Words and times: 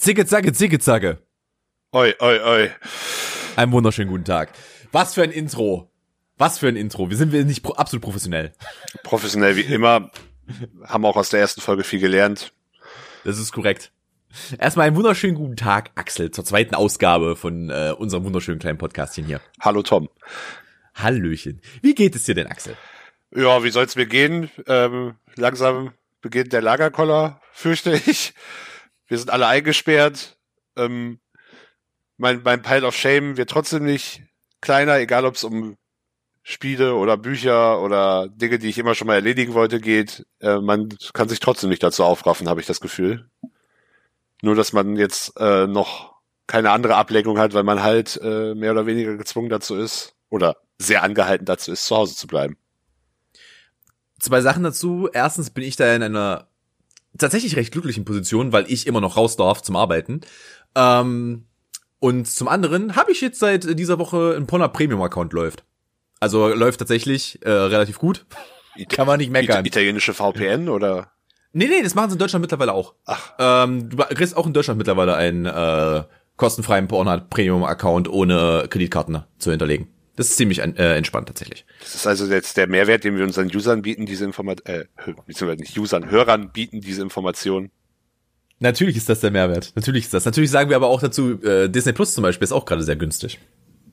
Zicke, 0.00 0.24
zacke, 0.24 0.54
zicke, 0.54 0.78
zacke. 0.78 1.18
Oi, 1.92 2.14
oi, 2.20 2.40
oi. 2.40 2.70
Einen 3.56 3.70
wunderschönen 3.70 4.08
guten 4.08 4.24
Tag. 4.24 4.50
Was 4.92 5.12
für 5.12 5.22
ein 5.22 5.30
Intro. 5.30 5.92
Was 6.38 6.58
für 6.58 6.68
ein 6.68 6.76
Intro. 6.76 7.10
Wir 7.10 7.18
sind 7.18 7.32
wir 7.32 7.44
nicht 7.44 7.62
pro 7.62 7.74
absolut 7.74 8.02
professionell. 8.02 8.54
Professionell 9.02 9.56
wie 9.56 9.60
immer. 9.60 10.10
Haben 10.86 11.04
auch 11.04 11.16
aus 11.16 11.28
der 11.28 11.40
ersten 11.40 11.60
Folge 11.60 11.84
viel 11.84 12.00
gelernt. 12.00 12.54
Das 13.24 13.38
ist 13.38 13.52
korrekt. 13.52 13.92
Erstmal 14.58 14.86
einen 14.86 14.96
wunderschönen 14.96 15.34
guten 15.34 15.56
Tag, 15.56 15.90
Axel, 15.96 16.30
zur 16.30 16.46
zweiten 16.46 16.74
Ausgabe 16.74 17.36
von 17.36 17.68
äh, 17.68 17.92
unserem 17.94 18.24
wunderschönen 18.24 18.58
kleinen 18.58 18.78
Podcastchen 18.78 19.26
hier. 19.26 19.42
Hallo 19.60 19.82
Tom. 19.82 20.08
Hallöchen. 20.94 21.60
Wie 21.82 21.94
geht 21.94 22.16
es 22.16 22.24
dir 22.24 22.34
denn, 22.34 22.46
Axel? 22.46 22.74
Ja, 23.36 23.62
wie 23.64 23.70
soll's 23.70 23.96
mir 23.96 24.06
gehen? 24.06 24.50
Ähm, 24.66 25.16
langsam 25.34 25.92
beginnt 26.22 26.54
der 26.54 26.62
Lagerkoller, 26.62 27.42
fürchte 27.52 27.92
ich. 28.06 28.32
Wir 29.10 29.18
sind 29.18 29.30
alle 29.30 29.48
eingesperrt. 29.48 30.38
Ähm, 30.76 31.18
mein, 32.16 32.42
mein 32.44 32.62
Pile 32.62 32.86
of 32.86 32.94
Shame 32.94 33.36
wird 33.36 33.50
trotzdem 33.50 33.84
nicht 33.84 34.22
kleiner, 34.60 34.98
egal 34.98 35.24
ob 35.24 35.34
es 35.34 35.42
um 35.42 35.76
Spiele 36.44 36.94
oder 36.94 37.16
Bücher 37.16 37.82
oder 37.82 38.28
Dinge, 38.28 38.60
die 38.60 38.68
ich 38.68 38.78
immer 38.78 38.94
schon 38.94 39.08
mal 39.08 39.16
erledigen 39.16 39.52
wollte, 39.52 39.80
geht. 39.80 40.26
Äh, 40.38 40.58
man 40.58 40.90
kann 41.12 41.28
sich 41.28 41.40
trotzdem 41.40 41.70
nicht 41.70 41.82
dazu 41.82 42.04
aufraffen, 42.04 42.48
habe 42.48 42.60
ich 42.60 42.68
das 42.68 42.80
Gefühl. 42.80 43.28
Nur, 44.42 44.54
dass 44.54 44.72
man 44.72 44.94
jetzt 44.94 45.32
äh, 45.40 45.66
noch 45.66 46.14
keine 46.46 46.70
andere 46.70 46.94
Ablenkung 46.94 47.36
hat, 47.36 47.52
weil 47.52 47.64
man 47.64 47.82
halt 47.82 48.16
äh, 48.22 48.54
mehr 48.54 48.70
oder 48.70 48.86
weniger 48.86 49.16
gezwungen 49.16 49.48
dazu 49.48 49.74
ist 49.74 50.14
oder 50.28 50.56
sehr 50.78 51.02
angehalten 51.02 51.46
dazu 51.46 51.72
ist, 51.72 51.84
zu 51.84 51.96
Hause 51.96 52.14
zu 52.14 52.28
bleiben. 52.28 52.56
Zwei 54.20 54.40
Sachen 54.40 54.62
dazu. 54.62 55.08
Erstens 55.12 55.50
bin 55.50 55.64
ich 55.64 55.74
da 55.74 55.92
in 55.96 56.04
einer 56.04 56.49
tatsächlich 57.18 57.56
recht 57.56 57.72
glücklichen 57.72 58.04
Position, 58.04 58.52
weil 58.52 58.64
ich 58.68 58.86
immer 58.86 59.00
noch 59.00 59.16
raus 59.16 59.36
darf 59.36 59.62
zum 59.62 59.76
Arbeiten. 59.76 60.20
Ähm, 60.74 61.46
und 61.98 62.26
zum 62.26 62.48
anderen 62.48 62.96
habe 62.96 63.12
ich 63.12 63.20
jetzt 63.20 63.38
seit 63.38 63.78
dieser 63.78 63.98
Woche 63.98 64.34
ein 64.36 64.46
Ponna 64.46 64.68
Premium 64.68 65.02
Account 65.02 65.32
läuft. 65.32 65.64
Also 66.18 66.48
läuft 66.48 66.78
tatsächlich 66.78 67.38
äh, 67.42 67.50
relativ 67.50 67.98
gut. 67.98 68.26
Kann 68.88 69.06
man 69.06 69.18
nicht 69.18 69.30
meckern. 69.30 69.64
Italienische 69.64 70.14
VPN 70.14 70.68
oder? 70.68 71.12
Nee, 71.52 71.66
nee, 71.66 71.82
das 71.82 71.94
machen 71.94 72.10
sie 72.10 72.14
in 72.14 72.18
Deutschland 72.18 72.42
mittlerweile 72.42 72.72
auch. 72.72 72.94
Ach. 73.06 73.32
Ähm, 73.38 73.90
du 73.90 73.96
kriegst 73.96 74.36
auch 74.36 74.46
in 74.46 74.52
Deutschland 74.52 74.78
mittlerweile 74.78 75.16
einen 75.16 75.46
äh, 75.46 76.04
kostenfreien 76.36 76.88
Pornhub 76.88 77.28
Premium 77.28 77.64
Account 77.64 78.08
ohne 78.08 78.66
Kreditkarten 78.70 79.24
zu 79.38 79.50
hinterlegen. 79.50 79.88
Das 80.20 80.28
ist 80.28 80.36
ziemlich 80.36 80.58
äh, 80.58 80.98
entspannt 80.98 81.28
tatsächlich. 81.28 81.64
Das 81.80 81.94
ist 81.94 82.06
also 82.06 82.26
jetzt 82.26 82.58
der 82.58 82.66
Mehrwert, 82.66 83.04
den 83.04 83.16
wir 83.16 83.24
unseren 83.24 83.46
Usern 83.46 83.80
bieten, 83.80 84.04
diese 84.04 84.26
Information, 84.26 84.66
äh, 84.66 84.84
beziehungsweise 85.26 85.62
nicht 85.62 85.78
Usern, 85.78 86.10
Hörern 86.10 86.52
bieten 86.52 86.82
diese 86.82 87.00
Information. 87.00 87.70
Natürlich 88.58 88.98
ist 88.98 89.08
das 89.08 89.20
der 89.20 89.30
Mehrwert. 89.30 89.72
Natürlich 89.76 90.04
ist 90.04 90.12
das. 90.12 90.26
Natürlich 90.26 90.50
sagen 90.50 90.68
wir 90.68 90.76
aber 90.76 90.88
auch 90.88 91.00
dazu, 91.00 91.42
äh, 91.42 91.70
Disney 91.70 91.94
Plus 91.94 92.12
zum 92.12 92.20
Beispiel 92.20 92.44
ist 92.44 92.52
auch 92.52 92.66
gerade 92.66 92.82
sehr 92.82 92.96
günstig. 92.96 93.38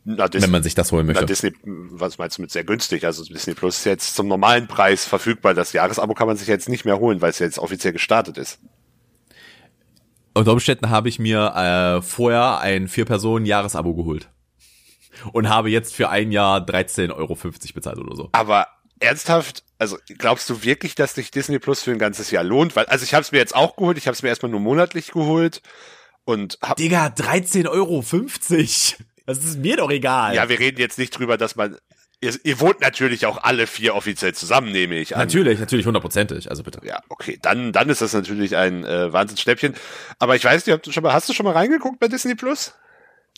Na, 0.03 0.27
Dis 0.27 0.43
wenn 0.43 0.51
man 0.51 0.63
sich 0.63 0.75
das 0.75 0.91
holen 0.91 1.05
möchte. 1.05 1.21
Na, 1.21 1.25
Disney, 1.25 1.53
was 1.63 2.17
meinst 2.17 2.39
du 2.39 2.41
mit 2.41 2.51
sehr 2.51 2.65
günstig? 2.65 3.05
Also 3.05 3.23
Disney 3.23 3.53
Plus 3.53 3.77
ist 3.77 3.85
jetzt 3.85 4.13
zum 4.17 4.27
normalen 4.27 4.67
Preis 4.67 5.05
verfügbar. 5.05 5.53
Das 5.53 5.71
Jahresabo 5.71 6.13
kann 6.13 6.27
man 6.27 6.35
sich 6.35 6.49
jetzt 6.49 6.67
nicht 6.67 6.83
mehr 6.83 6.99
holen, 6.99 7.21
weil 7.21 7.29
es 7.29 7.39
jetzt 7.39 7.57
offiziell 7.57 7.93
gestartet 7.93 8.37
ist. 8.37 8.59
Unter 10.33 10.51
Umständen 10.51 10.89
habe 10.89 11.07
ich 11.07 11.19
mir 11.19 11.53
äh, 11.55 12.01
vorher 12.01 12.59
ein 12.59 12.89
Vier-Personen-Jahresabo 12.89 13.95
geholt. 13.95 14.27
Und 15.33 15.49
habe 15.49 15.69
jetzt 15.69 15.95
für 15.95 16.09
ein 16.09 16.31
Jahr 16.31 16.59
13,50 16.65 17.15
Euro 17.15 17.35
bezahlt 17.73 17.97
oder 17.97 18.15
so. 18.15 18.29
Aber 18.31 18.67
ernsthaft, 18.99 19.63
also 19.79 19.97
glaubst 20.17 20.49
du 20.49 20.63
wirklich, 20.63 20.95
dass 20.95 21.15
sich 21.15 21.31
Disney 21.31 21.59
Plus 21.59 21.83
für 21.83 21.91
ein 21.91 21.99
ganzes 21.99 22.31
Jahr 22.31 22.43
lohnt? 22.43 22.75
Weil, 22.75 22.85
also 22.85 23.03
ich 23.03 23.13
habe 23.13 23.21
es 23.21 23.31
mir 23.31 23.37
jetzt 23.37 23.55
auch 23.55 23.75
geholt, 23.75 23.97
ich 23.97 24.07
habe 24.07 24.13
es 24.13 24.23
mir 24.23 24.29
erstmal 24.29 24.51
nur 24.51 24.59
monatlich 24.59 25.11
geholt 25.11 25.61
und 26.25 26.57
hab, 26.61 26.77
Digga, 26.77 27.07
13,50 27.07 27.69
Euro. 27.69 28.03
Das 29.25 29.37
ist 29.39 29.59
mir 29.59 29.77
doch 29.77 29.91
egal. 29.91 30.35
Ja, 30.35 30.49
wir 30.49 30.59
reden 30.59 30.79
jetzt 30.79 30.97
nicht 30.97 31.17
drüber, 31.17 31.37
dass 31.37 31.55
man. 31.55 31.77
Ihr, 32.19 32.33
ihr 32.43 32.59
wohnt 32.59 32.81
natürlich 32.81 33.27
auch 33.27 33.43
alle 33.43 33.67
vier 33.67 33.93
offiziell 33.93 34.33
zusammen, 34.33 34.71
nehme 34.71 34.95
ich 34.95 35.15
an. 35.15 35.21
Natürlich, 35.21 35.59
natürlich, 35.59 35.85
hundertprozentig, 35.85 36.49
also 36.49 36.63
bitte. 36.63 36.81
Ja, 36.83 36.99
okay, 37.09 37.37
dann, 37.39 37.71
dann 37.71 37.89
ist 37.89 38.01
das 38.01 38.13
natürlich 38.13 38.55
ein 38.55 38.83
äh, 38.83 39.13
Wahnsinnsschnäppchen. 39.13 39.75
Aber 40.17 40.35
ich 40.35 40.43
weiß 40.43 40.65
nicht, 40.65 40.73
ob 40.73 40.81
du 40.81 40.91
schon 40.91 41.03
mal, 41.03 41.13
hast 41.13 41.29
du 41.29 41.33
schon 41.33 41.45
mal 41.45 41.51
reingeguckt 41.51 41.99
bei 41.99 42.07
Disney 42.07 42.33
Plus? 42.33 42.73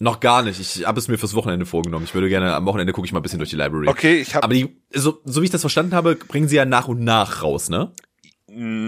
Noch 0.01 0.19
gar 0.19 0.43
nicht. 0.43 0.59
Ich 0.59 0.85
habe 0.85 0.99
es 0.99 1.07
mir 1.07 1.17
fürs 1.17 1.35
Wochenende 1.35 1.65
vorgenommen. 1.65 2.05
Ich 2.05 2.13
würde 2.13 2.29
gerne 2.29 2.55
am 2.55 2.65
Wochenende 2.65 2.93
gucke 2.93 3.05
ich 3.05 3.11
mal 3.11 3.19
ein 3.19 3.23
bisschen 3.23 3.39
durch 3.39 3.49
die 3.49 3.55
Library. 3.55 3.87
Okay, 3.87 4.19
ich 4.19 4.35
habe. 4.35 4.43
Aber 4.43 4.53
die, 4.53 4.81
so, 4.93 5.21
so 5.25 5.41
wie 5.41 5.45
ich 5.45 5.51
das 5.51 5.61
verstanden 5.61 5.93
habe, 5.93 6.15
bringen 6.15 6.47
sie 6.47 6.55
ja 6.55 6.65
nach 6.65 6.87
und 6.87 7.01
nach 7.01 7.43
raus, 7.43 7.69
ne? 7.69 7.91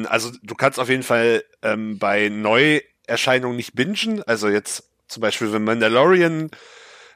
Also 0.08 0.32
du 0.42 0.56
kannst 0.56 0.80
auf 0.80 0.90
jeden 0.90 1.04
Fall 1.04 1.44
ähm, 1.62 2.00
bei 2.00 2.30
Neuerscheinungen 2.30 3.58
nicht 3.58 3.76
bingen. 3.76 4.24
Also 4.24 4.50
jetzt 4.50 4.90
zum 5.08 5.22
Beispiel, 5.22 5.52
wenn 5.52 5.64
Mandalorian 5.64 6.50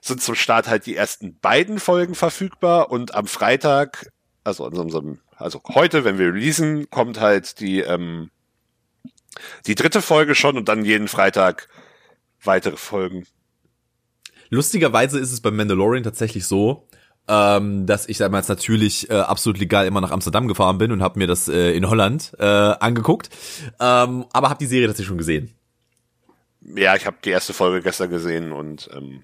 sind 0.01 0.21
zum 0.21 0.35
Start 0.35 0.67
halt 0.67 0.85
die 0.85 0.95
ersten 0.95 1.39
beiden 1.39 1.79
Folgen 1.79 2.13
verfügbar 2.13 2.91
und 2.91 3.15
am 3.15 3.25
Freitag, 3.25 4.11
also 4.43 4.65
an 4.65 4.73
unserem, 4.73 5.21
also 5.37 5.61
heute, 5.73 6.03
wenn 6.03 6.19
wir 6.19 6.27
releasen, 6.27 6.89
kommt 6.89 7.19
halt 7.19 7.59
die 7.59 7.79
ähm, 7.79 8.29
die 9.65 9.75
dritte 9.75 10.01
Folge 10.01 10.35
schon 10.35 10.57
und 10.57 10.69
dann 10.69 10.85
jeden 10.85 11.07
Freitag 11.07 11.67
weitere 12.43 12.77
Folgen. 12.77 13.25
Lustigerweise 14.49 15.19
ist 15.19 15.31
es 15.31 15.41
beim 15.41 15.55
Mandalorian 15.55 16.03
tatsächlich 16.03 16.45
so, 16.45 16.87
ähm, 17.27 17.85
dass 17.85 18.07
ich 18.07 18.17
damals 18.17 18.47
natürlich 18.47 19.09
äh, 19.09 19.13
absolut 19.13 19.57
legal 19.57 19.87
immer 19.87 20.01
nach 20.01 20.11
Amsterdam 20.11 20.47
gefahren 20.47 20.77
bin 20.77 20.91
und 20.91 21.01
habe 21.01 21.19
mir 21.19 21.27
das 21.27 21.47
äh, 21.47 21.71
in 21.71 21.89
Holland 21.89 22.33
äh, 22.39 22.43
angeguckt, 22.45 23.29
ähm, 23.79 24.25
aber 24.31 24.49
habe 24.49 24.59
die 24.59 24.67
Serie 24.67 24.87
tatsächlich 24.87 25.07
schon 25.07 25.17
gesehen. 25.17 25.55
Ja, 26.61 26.95
ich 26.95 27.05
habe 27.05 27.17
die 27.23 27.29
erste 27.29 27.53
Folge 27.53 27.81
gestern 27.81 28.09
gesehen 28.09 28.51
und 28.51 28.89
ähm, 28.93 29.23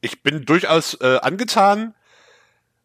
ich 0.00 0.22
bin 0.22 0.44
durchaus 0.44 0.94
äh, 0.94 1.18
angetan, 1.20 1.94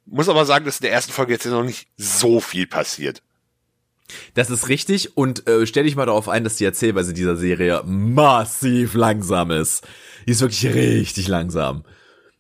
muss 0.06 0.30
aber 0.30 0.46
sagen, 0.46 0.66
dass 0.66 0.80
in 0.80 0.84
der 0.84 0.92
ersten 0.92 1.12
Folge 1.12 1.34
jetzt 1.34 1.46
noch 1.46 1.64
nicht 1.64 1.88
so 1.98 2.40
viel 2.40 2.68
passiert. 2.68 3.22
Das 4.34 4.50
ist 4.50 4.70
richtig 4.70 5.18
und 5.18 5.48
äh, 5.48 5.66
stell 5.66 5.86
dich 5.86 5.96
mal 5.96 6.06
darauf 6.06 6.30
ein, 6.30 6.44
dass 6.44 6.58
die 6.58 6.66
Erzählweise 6.66 7.14
dieser 7.14 7.36
Serie 7.36 7.82
massiv 7.86 8.94
langsam 8.94 9.52
ist. 9.52 9.86
Die 10.26 10.32
ist 10.32 10.42
wirklich 10.42 10.74
richtig 10.74 11.28
langsam. 11.28 11.84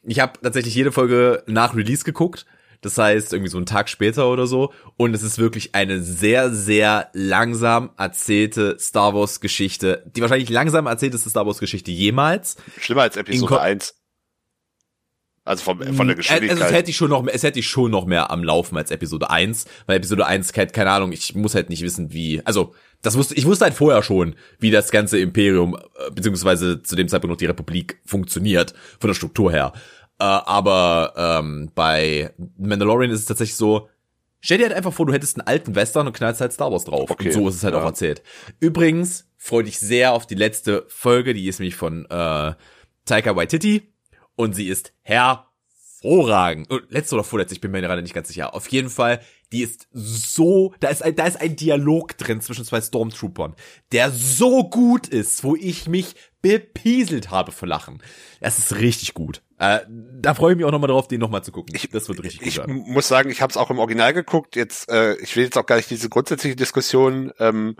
Ich 0.03 0.19
habe 0.19 0.33
tatsächlich 0.41 0.75
jede 0.75 0.91
Folge 0.91 1.43
nach 1.47 1.75
Release 1.75 2.03
geguckt. 2.03 2.45
Das 2.81 2.99
heißt, 2.99 3.33
irgendwie 3.33 3.49
so 3.49 3.57
einen 3.57 3.65
Tag 3.65 3.89
später 3.89 4.29
oder 4.29 4.45
so. 4.45 4.71
Und 4.95 5.15
es 5.15 5.23
ist 5.23 5.39
wirklich 5.39 5.73
eine 5.73 6.03
sehr, 6.03 6.51
sehr 6.51 7.09
langsam 7.13 7.89
erzählte 7.97 8.77
Star 8.79 9.15
Wars 9.15 9.39
Geschichte. 9.39 10.03
Die 10.15 10.21
wahrscheinlich 10.21 10.49
langsam 10.49 10.85
erzählteste 10.85 11.29
Star 11.29 11.47
Wars 11.47 11.57
Geschichte 11.57 11.89
jemals. 11.89 12.57
Schlimmer 12.79 13.01
als 13.01 13.17
Episode 13.17 13.59
1. 13.59 13.95
Also 15.45 15.63
von, 15.63 15.77
von 15.93 16.07
der 16.07 16.15
Geschwindigkeit. 16.15 16.49
Also 16.57 16.63
es 16.63 16.71
hätte 16.73 16.89
ich 16.89 16.97
schon 16.97 17.11
noch, 17.11 17.25
es 17.27 17.43
hätte 17.43 17.59
ich 17.59 17.67
schon 17.67 17.91
noch 17.91 18.05
mehr 18.07 18.31
am 18.31 18.43
Laufen 18.43 18.75
als 18.77 18.89
Episode 18.89 19.29
1, 19.29 19.65
weil 19.85 19.97
Episode 19.97 20.25
1, 20.25 20.53
keine 20.53 20.89
Ahnung, 20.89 21.11
ich 21.11 21.35
muss 21.35 21.53
halt 21.53 21.69
nicht 21.69 21.83
wissen, 21.83 22.11
wie, 22.11 22.41
also, 22.45 22.73
das 23.03 23.15
wusste, 23.15 23.35
ich 23.35 23.45
wusste 23.45 23.65
halt 23.65 23.75
vorher 23.75 24.01
schon, 24.01 24.35
wie 24.57 24.71
das 24.71 24.89
ganze 24.89 25.19
Imperium, 25.19 25.75
äh, 25.75 26.11
beziehungsweise 26.11 26.81
zu 26.81 26.95
dem 26.95 27.07
Zeitpunkt 27.07 27.31
noch 27.31 27.37
die 27.37 27.45
Republik 27.45 28.01
funktioniert, 28.05 28.73
von 28.99 29.07
der 29.09 29.13
Struktur 29.13 29.51
her. 29.51 29.73
Äh, 30.17 30.23
aber 30.23 31.13
ähm, 31.15 31.71
bei 31.75 32.33
Mandalorian 32.57 33.11
ist 33.11 33.19
es 33.19 33.25
tatsächlich 33.25 33.55
so, 33.55 33.87
stell 34.39 34.57
dir 34.57 34.65
halt 34.65 34.75
einfach 34.75 34.93
vor, 34.93 35.05
du 35.05 35.13
hättest 35.13 35.37
einen 35.37 35.47
alten 35.47 35.75
Western 35.75 36.07
und 36.07 36.13
knallst 36.13 36.41
halt 36.41 36.53
Star 36.53 36.71
Wars 36.71 36.85
drauf. 36.85 37.11
Okay. 37.11 37.27
Und 37.27 37.33
so 37.33 37.49
ist 37.49 37.55
es 37.55 37.63
halt 37.63 37.75
Ja. 37.75 37.81
auch 37.81 37.85
erzählt. 37.85 38.23
Übrigens 38.59 39.29
freue 39.37 39.65
dich 39.65 39.77
sehr 39.79 40.13
auf 40.13 40.25
die 40.25 40.33
letzte 40.33 40.85
Folge, 40.87 41.35
die 41.35 41.47
ist 41.47 41.59
nämlich 41.59 41.75
von 41.75 42.05
äh, 42.09 42.53
Taika 43.05 43.35
Waititi 43.35 43.91
und 44.35 44.53
sie 44.55 44.67
ist 44.67 44.93
hervorragend. 45.01 46.67
Oh, 46.69 46.79
Letzte 46.89 47.15
oder 47.15 47.23
vorletzte, 47.23 47.55
ich 47.55 47.61
bin 47.61 47.71
mir 47.71 47.81
gerade 47.81 48.01
nicht 48.01 48.13
ganz 48.13 48.27
sicher. 48.27 48.53
Auf 48.53 48.67
jeden 48.69 48.89
Fall, 48.89 49.21
die 49.51 49.61
ist 49.61 49.87
so, 49.91 50.73
da 50.79 50.89
ist 50.89 51.03
ein, 51.03 51.15
da 51.15 51.25
ist 51.25 51.39
ein 51.39 51.55
Dialog 51.55 52.17
drin 52.17 52.41
zwischen 52.41 52.65
zwei 52.65 52.81
Stormtroopern, 52.81 53.55
der 53.91 54.11
so 54.11 54.69
gut 54.69 55.07
ist, 55.07 55.43
wo 55.43 55.55
ich 55.55 55.87
mich 55.87 56.15
bepieselt 56.41 57.31
habe 57.31 57.51
vor 57.51 57.67
Lachen. 57.67 58.01
Das 58.39 58.59
ist 58.59 58.75
richtig 58.75 59.13
gut. 59.15 59.41
Äh, 59.57 59.79
da 59.87 60.33
freue 60.35 60.51
ich 60.51 60.57
mich 60.57 60.65
auch 60.65 60.71
nochmal 60.71 60.89
drauf, 60.89 61.07
den 61.07 61.19
nochmal 61.19 61.43
zu 61.43 61.51
gucken. 61.51 61.73
Ich- 61.75 61.89
das 61.89 62.07
wird 62.07 62.21
richtig 62.23 62.45
Ich 62.45 62.55
gut. 62.57 62.67
m- 62.67 62.83
muss 62.87 63.07
sagen, 63.07 63.29
ich 63.31 63.41
habe 63.41 63.49
es 63.51 63.57
auch 63.57 63.71
im 63.71 63.79
Original 63.79 64.13
geguckt. 64.13 64.55
Jetzt, 64.55 64.89
äh, 64.89 65.15
ich 65.15 65.35
will 65.35 65.45
jetzt 65.45 65.57
auch 65.57 65.65
gar 65.65 65.77
nicht 65.77 65.89
diese 65.89 66.09
grundsätzliche 66.09 66.55
Diskussion 66.55 67.31
ähm, 67.39 67.75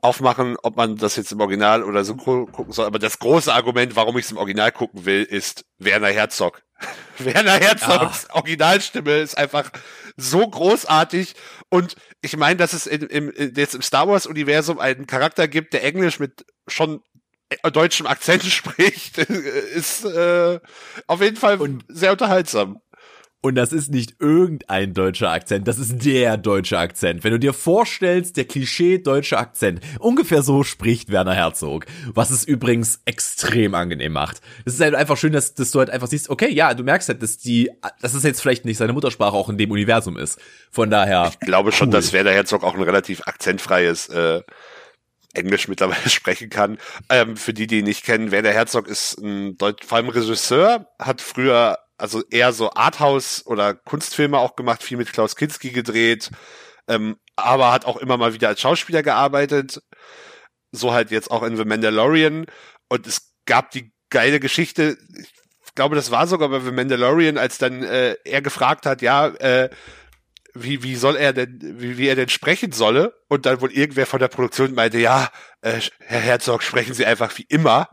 aufmachen, 0.00 0.56
ob 0.62 0.76
man 0.76 0.96
das 0.96 1.16
jetzt 1.16 1.32
im 1.32 1.40
Original 1.40 1.82
oder 1.82 2.04
Synchro 2.04 2.46
gucken 2.46 2.72
soll. 2.72 2.86
Aber 2.86 2.98
das 2.98 3.18
große 3.18 3.52
Argument, 3.52 3.96
warum 3.96 4.16
ich 4.18 4.26
es 4.26 4.30
im 4.30 4.36
Original 4.36 4.70
gucken 4.72 5.04
will, 5.04 5.22
ist 5.24 5.64
Werner 5.78 6.08
Herzog. 6.08 6.62
Werner 7.18 7.58
Herzogs 7.58 8.28
Originalstimme 8.30 9.18
ist 9.18 9.36
einfach 9.36 9.70
so 10.16 10.46
großartig. 10.48 11.34
Und 11.68 11.96
ich 12.22 12.36
meine, 12.36 12.56
dass 12.56 12.72
es 12.72 12.86
in, 12.86 13.02
im, 13.02 13.32
jetzt 13.56 13.74
im 13.74 13.82
Star 13.82 14.06
Wars-Universum 14.08 14.78
einen 14.78 15.06
Charakter 15.06 15.48
gibt, 15.48 15.72
der 15.72 15.82
Englisch 15.84 16.20
mit 16.20 16.44
schon 16.68 17.00
äh, 17.48 17.70
deutschem 17.70 18.06
Akzent 18.06 18.44
spricht, 18.44 19.18
ist 19.18 20.04
äh, 20.04 20.60
auf 21.08 21.20
jeden 21.20 21.36
Fall 21.36 21.60
Und- 21.60 21.84
sehr 21.88 22.12
unterhaltsam. 22.12 22.80
Und 23.40 23.54
das 23.54 23.72
ist 23.72 23.90
nicht 23.92 24.16
irgendein 24.18 24.94
deutscher 24.94 25.30
Akzent, 25.30 25.68
das 25.68 25.78
ist 25.78 26.04
der 26.04 26.36
deutsche 26.36 26.76
Akzent. 26.76 27.22
Wenn 27.22 27.30
du 27.30 27.38
dir 27.38 27.52
vorstellst, 27.52 28.36
der 28.36 28.46
Klischee 28.46 28.98
deutsche 28.98 29.38
Akzent, 29.38 29.80
ungefähr 30.00 30.42
so 30.42 30.64
spricht 30.64 31.12
Werner 31.12 31.34
Herzog, 31.34 31.86
was 32.12 32.30
es 32.30 32.42
übrigens 32.42 33.00
extrem 33.04 33.76
angenehm 33.76 34.12
macht. 34.12 34.40
Es 34.64 34.74
ist 34.74 34.80
halt 34.80 34.96
einfach 34.96 35.16
schön, 35.16 35.32
dass, 35.32 35.54
dass 35.54 35.70
du 35.70 35.78
halt 35.78 35.88
einfach 35.88 36.08
siehst, 36.08 36.30
okay, 36.30 36.52
ja, 36.52 36.74
du 36.74 36.82
merkst 36.82 37.08
halt, 37.08 37.22
dass 37.22 37.38
die, 37.38 37.70
dass 38.00 38.14
es 38.14 38.24
jetzt 38.24 38.40
vielleicht 38.40 38.64
nicht 38.64 38.76
seine 38.76 38.92
Muttersprache 38.92 39.36
auch 39.36 39.48
in 39.48 39.56
dem 39.56 39.70
Universum 39.70 40.16
ist. 40.16 40.40
Von 40.72 40.90
daher. 40.90 41.30
Ich 41.30 41.38
glaube 41.38 41.70
schon, 41.70 41.92
dass 41.92 42.12
Werner 42.12 42.32
Herzog 42.32 42.64
auch 42.64 42.74
ein 42.74 42.82
relativ 42.82 43.22
akzentfreies 43.28 44.08
äh, 44.08 44.42
Englisch 45.34 45.68
mittlerweile 45.68 46.08
sprechen 46.10 46.50
kann. 46.50 46.78
Ähm, 47.08 47.36
für 47.36 47.54
die, 47.54 47.68
die 47.68 47.78
ihn 47.78 47.84
nicht 47.84 48.04
kennen, 48.04 48.32
Werner 48.32 48.50
Herzog 48.50 48.88
ist 48.88 49.18
ein 49.18 49.56
Deut 49.58 49.84
vor 49.84 49.98
allem 49.98 50.08
Regisseur, 50.08 50.88
hat 50.98 51.20
früher 51.20 51.78
also 51.98 52.22
eher 52.30 52.52
so 52.52 52.70
Arthouse 52.72 53.44
oder 53.46 53.74
Kunstfilme 53.74 54.38
auch 54.38 54.56
gemacht, 54.56 54.82
viel 54.82 54.96
mit 54.96 55.12
Klaus 55.12 55.36
Kinski 55.36 55.70
gedreht, 55.70 56.30
ähm, 56.86 57.16
aber 57.36 57.72
hat 57.72 57.84
auch 57.84 57.96
immer 57.96 58.16
mal 58.16 58.32
wieder 58.32 58.48
als 58.48 58.60
Schauspieler 58.60 59.02
gearbeitet. 59.02 59.82
So 60.70 60.92
halt 60.92 61.10
jetzt 61.10 61.30
auch 61.30 61.42
in 61.42 61.56
The 61.56 61.64
Mandalorian. 61.64 62.46
Und 62.88 63.06
es 63.06 63.32
gab 63.46 63.70
die 63.70 63.92
geile 64.10 64.40
Geschichte, 64.40 64.96
ich 65.64 65.74
glaube, 65.74 65.96
das 65.96 66.10
war 66.10 66.26
sogar 66.26 66.48
bei 66.48 66.60
The 66.60 66.72
Mandalorian, 66.72 67.38
als 67.38 67.58
dann 67.58 67.82
äh, 67.82 68.16
er 68.24 68.42
gefragt 68.42 68.86
hat, 68.86 69.02
ja, 69.02 69.28
äh, 69.28 69.70
wie, 70.54 70.82
wie 70.82 70.96
soll 70.96 71.16
er 71.16 71.32
denn, 71.32 71.58
wie, 71.60 71.98
wie 71.98 72.08
er 72.08 72.16
denn 72.16 72.28
sprechen 72.28 72.72
solle? 72.72 73.14
Und 73.28 73.46
dann 73.46 73.60
wohl 73.60 73.72
irgendwer 73.72 74.06
von 74.06 74.18
der 74.18 74.28
Produktion 74.28 74.74
meinte, 74.74 74.98
ja, 74.98 75.28
äh, 75.60 75.80
Herr 76.00 76.20
Herzog, 76.20 76.62
sprechen 76.62 76.94
Sie 76.94 77.06
einfach 77.06 77.36
wie 77.38 77.46
immer. 77.48 77.88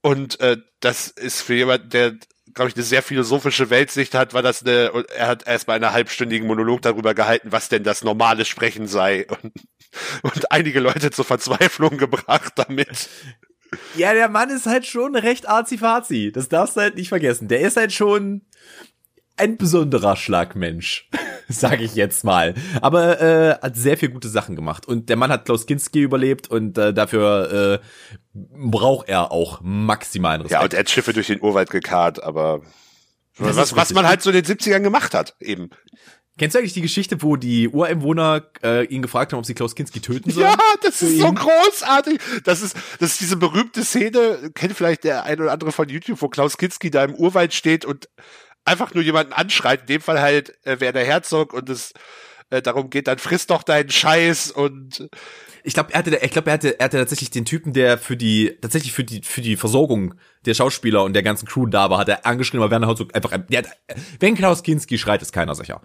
Und 0.00 0.40
äh, 0.40 0.56
das 0.80 1.08
ist 1.08 1.42
für 1.42 1.54
jemanden, 1.54 1.90
der 1.90 2.14
glaube 2.54 2.70
ich, 2.70 2.76
eine 2.76 2.84
sehr 2.84 3.02
philosophische 3.02 3.70
Weltsicht 3.70 4.14
hat, 4.14 4.34
war 4.34 4.42
das 4.42 4.64
eine, 4.64 5.04
er 5.16 5.26
hat 5.26 5.46
erstmal 5.46 5.76
einen 5.76 5.92
halbstündigen 5.92 6.46
Monolog 6.46 6.82
darüber 6.82 7.14
gehalten, 7.14 7.52
was 7.52 7.68
denn 7.68 7.84
das 7.84 8.04
normale 8.04 8.44
Sprechen 8.44 8.86
sei 8.86 9.26
und, 9.26 9.52
und 10.22 10.52
einige 10.52 10.80
Leute 10.80 11.10
zur 11.10 11.24
Verzweiflung 11.24 11.98
gebracht 11.98 12.52
damit. 12.56 13.08
Ja, 13.96 14.12
der 14.12 14.28
Mann 14.28 14.50
ist 14.50 14.66
halt 14.66 14.86
schon 14.86 15.16
recht 15.16 15.48
arzi-fazi. 15.48 16.30
Das 16.32 16.48
darfst 16.48 16.76
du 16.76 16.82
halt 16.82 16.96
nicht 16.96 17.08
vergessen. 17.08 17.48
Der 17.48 17.60
ist 17.60 17.76
halt 17.76 17.92
schon 17.92 18.42
ein 19.36 19.56
besonderer 19.56 20.16
Schlagmensch, 20.16 21.08
sag 21.60 21.80
ich 21.80 21.94
jetzt 21.94 22.24
mal. 22.24 22.54
Aber 22.80 23.20
äh, 23.20 23.54
hat 23.60 23.76
sehr 23.76 23.96
viel 23.96 24.10
gute 24.10 24.28
Sachen 24.28 24.56
gemacht. 24.56 24.86
Und 24.86 25.08
der 25.08 25.16
Mann 25.16 25.30
hat 25.30 25.44
Klaus 25.44 25.66
Kinski 25.66 26.02
überlebt 26.02 26.48
und 26.48 26.78
äh, 26.78 26.92
dafür 26.92 27.80
äh, 27.80 27.86
braucht 28.34 29.08
er 29.08 29.32
auch 29.32 29.60
maximalen 29.62 30.42
Respekt. 30.42 30.60
Ja, 30.60 30.64
und 30.64 30.74
er 30.74 30.80
hat 30.80 30.90
Schiffe 30.90 31.12
durch 31.12 31.26
den 31.28 31.40
Urwald 31.40 31.70
gekarrt, 31.70 32.22
aber 32.22 32.62
das 33.38 33.56
was, 33.56 33.76
was 33.76 33.92
man 33.94 34.06
halt 34.06 34.22
so 34.22 34.30
in 34.30 34.42
den 34.42 34.44
70ern 34.44 34.80
gemacht 34.80 35.14
hat, 35.14 35.34
eben. 35.40 35.70
Kennst 36.38 36.54
du 36.54 36.58
eigentlich 36.58 36.72
die 36.72 36.80
Geschichte, 36.80 37.20
wo 37.20 37.36
die 37.36 37.68
Ureinwohner 37.68 38.42
äh, 38.62 38.86
ihn 38.86 39.02
gefragt 39.02 39.32
haben, 39.32 39.38
ob 39.38 39.44
sie 39.44 39.52
Klaus 39.52 39.74
Kinski 39.74 40.00
töten 40.00 40.30
sollen? 40.30 40.46
Ja, 40.46 40.56
das 40.82 41.02
ist 41.02 41.12
ihn? 41.12 41.20
so 41.20 41.32
großartig. 41.32 42.20
Das 42.44 42.62
ist, 42.62 42.74
das 43.00 43.12
ist 43.12 43.20
diese 43.20 43.36
berühmte 43.36 43.84
Szene, 43.84 44.50
kennt 44.54 44.74
vielleicht 44.74 45.04
der 45.04 45.24
ein 45.24 45.40
oder 45.40 45.52
andere 45.52 45.72
von 45.72 45.90
YouTube, 45.90 46.22
wo 46.22 46.28
Klaus 46.28 46.56
Kinski 46.56 46.90
da 46.90 47.04
im 47.04 47.14
Urwald 47.14 47.52
steht 47.52 47.84
und 47.84 48.08
einfach 48.64 48.94
nur 48.94 49.02
jemanden 49.02 49.32
anschreit, 49.32 49.82
in 49.82 49.86
dem 49.86 50.00
Fall 50.00 50.20
halt 50.20 50.54
äh, 50.64 50.76
der 50.76 51.04
Herzog 51.04 51.52
und 51.52 51.68
es 51.68 51.92
äh, 52.50 52.62
darum 52.62 52.90
geht, 52.90 53.08
dann 53.08 53.18
frisst 53.18 53.50
doch 53.50 53.62
deinen 53.62 53.90
Scheiß 53.90 54.50
und 54.50 55.08
ich 55.64 55.74
glaube, 55.74 55.92
er 55.92 55.98
hatte, 55.98 56.16
ich 56.16 56.30
glaube, 56.32 56.50
er 56.50 56.54
hatte, 56.54 56.80
er 56.80 56.84
hatte 56.84 56.98
tatsächlich 56.98 57.30
den 57.30 57.44
Typen, 57.44 57.72
der 57.72 57.96
für 57.98 58.16
die, 58.16 58.58
tatsächlich 58.60 58.92
für 58.92 59.04
die, 59.04 59.22
für 59.22 59.40
die 59.40 59.56
Versorgung 59.56 60.14
der 60.44 60.54
Schauspieler 60.54 61.04
und 61.04 61.12
der 61.12 61.22
ganzen 61.22 61.46
Crew 61.46 61.66
da 61.66 61.88
war, 61.88 61.98
hat 61.98 62.08
er 62.08 62.26
angeschrieben, 62.26 62.62
aber 62.62 62.70
Werner 62.70 62.88
Herzog 62.88 63.14
einfach, 63.14 63.36
der 63.48 63.58
hat, 63.58 63.68
wenn 64.18 64.34
Klaus 64.34 64.62
Kinski 64.62 64.98
schreit, 64.98 65.22
ist 65.22 65.32
keiner 65.32 65.54
sicher. 65.54 65.80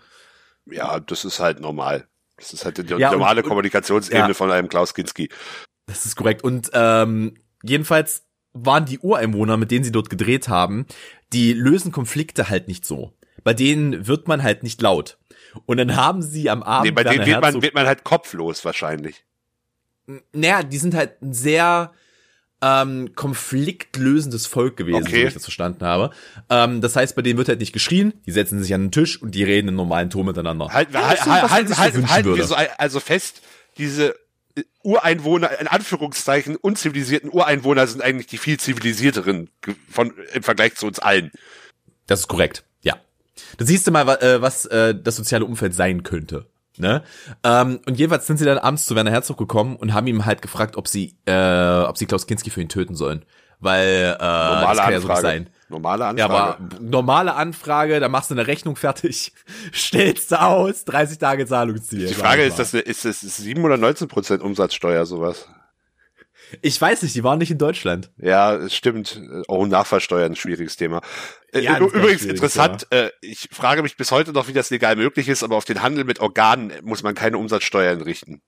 Ja, 0.65 1.00
das 1.00 1.25
ist 1.25 1.39
halt 1.39 1.59
normal. 1.59 2.07
Das 2.38 2.53
ist 2.53 2.65
halt 2.65 2.77
die 2.77 2.94
ja, 2.95 3.12
normale 3.12 3.41
und, 3.41 3.47
Kommunikationsebene 3.47 4.29
ja, 4.29 4.33
von 4.33 4.51
einem 4.51 4.68
Klaus 4.68 4.94
Kinski. 4.94 5.29
Das 5.85 6.06
ist 6.06 6.15
korrekt. 6.15 6.44
Und 6.44 6.69
ähm, 6.74 7.35
jedenfalls 7.63 8.26
waren 8.65 8.86
die 8.86 9.00
Ureinwohner, 9.00 9.57
mit 9.57 9.71
denen 9.71 9.83
sie 9.83 9.92
dort 9.92 10.09
gedreht 10.09 10.48
haben, 10.48 10.86
die 11.33 11.54
lösen 11.54 11.92
Konflikte 11.92 12.50
halt 12.50 12.68
nicht 12.68 12.86
so. 12.86 13.13
Bei 13.44 13.54
denen 13.54 14.07
wird 14.07 14.27
man 14.27 14.44
halt 14.44 14.63
nicht 14.63 14.81
laut. 14.81 15.18
Und 15.65 15.77
dann 15.77 15.95
haben 15.95 16.21
sie 16.21 16.50
am 16.50 16.63
Abend. 16.63 16.86
Nee, 16.86 16.92
bei 16.92 17.04
denen 17.04 17.25
wird 17.25 17.42
man, 17.42 17.62
wird 17.62 17.74
man 17.74 17.88
halt 17.88 18.04
kopflos 18.04 18.65
wahrscheinlich. 18.65 19.24
Naja, 20.33 20.63
die 20.63 20.77
sind 20.77 20.95
halt 20.95 21.21
ein 21.21 21.33
sehr 21.33 21.92
ähm, 22.62 23.13
konfliktlösendes 23.15 24.48
Volk 24.48 24.77
gewesen, 24.77 25.03
okay. 25.03 25.21
so 25.21 25.27
ich 25.27 25.33
das 25.33 25.44
verstanden 25.44 25.86
habe. 25.86 26.12
Ähm, 26.50 26.81
das 26.81 26.95
heißt, 26.95 27.15
bei 27.15 27.21
denen 27.21 27.38
wird 27.38 27.50
halt 27.50 27.60
nicht 27.60 27.74
geschrien, 27.74 28.13
die 28.25 28.31
setzen 28.31 28.62
sich 28.62 28.74
an 28.74 28.86
den 28.86 28.92
Tisch 28.92 29.21
und 29.21 29.36
die 29.36 29.44
reden 29.44 29.69
in 29.69 29.75
normalen 29.75 30.10
Ton 30.10 30.25
miteinander. 30.25 30.69
Halt, 30.69 30.92
ja, 30.92 31.07
halt, 31.07 31.25
halt, 31.25 31.50
halt, 31.51 31.77
halt, 31.77 32.10
halten 32.10 32.36
wir 32.36 32.44
so 32.45 32.56
also 32.56 33.00
fest, 33.00 33.42
diese 33.77 34.15
Ureinwohner, 34.83 35.59
in 35.59 35.68
Anführungszeichen, 35.68 36.56
unzivilisierten 36.56 37.30
Ureinwohner 37.30 37.88
sind 37.88 38.01
eigentlich 38.01 38.27
die 38.27 38.38
viel 38.38 38.59
zivilisierteren 38.59 39.50
von, 39.89 40.13
im 40.33 40.44
Vergleich 40.44 40.75
zu 40.75 40.88
uns 40.88 41.00
allen. 41.00 41.31
Das 42.06 42.21
ist 42.21 42.27
korrekt, 42.27 42.63
ja. 42.81 42.95
Da 43.57 43.65
siehst 43.65 43.86
du 43.88 43.92
mal, 43.92 44.07
äh, 44.21 44.42
was 44.42 44.65
äh, 44.65 44.95
das 44.95 45.15
soziale 45.15 45.45
Umfeld 45.45 45.75
sein 45.75 46.04
könnte. 46.04 46.45
Ne? 46.77 47.04
Ähm, 47.44 47.80
und 47.86 47.98
jedenfalls 47.98 48.27
sind 48.27 48.38
sie 48.38 48.45
dann 48.45 48.59
abends 48.59 48.86
zu 48.86 48.95
Werner 48.95 49.12
Herzog 49.12 49.38
gekommen 49.38 49.75
und 49.75 49.94
haben 49.94 50.07
ihm 50.07 50.25
halt 50.25 50.42
gefragt, 50.42 50.77
ob 50.77 50.88
sie, 50.88 51.15
äh, 51.25 51.81
ob 51.81 51.98
sie 51.98 52.06
Klaus 52.06 52.27
Kinski 52.27 52.50
für 52.50 52.62
ihn 52.62 52.69
töten 52.69 52.95
sollen. 52.95 53.25
Weil 53.60 54.15
äh, 54.19 54.24
Normale 54.24 54.75
das 54.75 54.77
kann 54.77 54.94
ja 54.94 55.00
so 55.01 55.07
nicht 55.07 55.21
sein. 55.21 55.50
Normale 55.69 56.06
Anfrage. 56.06 56.19
Ja, 56.19 56.25
aber 56.28 56.58
normale 56.80 57.34
Anfrage, 57.36 58.00
da 58.00 58.08
machst 58.08 58.30
du 58.30 58.36
eine 58.36 58.48
Rechnung 58.48 58.75
fertig, 58.75 59.34
stellst 59.74 60.31
du 60.31 60.42
aus, 60.42 60.86
30 60.86 61.18
Tage 61.18 61.46
Zahlungsziel. 61.46 62.08
Die 62.08 62.14
Frage 62.14 62.44
ist, 62.44 62.58
das, 62.58 62.74
ist 62.74 63.06
das 63.06 63.22
7 63.22 63.64
oder 63.64 63.78
19 63.78 64.08
Prozent 64.08 64.42
Umsatzsteuer 64.42 65.06
sowas? 65.06 65.48
Ich 66.62 66.80
weiß 66.80 67.02
nicht, 67.02 67.14
die 67.14 67.24
waren 67.25 67.40
nicht 67.40 67.52
in 67.52 67.58
Deutschland. 67.58 68.10
Ja, 68.18 68.56
es 68.56 68.74
stimmt. 68.74 69.22
Oh, 69.50 69.66
Nachversteuern, 69.66 70.36
schwieriges 70.36 70.78
Thema. 70.78 71.02
Äh, 71.52 71.60
ja, 71.60 71.78
Übrigens 71.78 72.24
interessant, 72.24 72.88
äh, 72.92 73.10
ich 73.22 73.50
frage 73.52 73.81
mich 73.81 73.98
bis 73.98 74.12
heute 74.12 74.31
noch, 74.31 74.48
wie 74.48 74.54
das 74.54 74.70
legal 74.70 74.96
möglich 74.96 75.28
ist, 75.28 75.44
aber 75.44 75.58
auf 75.58 75.66
den 75.66 75.81
Handel 75.81 76.06
mit 76.06 76.22
Organen 76.22 76.72
muss 76.84 77.04
man 77.04 77.16
keine 77.16 77.38
Umsatzsteuern 77.38 78.02
richten. 78.02 78.42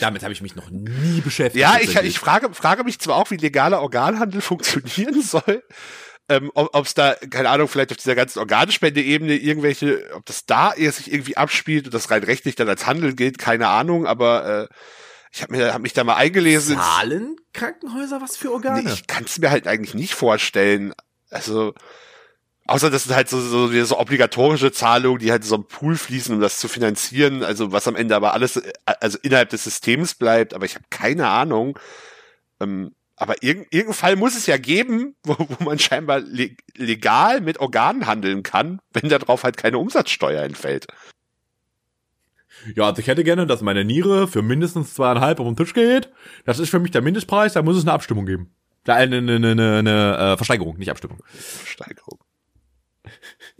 Damit 0.00 0.22
habe 0.22 0.32
ich 0.32 0.42
mich 0.42 0.54
noch 0.54 0.70
nie 0.70 1.20
beschäftigt. 1.20 1.62
Ja, 1.62 1.78
ich, 1.80 1.96
ich 1.96 2.18
frage, 2.18 2.52
frage 2.52 2.84
mich 2.84 2.98
zwar 2.98 3.16
auch, 3.16 3.30
wie 3.30 3.36
legaler 3.36 3.80
Organhandel 3.80 4.40
funktionieren 4.42 5.22
soll, 5.22 5.62
ähm, 6.28 6.50
ob 6.54 6.84
es 6.84 6.92
da, 6.92 7.14
keine 7.14 7.48
Ahnung, 7.48 7.68
vielleicht 7.68 7.90
auf 7.90 7.96
dieser 7.96 8.14
ganzen 8.14 8.38
Organspende-Ebene 8.40 9.34
irgendwelche, 9.36 10.10
ob 10.14 10.26
das 10.26 10.44
da 10.44 10.74
eher 10.74 10.92
sich 10.92 11.10
irgendwie 11.10 11.38
abspielt 11.38 11.86
und 11.86 11.94
das 11.94 12.10
rein 12.10 12.22
rechtlich 12.22 12.54
dann 12.54 12.68
als 12.68 12.86
Handel 12.86 13.14
gilt, 13.14 13.38
keine 13.38 13.68
Ahnung, 13.68 14.06
aber 14.06 14.68
äh, 14.68 14.74
ich 15.32 15.42
habe 15.42 15.72
hab 15.72 15.80
mich 15.80 15.94
da 15.94 16.04
mal 16.04 16.16
eingelesen. 16.16 16.76
Zahlen 16.76 17.36
Krankenhäuser 17.54 18.20
was 18.20 18.36
für 18.36 18.52
Organe? 18.52 18.82
Nee, 18.82 18.92
ich 18.92 19.06
kann 19.06 19.24
es 19.24 19.38
mir 19.38 19.50
halt 19.50 19.66
eigentlich 19.66 19.94
nicht 19.94 20.14
vorstellen. 20.14 20.94
Also 21.30 21.74
Außer 22.68 22.90
das 22.90 23.04
sind 23.04 23.16
halt 23.16 23.30
so, 23.30 23.40
so, 23.40 23.84
so 23.84 23.98
obligatorische 23.98 24.70
Zahlungen, 24.70 25.20
die 25.20 25.30
halt 25.30 25.42
so 25.42 25.54
im 25.56 25.64
Pool 25.64 25.96
fließen, 25.96 26.34
um 26.34 26.40
das 26.42 26.58
zu 26.58 26.68
finanzieren. 26.68 27.42
Also 27.42 27.72
was 27.72 27.88
am 27.88 27.96
Ende 27.96 28.14
aber 28.14 28.34
alles, 28.34 28.60
also 28.84 29.16
innerhalb 29.22 29.48
des 29.48 29.64
Systems 29.64 30.14
bleibt. 30.14 30.52
Aber 30.52 30.66
ich 30.66 30.74
habe 30.74 30.84
keine 30.90 31.28
Ahnung. 31.28 31.78
Ähm, 32.60 32.94
aber 33.16 33.42
irg 33.42 33.66
irgendeinen 33.70 33.94
Fall 33.94 34.16
muss 34.16 34.36
es 34.36 34.44
ja 34.44 34.58
geben, 34.58 35.16
wo, 35.24 35.36
wo 35.38 35.64
man 35.64 35.78
scheinbar 35.78 36.20
le 36.20 36.50
legal 36.76 37.40
mit 37.40 37.58
Organen 37.58 38.06
handeln 38.06 38.42
kann, 38.42 38.80
wenn 38.92 39.08
darauf 39.08 39.44
halt 39.44 39.56
keine 39.56 39.78
Umsatzsteuer 39.78 40.42
entfällt. 40.42 40.88
Ja, 42.76 42.84
also 42.84 43.00
ich 43.00 43.06
hätte 43.06 43.24
gerne, 43.24 43.46
dass 43.46 43.62
meine 43.62 43.86
Niere 43.86 44.28
für 44.28 44.42
mindestens 44.42 44.92
zweieinhalb 44.92 45.40
auf 45.40 45.46
den 45.46 45.56
Tisch 45.56 45.72
geht. 45.72 46.10
Das 46.44 46.58
ist 46.58 46.68
für 46.68 46.80
mich 46.80 46.90
der 46.90 47.00
Mindestpreis, 47.00 47.54
da 47.54 47.62
muss 47.62 47.78
es 47.78 47.84
eine 47.84 47.92
Abstimmung 47.92 48.26
geben. 48.26 48.52
Eine, 48.86 49.16
eine, 49.18 49.36
eine, 49.36 49.50
eine, 49.52 49.78
eine 49.78 50.18
äh, 50.18 50.36
Versteigerung, 50.36 50.76
nicht 50.76 50.90
Abstimmung. 50.90 51.22
Versteigerung. 51.32 52.18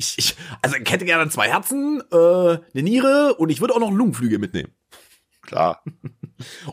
Ich, 0.00 0.16
ich, 0.16 0.36
also 0.62 0.76
ich 0.76 0.90
hätte 0.90 1.04
gerne 1.04 1.28
zwei 1.28 1.48
Herzen, 1.48 2.00
äh, 2.12 2.16
eine 2.16 2.60
Niere 2.74 3.34
und 3.34 3.50
ich 3.50 3.60
würde 3.60 3.74
auch 3.74 3.80
noch 3.80 3.90
Lungenflüge 3.90 4.38
mitnehmen. 4.38 4.72
Klar. 5.42 5.82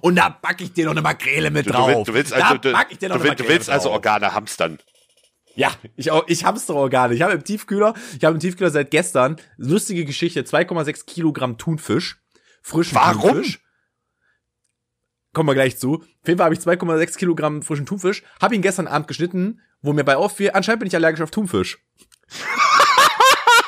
Und 0.01 0.15
da 0.15 0.29
pack 0.29 0.61
ich 0.61 0.73
dir 0.73 0.85
noch 0.85 0.91
eine 0.91 1.01
Makrele 1.01 1.49
mit 1.49 1.65
du, 1.65 1.71
drauf. 1.71 2.05
Du 2.05 2.13
willst, 2.13 2.31
also, 2.31 2.57
du, 2.57 2.71
du 2.71 3.47
willst 3.47 3.69
also 3.69 3.89
Organe 3.89 4.33
hamstern. 4.35 4.77
Ja, 5.55 5.71
ich, 5.95 6.11
auch, 6.11 6.25
ich 6.27 6.45
hamstere 6.45 6.77
Organe. 6.77 7.15
Ich 7.15 7.23
habe 7.23 7.33
im 7.33 7.43
Tiefkühler, 7.43 7.95
ich 8.15 8.23
habe 8.23 8.35
im 8.35 8.39
Tiefkühler 8.39 8.69
seit 8.69 8.91
gestern, 8.91 9.37
lustige 9.57 10.05
Geschichte, 10.05 10.41
2,6 10.41 11.05
Kilogramm 11.05 11.57
Thunfisch. 11.57 12.21
Frischen 12.61 12.95
Warum? 12.95 13.31
Thunfisch. 13.31 13.59
Kommen 15.33 15.49
wir 15.49 15.55
gleich 15.55 15.79
zu. 15.79 15.95
Auf 15.95 16.27
jeden 16.27 16.37
Fall 16.37 16.45
habe 16.45 16.55
ich 16.55 16.61
2,6 16.61 17.17
Kilogramm 17.17 17.63
frischen 17.63 17.87
Thunfisch. 17.87 18.23
Habe 18.39 18.53
ihn 18.53 18.61
gestern 18.61 18.87
Abend 18.87 19.07
geschnitten, 19.07 19.61
wo 19.81 19.93
mir 19.93 20.03
bei 20.03 20.15
auffiel, 20.15 20.51
anscheinend 20.53 20.81
bin 20.81 20.87
ich 20.87 20.95
allergisch 20.95 21.21
auf 21.21 21.31
Thunfisch. 21.31 21.79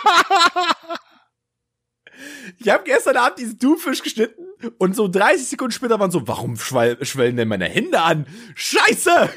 ich 2.59 2.69
habe 2.69 2.83
gestern 2.83 3.17
Abend 3.17 3.39
diesen 3.39 3.59
Thunfisch 3.59 4.03
geschnitten 4.03 4.45
und 4.77 4.95
so 4.95 5.07
30 5.07 5.47
Sekunden 5.47 5.71
später 5.71 5.99
waren 5.99 6.11
so, 6.11 6.27
warum 6.27 6.57
schwellen 6.57 7.37
denn 7.37 7.47
meine 7.47 7.65
Hände 7.65 8.01
an? 8.01 8.27
Scheiße! 8.55 9.29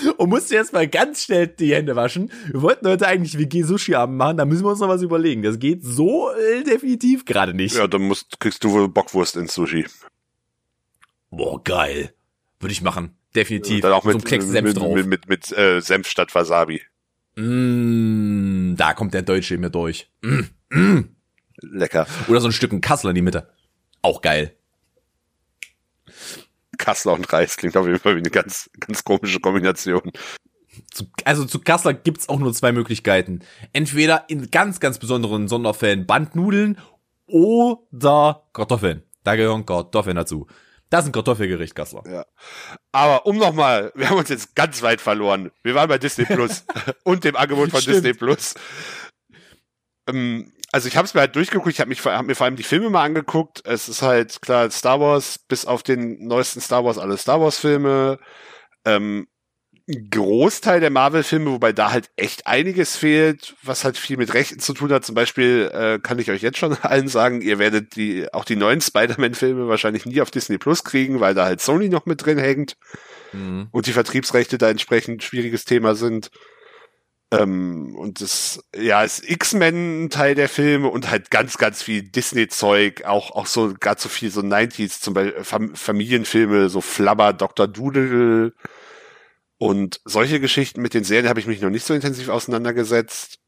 und 0.16 0.28
musste 0.28 0.54
erstmal 0.54 0.88
ganz 0.88 1.24
schnell 1.24 1.48
die 1.48 1.74
Hände 1.74 1.96
waschen. 1.96 2.30
Wir 2.50 2.62
wollten 2.62 2.86
heute 2.86 3.06
eigentlich 3.06 3.38
WG-Sushi-Abend 3.38 4.16
machen, 4.16 4.36
da 4.36 4.44
müssen 4.44 4.64
wir 4.64 4.70
uns 4.70 4.80
noch 4.80 4.88
was 4.88 5.02
überlegen. 5.02 5.42
Das 5.42 5.58
geht 5.58 5.84
so 5.84 6.30
äh, 6.30 6.62
definitiv 6.62 7.24
gerade 7.24 7.54
nicht. 7.54 7.76
Ja, 7.76 7.86
dann 7.86 8.02
musst, 8.02 8.40
kriegst 8.40 8.62
du 8.64 8.72
wohl 8.72 8.88
Bockwurst 8.88 9.36
ins 9.36 9.54
Sushi. 9.54 9.86
Boah, 11.30 11.62
geil. 11.62 12.12
Würde 12.58 12.72
ich 12.72 12.82
machen. 12.82 13.16
Definitiv. 13.34 13.82
Dann 13.82 13.92
auch 13.92 14.04
mit, 14.04 14.28
so 14.28 14.60
mit, 14.60 14.76
drauf. 14.76 14.94
mit, 14.94 15.06
mit, 15.06 15.28
mit 15.28 15.56
äh, 15.56 15.80
Senf 15.80 16.08
statt 16.08 16.34
Wasabi. 16.34 16.82
Mm, 17.40 18.76
da 18.76 18.92
kommt 18.92 19.14
der 19.14 19.22
Deutsche 19.22 19.54
in 19.54 19.62
mir 19.62 19.70
durch. 19.70 20.10
Mm, 20.20 20.40
mm. 20.68 21.16
Lecker. 21.62 22.06
Oder 22.28 22.40
so 22.40 22.48
ein 22.48 22.52
Stück 22.52 22.80
Kassler 22.82 23.10
in 23.10 23.14
die 23.14 23.22
Mitte. 23.22 23.48
Auch 24.02 24.20
geil. 24.20 24.54
Kassler 26.76 27.14
und 27.14 27.30
Reis 27.32 27.56
klingt 27.56 27.76
auf 27.76 27.86
jeden 27.86 27.98
Fall 27.98 28.16
wie 28.16 28.20
eine 28.20 28.30
ganz, 28.30 28.70
ganz 28.78 29.04
komische 29.04 29.40
Kombination. 29.40 30.12
Zu, 30.90 31.04
also 31.24 31.44
zu 31.44 31.60
Kassler 31.60 31.94
gibt's 31.94 32.28
auch 32.28 32.38
nur 32.38 32.52
zwei 32.52 32.72
Möglichkeiten. 32.72 33.40
Entweder 33.72 34.24
in 34.28 34.50
ganz, 34.50 34.80
ganz 34.80 34.98
besonderen 34.98 35.48
Sonderfällen 35.48 36.06
Bandnudeln 36.06 36.78
oder 37.26 38.48
Kartoffeln. 38.52 39.02
Da 39.24 39.36
gehören 39.36 39.64
Kartoffeln 39.64 40.16
dazu. 40.16 40.46
Das 40.90 41.04
ist 41.04 41.10
ein 41.10 41.12
Kartoffelgericht, 41.12 41.74
Kassler. 41.74 42.02
Ja. 42.06 42.26
Aber 42.92 43.24
um 43.24 43.38
nochmal, 43.38 43.92
wir 43.94 44.10
haben 44.10 44.18
uns 44.18 44.28
jetzt 44.28 44.56
ganz 44.56 44.82
weit 44.82 45.00
verloren. 45.00 45.52
Wir 45.62 45.74
waren 45.76 45.88
bei 45.88 45.98
Disney 45.98 46.24
Plus 46.24 46.64
und 47.04 47.22
dem 47.24 47.36
Angebot 47.36 47.70
von 47.70 47.80
Stimmt. 47.80 47.98
Disney 47.98 48.12
Plus. 48.12 48.54
Ähm, 50.08 50.52
also 50.72 50.88
ich 50.88 50.96
habe 50.96 51.06
es 51.06 51.14
mir 51.14 51.20
halt 51.20 51.34
durchgeguckt, 51.36 51.72
ich 51.72 51.80
habe 51.80 51.88
mich 51.88 52.04
hab 52.04 52.24
mir 52.26 52.34
vor 52.34 52.44
allem 52.44 52.56
die 52.56 52.64
Filme 52.64 52.90
mal 52.90 53.04
angeguckt. 53.04 53.62
Es 53.64 53.88
ist 53.88 54.02
halt 54.02 54.42
klar 54.42 54.70
Star 54.70 55.00
Wars, 55.00 55.38
bis 55.38 55.64
auf 55.64 55.82
den 55.82 56.26
neuesten 56.26 56.60
Star 56.60 56.84
Wars, 56.84 56.98
alle 56.98 57.16
Star 57.16 57.40
Wars 57.40 57.58
Filme. 57.58 58.18
Ähm, 58.84 59.28
Großteil 60.10 60.80
der 60.80 60.90
Marvel-Filme, 60.90 61.50
wobei 61.50 61.72
da 61.72 61.90
halt 61.92 62.10
echt 62.16 62.46
einiges 62.46 62.96
fehlt, 62.96 63.54
was 63.62 63.84
halt 63.84 63.96
viel 63.96 64.16
mit 64.16 64.34
Rechten 64.34 64.60
zu 64.60 64.72
tun 64.72 64.92
hat. 64.92 65.04
Zum 65.04 65.14
Beispiel 65.14 65.70
äh, 65.72 65.98
kann 65.98 66.18
ich 66.18 66.30
euch 66.30 66.42
jetzt 66.42 66.58
schon 66.58 66.74
allen 66.82 67.08
sagen, 67.08 67.40
ihr 67.40 67.58
werdet 67.58 67.96
die 67.96 68.32
auch 68.32 68.44
die 68.44 68.56
neuen 68.56 68.80
Spider-Man-Filme 68.80 69.68
wahrscheinlich 69.68 70.06
nie 70.06 70.20
auf 70.20 70.30
Disney 70.30 70.58
Plus 70.58 70.84
kriegen, 70.84 71.20
weil 71.20 71.34
da 71.34 71.44
halt 71.44 71.60
Sony 71.60 71.88
noch 71.88 72.06
mit 72.06 72.24
drin 72.24 72.38
hängt 72.38 72.76
Mhm. 73.32 73.68
und 73.70 73.86
die 73.86 73.92
Vertriebsrechte 73.92 74.58
da 74.58 74.68
entsprechend 74.70 75.22
schwieriges 75.22 75.64
Thema 75.64 75.94
sind. 75.94 76.30
Ähm, 77.32 77.94
und 77.96 78.20
das, 78.20 78.60
ja, 78.74 79.04
ist 79.04 79.22
X-Men 79.28 80.10
Teil 80.10 80.34
der 80.34 80.48
Filme 80.48 80.88
und 80.88 81.10
halt 81.10 81.30
ganz, 81.30 81.58
ganz 81.58 81.80
viel 81.80 82.02
Disney-Zeug, 82.02 83.04
auch, 83.04 83.30
auch 83.30 83.46
so, 83.46 83.72
ganz 83.78 84.02
so 84.02 84.08
viel 84.08 84.32
so 84.32 84.40
90s, 84.40 85.00
zum 85.00 85.14
Beispiel 85.14 85.44
Fam 85.44 85.76
Familienfilme, 85.76 86.68
so 86.68 86.80
Flabber, 86.80 87.32
Dr. 87.32 87.68
Doodle 87.68 88.52
und 89.60 90.00
solche 90.06 90.40
Geschichten 90.40 90.80
mit 90.80 90.94
den 90.94 91.04
Serien 91.04 91.28
habe 91.28 91.38
ich 91.38 91.46
mich 91.46 91.60
noch 91.60 91.68
nicht 91.68 91.84
so 91.84 91.92
intensiv 91.92 92.30
auseinandergesetzt. 92.30 93.40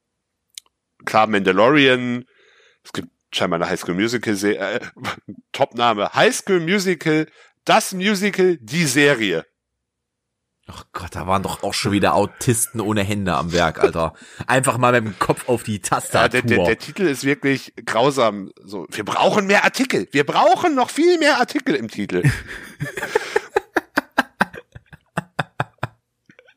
Klar, 1.07 1.26
Mandalorian, 1.26 2.26
es 2.85 2.92
gibt 2.92 3.09
scheinbar 3.35 3.59
eine 3.59 3.71
High 3.71 3.81
School 3.81 3.95
Musical, 3.95 4.35
äh, 4.45 4.81
Topname, 5.52 6.12
High 6.12 6.37
School 6.37 6.61
Musical, 6.61 7.26
das 7.64 7.95
Musical, 7.95 8.59
die 8.59 8.85
Serie. 8.85 9.47
Ach 10.66 10.85
Gott, 10.92 11.16
da 11.16 11.26
waren 11.26 11.42
doch 11.42 11.62
auch 11.62 11.73
schon 11.73 11.92
wieder 11.92 12.14
Autisten 12.14 12.83
ohne 12.83 13.02
Hände 13.02 13.35
am 13.35 13.52
Werk, 13.52 13.83
Alter. 13.83 14.12
Einfach 14.47 14.76
mal 14.76 14.92
mit 14.92 15.14
dem 15.14 15.19
Kopf 15.19 15.49
auf 15.49 15.62
die 15.62 15.76
Ja, 15.76 15.83
Tastatur. 15.83 16.42
der, 16.42 16.42
der, 16.42 16.64
der 16.66 16.78
Titel 16.78 17.04
ist 17.04 17.25
wirklich 17.25 17.73
grausam. 17.87 18.52
So, 18.62 18.87
wir 18.90 19.04
brauchen 19.04 19.47
mehr 19.47 19.64
Artikel. 19.64 20.09
Wir 20.12 20.25
brauchen 20.25 20.75
noch 20.75 20.90
viel 20.90 21.19
mehr 21.19 21.38
Artikel 21.38 21.75
im 21.75 21.88
Titel. 21.88 22.23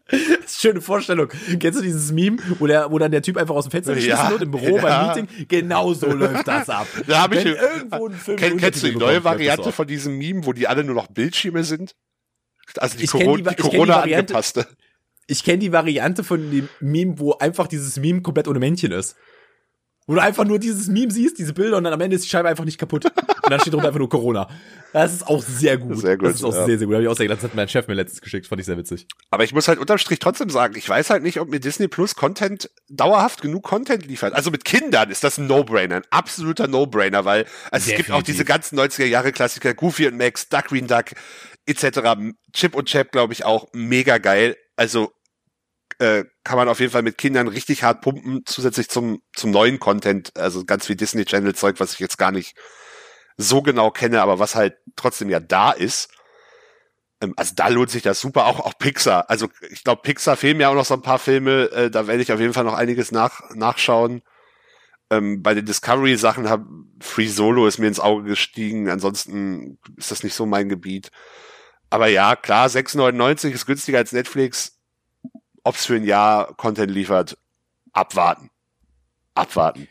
Schöne 0.47 0.81
Vorstellung. 0.81 1.29
Kennst 1.59 1.79
du 1.79 1.83
dieses 1.83 2.11
Meme, 2.11 2.37
wo, 2.59 2.67
der, 2.67 2.91
wo 2.91 2.99
dann 2.99 3.11
der 3.11 3.21
Typ 3.21 3.37
einfach 3.37 3.55
aus 3.55 3.65
dem 3.65 3.71
Fenster 3.71 3.95
geschmissen 3.95 4.17
Ja, 4.23 4.29
wird 4.29 4.41
im 4.43 4.51
Büro 4.51 4.77
ja. 4.77 4.81
beim 4.81 5.07
Meeting? 5.25 5.47
Genau 5.47 5.93
so 5.93 6.07
läuft 6.11 6.47
das 6.47 6.69
ab. 6.69 6.87
Da 7.07 7.23
hab 7.23 7.33
ich- 7.33 7.43
Wenn 7.45 7.55
irgendwo 7.55 8.07
ein 8.07 8.13
Film 8.13 8.37
Kenn, 8.37 8.57
kennst 8.57 8.83
du 8.83 8.87
die 8.89 8.95
neue 8.95 9.23
Variante 9.23 9.71
von 9.71 9.87
diesem 9.87 10.17
Meme, 10.17 10.45
wo 10.45 10.53
die 10.53 10.67
alle 10.67 10.83
nur 10.83 10.95
noch 10.95 11.07
Bildschirme 11.07 11.63
sind? 11.63 11.95
Also 12.77 12.97
die, 12.97 13.05
Ich 13.05 13.11
kenn 13.11 13.21
Coro 13.25 13.37
die 13.37 13.43
die 13.43 13.49
ich 13.49 13.55
kenn 13.57 13.65
die 13.71 13.77
Corona 13.77 13.95
Variante- 14.03 14.19
angepasste. 14.33 14.67
Ich 15.27 15.43
kenne 15.43 15.57
die 15.57 15.71
Variante 15.71 16.23
von 16.23 16.51
dem 16.51 16.69
Meme, 16.79 17.17
wo 17.17 17.33
einfach 17.33 17.65
dieses 17.67 17.97
Meme 17.97 18.21
komplett 18.21 18.47
ohne 18.47 18.59
Männchen 18.59 18.91
ist. 18.91 19.15
Wo 20.07 20.13
du 20.13 20.21
einfach 20.21 20.45
nur 20.45 20.59
dieses 20.59 20.87
Meme 20.87 21.11
siehst, 21.11 21.39
diese 21.39 21.53
Bilder, 21.53 21.77
und 21.77 21.83
dann 21.83 21.93
am 21.93 22.01
Ende 22.01 22.15
ist 22.15 22.25
die 22.25 22.29
Scheibe 22.29 22.47
einfach 22.47 22.65
nicht 22.65 22.77
kaputt. 22.77 23.05
Und 23.05 23.49
dann 23.49 23.59
steht 23.59 23.73
drunter 23.73 23.87
einfach 23.87 23.99
nur 23.99 24.09
Corona. 24.09 24.47
Das 24.93 25.13
ist 25.13 25.27
auch 25.27 25.41
sehr 25.41 25.77
gut. 25.77 25.97
Sehr 25.97 26.15
gut, 26.15 26.29
Das 26.29 26.35
ist 26.35 26.43
auch 26.43 26.53
ja. 26.53 26.65
sehr, 26.65 26.77
sehr 26.77 26.87
gut. 26.87 26.95
Hab 26.95 27.01
ich 27.01 27.07
auch 27.07 27.17
sehr 27.17 27.27
das 27.27 27.43
hat 27.43 27.55
mein 27.55 27.67
Chef 27.67 27.87
mir 27.87 27.95
letztens 27.95 28.21
geschickt. 28.21 28.47
Fand 28.47 28.59
ich 28.59 28.65
sehr 28.65 28.77
witzig. 28.77 29.07
Aber 29.31 29.43
ich 29.43 29.53
muss 29.53 29.67
halt 29.67 29.79
unterm 29.79 29.97
Strich 29.97 30.19
trotzdem 30.19 30.49
sagen, 30.49 30.75
ich 30.77 30.87
weiß 30.87 31.09
halt 31.09 31.23
nicht, 31.23 31.39
ob 31.39 31.49
mir 31.49 31.59
Disney 31.59 31.87
Plus 31.87 32.15
Content 32.15 32.69
dauerhaft 32.89 33.41
genug 33.41 33.63
Content 33.63 34.05
liefert. 34.05 34.33
Also 34.33 34.51
mit 34.51 34.63
Kindern 34.63 35.09
ist 35.09 35.23
das 35.23 35.37
ein 35.37 35.47
No-Brainer, 35.47 35.97
ein 35.97 36.03
absoluter 36.11 36.67
No-Brainer, 36.67 37.25
weil 37.25 37.45
also 37.71 37.89
es 37.89 37.97
gibt 37.97 38.11
auch 38.11 38.23
diese 38.23 38.45
ganzen 38.45 38.79
90er 38.79 39.05
Jahre 39.05 39.31
Klassiker, 39.31 39.73
Goofy 39.73 40.07
und 40.07 40.17
Max, 40.17 40.49
Duck 40.49 40.65
Green 40.65 40.87
Duck 40.87 41.05
etc. 41.65 41.99
Chip 42.53 42.75
und 42.75 42.87
Chap, 42.87 43.11
glaube 43.11 43.33
ich, 43.33 43.43
auch 43.43 43.67
mega 43.73 44.17
geil. 44.17 44.55
Also 44.75 45.11
äh, 45.99 46.25
kann 46.43 46.57
man 46.57 46.69
auf 46.69 46.79
jeden 46.79 46.91
Fall 46.91 47.01
mit 47.03 47.17
Kindern 47.17 47.47
richtig 47.47 47.83
hart 47.83 48.01
pumpen, 48.01 48.43
zusätzlich 48.45 48.89
zum, 48.89 49.21
zum 49.35 49.51
neuen 49.51 49.79
Content, 49.79 50.35
also 50.37 50.65
ganz 50.65 50.85
viel 50.85 50.95
Disney 50.95 51.25
Channel 51.25 51.55
Zeug, 51.55 51.79
was 51.79 51.93
ich 51.93 51.99
jetzt 51.99 52.17
gar 52.17 52.31
nicht 52.31 52.55
so 53.37 53.61
genau 53.61 53.91
kenne, 53.91 54.21
aber 54.21 54.39
was 54.39 54.55
halt 54.55 54.77
trotzdem 54.95 55.29
ja 55.29 55.39
da 55.39 55.71
ist. 55.71 56.09
Ähm, 57.21 57.33
Also 57.37 57.53
da 57.55 57.67
lohnt 57.69 57.89
sich 57.91 58.03
das 58.03 58.19
super, 58.19 58.45
auch, 58.45 58.59
auch 58.59 58.77
Pixar. 58.77 59.29
Also 59.29 59.49
ich 59.69 59.83
glaube, 59.83 60.01
Pixar 60.01 60.37
fehlen 60.37 60.57
mir 60.57 60.69
auch 60.69 60.75
noch 60.75 60.85
so 60.85 60.93
ein 60.95 61.01
paar 61.01 61.19
Filme, 61.19 61.71
äh, 61.71 61.89
da 61.91 62.07
werde 62.07 62.21
ich 62.21 62.31
auf 62.31 62.39
jeden 62.39 62.53
Fall 62.53 62.63
noch 62.65 62.73
einiges 62.73 63.11
nach, 63.11 63.41
nachschauen. 63.53 64.21
Ähm, 65.11 65.43
bei 65.43 65.53
den 65.53 65.65
Discovery-Sachen 65.65 66.49
hab 66.49 66.65
Free 66.99 67.27
Solo 67.27 67.67
ist 67.67 67.77
mir 67.77 67.87
ins 67.87 67.99
Auge 67.99 68.23
gestiegen, 68.23 68.89
ansonsten 68.89 69.77
ist 69.97 70.11
das 70.11 70.23
nicht 70.23 70.33
so 70.33 70.45
mein 70.45 70.67
Gebiet. 70.69 71.11
Aber 71.89 72.07
ja, 72.07 72.35
klar, 72.35 72.67
6,99 72.67 73.51
ist 73.51 73.65
günstiger 73.67 73.99
als 73.99 74.11
Netflix. 74.11 74.74
Ob's 75.65 75.87
für 75.87 75.95
ein 75.95 76.05
Jahr 76.05 76.55
Content 76.55 76.91
liefert, 76.91 77.37
abwarten. 77.91 78.51
Abwarten. 79.33 79.87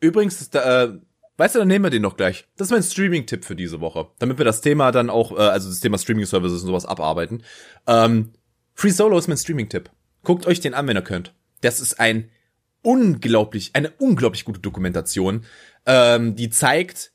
Übrigens, 0.00 0.48
da, 0.48 0.84
äh, 0.84 0.98
weißt 1.36 1.54
du, 1.54 1.58
dann 1.60 1.68
nehmen 1.68 1.84
wir 1.84 1.90
den 1.90 2.02
noch 2.02 2.16
gleich. 2.16 2.48
Das 2.56 2.68
ist 2.68 2.72
mein 2.72 2.82
Streaming-Tipp 2.82 3.44
für 3.44 3.54
diese 3.54 3.80
Woche. 3.80 4.08
Damit 4.18 4.38
wir 4.38 4.46
das 4.46 4.62
Thema 4.62 4.90
dann 4.90 5.10
auch, 5.10 5.32
äh, 5.32 5.42
also 5.42 5.68
das 5.68 5.80
Thema 5.80 5.98
Streaming-Services 5.98 6.62
und 6.62 6.66
sowas 6.66 6.86
abarbeiten. 6.86 7.44
Ähm, 7.86 8.32
Free 8.72 8.88
Solo 8.88 9.18
ist 9.18 9.28
mein 9.28 9.36
Streaming-Tipp. 9.36 9.90
Guckt 10.24 10.46
euch 10.46 10.60
den 10.60 10.72
an, 10.72 10.86
wenn 10.86 10.96
ihr 10.96 11.02
könnt. 11.02 11.34
Das 11.60 11.80
ist 11.80 12.00
ein 12.00 12.30
unglaublich, 12.80 13.72
eine 13.74 13.90
unglaublich 13.98 14.46
gute 14.46 14.60
Dokumentation, 14.60 15.44
ähm, 15.84 16.36
die 16.36 16.48
zeigt, 16.48 17.12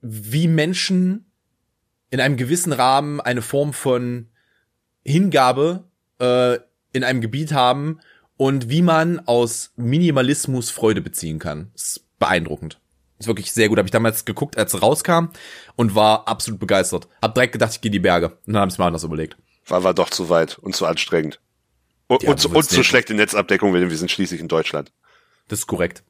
wie 0.00 0.48
Menschen 0.48 1.30
in 2.08 2.20
einem 2.20 2.38
gewissen 2.38 2.72
Rahmen 2.72 3.20
eine 3.20 3.42
Form 3.42 3.74
von 3.74 4.30
Hingabe 5.04 5.84
äh, 6.18 6.58
in 6.92 7.04
einem 7.04 7.20
Gebiet 7.20 7.52
haben 7.52 8.00
und 8.36 8.68
wie 8.70 8.82
man 8.82 9.20
aus 9.26 9.72
Minimalismus 9.76 10.70
Freude 10.70 11.00
beziehen 11.00 11.38
kann. 11.38 11.70
ist 11.74 12.04
beeindruckend. 12.18 12.80
Ist 13.18 13.26
wirklich 13.26 13.52
sehr 13.52 13.68
gut. 13.68 13.76
Habe 13.78 13.86
ich 13.86 13.92
damals 13.92 14.24
geguckt, 14.24 14.56
als 14.56 14.72
es 14.72 14.80
rauskam 14.82 15.26
und 15.76 15.94
war 15.94 16.26
absolut 16.26 16.58
begeistert. 16.58 17.06
Hab 17.20 17.34
direkt 17.34 17.52
gedacht, 17.52 17.72
ich 17.72 17.80
gehe 17.82 17.90
in 17.90 17.92
die 17.92 17.98
Berge. 17.98 18.30
Und 18.46 18.54
dann 18.54 18.62
habe 18.62 18.70
ich 18.70 18.78
mir 18.78 18.84
anders 18.86 19.04
überlegt. 19.04 19.36
War, 19.66 19.84
war 19.84 19.92
doch 19.92 20.08
zu 20.08 20.30
weit 20.30 20.58
und 20.58 20.74
zu 20.74 20.86
anstrengend. 20.86 21.38
Und, 22.06 22.22
Ja, 22.22 22.30
und, 22.30 22.44
und 22.46 22.64
zu 22.64 22.82
schlechte 22.82 23.12
Netzabdeckung, 23.14 23.72
denn 23.74 23.90
wir 23.90 23.96
sind 23.98 24.10
schließlich 24.10 24.40
in 24.40 24.48
Deutschland. 24.48 24.90
Das 25.48 25.58
ist 25.60 25.66
korrekt. 25.66 26.02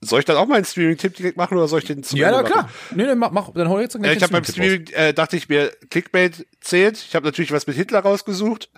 Soll 0.00 0.20
ich 0.20 0.24
dann 0.26 0.36
auch 0.36 0.46
mal 0.46 0.56
einen 0.56 0.64
Streaming-Tipp 0.64 1.16
direkt 1.16 1.36
machen 1.36 1.56
oder 1.56 1.66
soll 1.66 1.78
ich 1.78 1.86
den 1.86 2.02
zum 2.02 2.18
Ja, 2.18 2.30
na 2.30 2.42
machen? 2.42 2.52
klar. 2.52 2.70
Nee, 2.94 3.04
nee, 3.06 3.14
mach, 3.14 3.30
mach 3.30 3.50
dann 3.54 3.68
hol 3.68 3.80
jetzt 3.80 3.94
Ja, 3.94 4.00
gleich 4.00 4.16
ich 4.18 4.22
habe 4.22 4.32
beim 4.32 4.44
Streaming, 4.44 4.86
äh, 4.92 5.14
dachte 5.14 5.36
ich 5.36 5.48
mir, 5.48 5.72
Clickbait 5.90 6.46
zählt. 6.60 6.98
Ich 6.98 7.14
habe 7.14 7.24
natürlich 7.24 7.52
was 7.52 7.66
mit 7.66 7.76
Hitler 7.76 8.00
rausgesucht. 8.00 8.70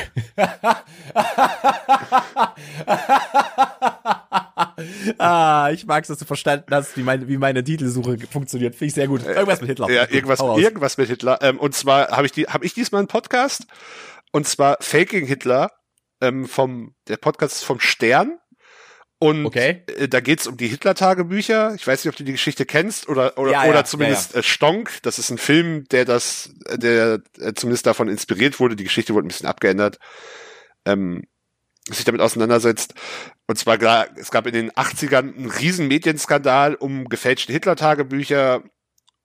Ah, 5.17 5.69
ich 5.71 5.85
mag's, 5.85 6.07
dass 6.07 6.17
du 6.17 6.25
verstanden 6.25 6.73
hast, 6.73 6.97
wie 6.97 7.03
meine, 7.03 7.27
wie 7.27 7.37
meine 7.37 7.63
Titelsuche 7.63 8.17
funktioniert. 8.29 8.75
Finde 8.75 8.87
ich 8.87 8.93
sehr 8.93 9.07
gut. 9.07 9.23
Irgendwas 9.25 9.61
mit 9.61 9.69
Hitler. 9.69 9.89
Ja, 9.89 10.09
irgendwas, 10.09 10.39
irgendwas 10.39 10.97
mit 10.97 11.07
Hitler. 11.07 11.39
Ähm, 11.41 11.59
und 11.59 11.75
zwar 11.75 12.09
habe 12.09 12.25
ich 12.25 12.31
die, 12.31 12.45
habe 12.45 12.65
ich 12.65 12.73
diesmal 12.73 12.99
einen 12.99 13.07
Podcast. 13.07 13.67
Und 14.31 14.47
zwar 14.47 14.77
Faking 14.79 15.25
Hitler 15.25 15.71
ähm, 16.21 16.47
vom 16.47 16.95
der 17.07 17.17
Podcast 17.17 17.55
ist 17.55 17.63
vom 17.63 17.79
Stern. 17.79 18.39
Und 19.21 19.45
Okay. 19.45 19.83
äh, 19.97 20.07
da 20.07 20.19
geht's 20.19 20.47
um 20.47 20.57
die 20.57 20.67
Hitler-Tagebücher. 20.67 21.75
Ich 21.75 21.85
weiß 21.85 22.03
nicht, 22.03 22.11
ob 22.11 22.17
du 22.17 22.23
die 22.23 22.31
Geschichte 22.31 22.65
kennst 22.65 23.07
oder 23.07 23.37
oder, 23.37 23.51
Ja, 23.51 23.63
ja, 23.65 23.69
oder 23.69 23.85
zumindest 23.85 24.35
Äh, 24.35 24.41
Stonk. 24.41 24.89
Das 25.03 25.19
ist 25.19 25.29
ein 25.29 25.37
Film, 25.37 25.83
der 25.91 26.05
das, 26.05 26.49
äh, 26.67 26.77
der 26.79 27.21
zumindest 27.53 27.85
davon 27.85 28.09
inspiriert 28.09 28.59
wurde. 28.59 28.75
Die 28.75 28.83
Geschichte 28.83 29.13
wurde 29.13 29.27
ein 29.27 29.29
bisschen 29.29 29.47
abgeändert. 29.47 29.99
Ähm, 30.85 31.21
sich 31.87 32.03
damit 32.03 32.21
auseinandersetzt. 32.21 32.95
Und 33.47 33.57
zwar, 33.59 33.77
es 34.17 34.31
gab 34.31 34.47
in 34.47 34.53
den 34.53 34.71
80ern 34.71 35.35
einen 35.35 35.49
riesen 35.51 35.87
Medienskandal 35.87 36.73
um 36.75 37.05
gefälschte 37.05 37.53
Hitler-Tagebücher 37.53 38.63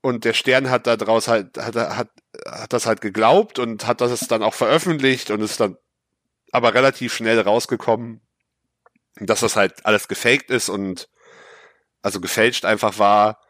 und 0.03 0.25
der 0.25 0.35
Stern 0.35 0.69
hat 0.71 0.87
da 0.87 0.97
draus 0.97 1.29
halt, 1.29 1.57
hat, 1.59 1.75
hat, 1.77 2.11
hat 2.47 2.73
das 2.73 2.85
halt 2.87 3.01
geglaubt 3.01 3.59
und 3.59 3.87
hat 3.87 4.01
das 4.03 4.21
dann 4.29 4.43
auch 4.43 4.55
veröffentlicht 4.55 5.31
und 5.31 5.41
ist 5.41 5.61
dann 5.61 5.77
aber 6.53 6.75
relativ 6.75 7.15
schnell 7.15 7.41
rausgekommen, 7.41 8.21
dass 9.21 9.41
das 9.41 9.57
halt 9.57 9.85
alles 9.85 10.09
gefaked 10.09 10.51
ist 10.51 10.69
und 10.69 11.09
also 12.03 12.21
gefälscht 12.21 12.65
einfach 12.65 12.99
war. 12.99 13.41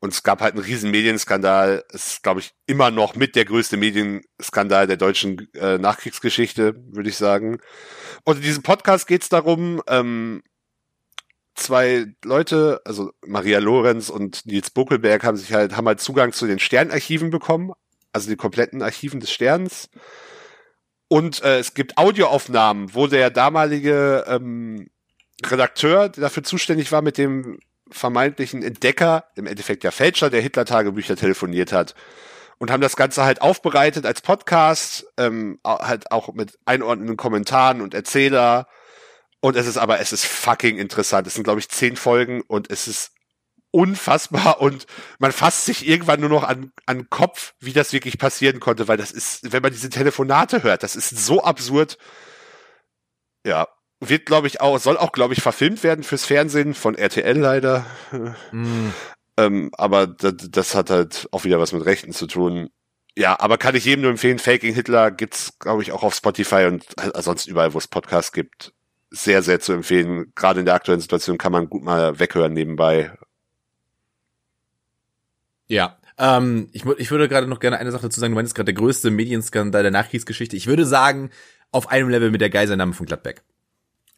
Und 0.00 0.12
es 0.12 0.22
gab 0.22 0.42
halt 0.42 0.54
einen 0.54 0.64
riesen 0.64 0.90
Medienskandal. 0.90 1.84
Es 1.88 2.14
ist, 2.14 2.22
glaube 2.22 2.40
ich, 2.40 2.52
immer 2.66 2.90
noch 2.90 3.14
mit 3.14 3.36
der 3.36 3.46
größte 3.46 3.78
Medienskandal 3.78 4.86
der 4.86 4.98
deutschen 4.98 5.48
äh, 5.54 5.78
Nachkriegsgeschichte, 5.78 6.74
würde 6.90 7.08
ich 7.08 7.16
sagen. 7.16 7.58
Und 8.24 8.36
in 8.36 8.42
diesem 8.42 8.62
Podcast 8.62 9.06
geht 9.06 9.22
es 9.22 9.30
darum, 9.30 9.80
ähm, 9.86 10.42
zwei 11.54 12.06
Leute, 12.22 12.82
also 12.84 13.12
Maria 13.24 13.60
Lorenz 13.60 14.10
und 14.10 14.44
Nils 14.44 14.70
Buckelberg, 14.70 15.24
haben 15.24 15.36
sich 15.36 15.52
halt, 15.54 15.76
haben 15.76 15.86
halt 15.86 16.00
Zugang 16.00 16.32
zu 16.32 16.46
den 16.46 16.58
Sternarchiven 16.58 17.30
bekommen, 17.30 17.72
also 18.12 18.28
die 18.28 18.36
kompletten 18.36 18.82
Archiven 18.82 19.20
des 19.20 19.32
Sterns. 19.32 19.88
Und 21.08 21.42
äh, 21.42 21.58
es 21.58 21.74
gibt 21.74 21.96
Audioaufnahmen, 21.96 22.94
wo 22.94 23.06
der 23.06 23.30
damalige 23.30 24.24
ähm, 24.26 24.88
Redakteur, 25.44 26.08
der 26.08 26.22
dafür 26.22 26.44
zuständig 26.44 26.92
war, 26.92 27.02
mit 27.02 27.18
dem 27.18 27.58
vermeintlichen 27.90 28.62
Entdecker, 28.62 29.24
im 29.36 29.46
Endeffekt 29.46 29.82
der 29.84 29.92
Fälscher 29.92 30.30
der 30.30 30.40
Hitler-Tagebücher 30.40 31.16
telefoniert 31.16 31.72
hat. 31.72 31.94
Und 32.58 32.70
haben 32.70 32.80
das 32.80 32.96
Ganze 32.96 33.24
halt 33.24 33.42
aufbereitet 33.42 34.06
als 34.06 34.22
Podcast, 34.22 35.06
ähm, 35.18 35.58
halt 35.64 36.12
auch 36.12 36.32
mit 36.34 36.56
einordnenden 36.64 37.16
Kommentaren 37.16 37.80
und 37.80 37.94
Erzähler. 37.94 38.68
Und 39.40 39.56
es 39.56 39.66
ist 39.66 39.76
aber, 39.76 39.98
es 40.00 40.12
ist 40.12 40.24
fucking 40.24 40.78
interessant. 40.78 41.26
Es 41.26 41.34
sind, 41.34 41.44
glaube 41.44 41.60
ich, 41.60 41.68
zehn 41.68 41.96
Folgen 41.96 42.42
und 42.42 42.70
es 42.70 42.86
ist 42.86 43.10
unfassbar 43.72 44.60
und 44.62 44.86
man 45.18 45.32
fasst 45.32 45.64
sich 45.64 45.86
irgendwann 45.86 46.20
nur 46.20 46.28
noch 46.28 46.44
an, 46.44 46.72
an 46.86 47.10
Kopf, 47.10 47.54
wie 47.58 47.72
das 47.72 47.92
wirklich 47.92 48.18
passieren 48.18 48.60
konnte, 48.60 48.86
weil 48.86 48.96
das 48.96 49.10
ist, 49.10 49.52
wenn 49.52 49.62
man 49.62 49.72
diese 49.72 49.90
Telefonate 49.90 50.62
hört, 50.62 50.84
das 50.84 50.94
ist 50.94 51.10
so 51.10 51.42
absurd. 51.42 51.98
Ja, 53.44 53.68
wird, 54.00 54.26
glaube 54.26 54.46
ich, 54.46 54.60
auch, 54.60 54.78
soll 54.78 54.96
auch, 54.96 55.12
glaube 55.12 55.34
ich, 55.34 55.42
verfilmt 55.42 55.82
werden 55.82 56.04
fürs 56.04 56.24
Fernsehen 56.24 56.74
von 56.74 56.94
RTL 56.94 57.38
leider. 57.38 57.86
Mm. 58.52 58.90
ähm, 59.36 59.70
aber 59.76 60.06
das, 60.06 60.34
das 60.50 60.74
hat 60.74 60.90
halt 60.90 61.28
auch 61.32 61.44
wieder 61.44 61.58
was 61.58 61.72
mit 61.72 61.84
Rechten 61.84 62.12
zu 62.12 62.26
tun. 62.26 62.70
Ja, 63.16 63.38
aber 63.38 63.58
kann 63.58 63.76
ich 63.76 63.84
jedem 63.84 64.02
nur 64.02 64.10
empfehlen, 64.10 64.38
Faking 64.38 64.74
Hitler 64.74 65.10
gibt's, 65.10 65.58
glaube 65.58 65.82
ich, 65.82 65.92
auch 65.92 66.02
auf 66.02 66.14
Spotify 66.14 66.66
und 66.66 66.84
sonst 67.22 67.46
überall, 67.46 67.72
wo 67.72 67.78
es 67.78 67.88
Podcasts 67.88 68.32
gibt. 68.32 68.72
Sehr, 69.10 69.42
sehr 69.42 69.60
zu 69.60 69.72
empfehlen. 69.72 70.32
Gerade 70.34 70.60
in 70.60 70.66
der 70.66 70.74
aktuellen 70.74 71.00
Situation 71.00 71.38
kann 71.38 71.52
man 71.52 71.68
gut 71.68 71.84
mal 71.84 72.18
weghören 72.18 72.52
nebenbei. 72.52 73.12
Ja, 75.68 75.98
ähm, 76.18 76.68
ich, 76.72 76.84
ich 76.84 77.10
würde 77.10 77.28
gerade 77.28 77.46
noch 77.46 77.60
gerne 77.60 77.78
eine 77.78 77.92
Sache 77.92 78.02
dazu 78.02 78.18
sagen. 78.20 78.32
Du 78.32 78.36
meinst 78.36 78.54
gerade 78.54 78.72
der 78.72 78.74
größte 78.74 79.10
Medienskandal 79.10 79.82
der 79.82 79.92
Nachkriegsgeschichte. 79.92 80.56
Ich 80.56 80.66
würde 80.66 80.84
sagen, 80.84 81.30
auf 81.70 81.88
einem 81.88 82.08
Level 82.08 82.30
mit 82.30 82.40
der 82.40 82.50
Geiselnahme 82.50 82.92
von 82.92 83.06
Gladbeck. 83.06 83.42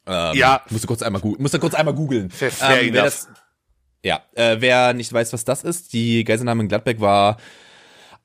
Ähm, 0.06 0.36
ja. 0.36 0.62
Musst 0.70 0.84
du 0.84 0.88
kurz 0.88 1.02
einmal 1.02 1.20
googeln. 1.20 1.42
Musst 1.42 1.54
du 1.54 1.58
kurz 1.58 1.75
einmal 1.75 1.94
googeln. 1.94 2.32
Ähm, 2.40 2.92
wer 2.92 3.04
das, 3.04 3.28
ja, 4.04 4.22
äh, 4.34 4.56
wer 4.60 4.92
nicht 4.94 5.12
weiß, 5.12 5.32
was 5.32 5.44
das 5.44 5.64
ist, 5.64 5.92
die 5.92 6.25
Geiselnahme 6.25 6.62
in 6.62 6.68
Gladbeck 6.68 7.00
war 7.00 7.38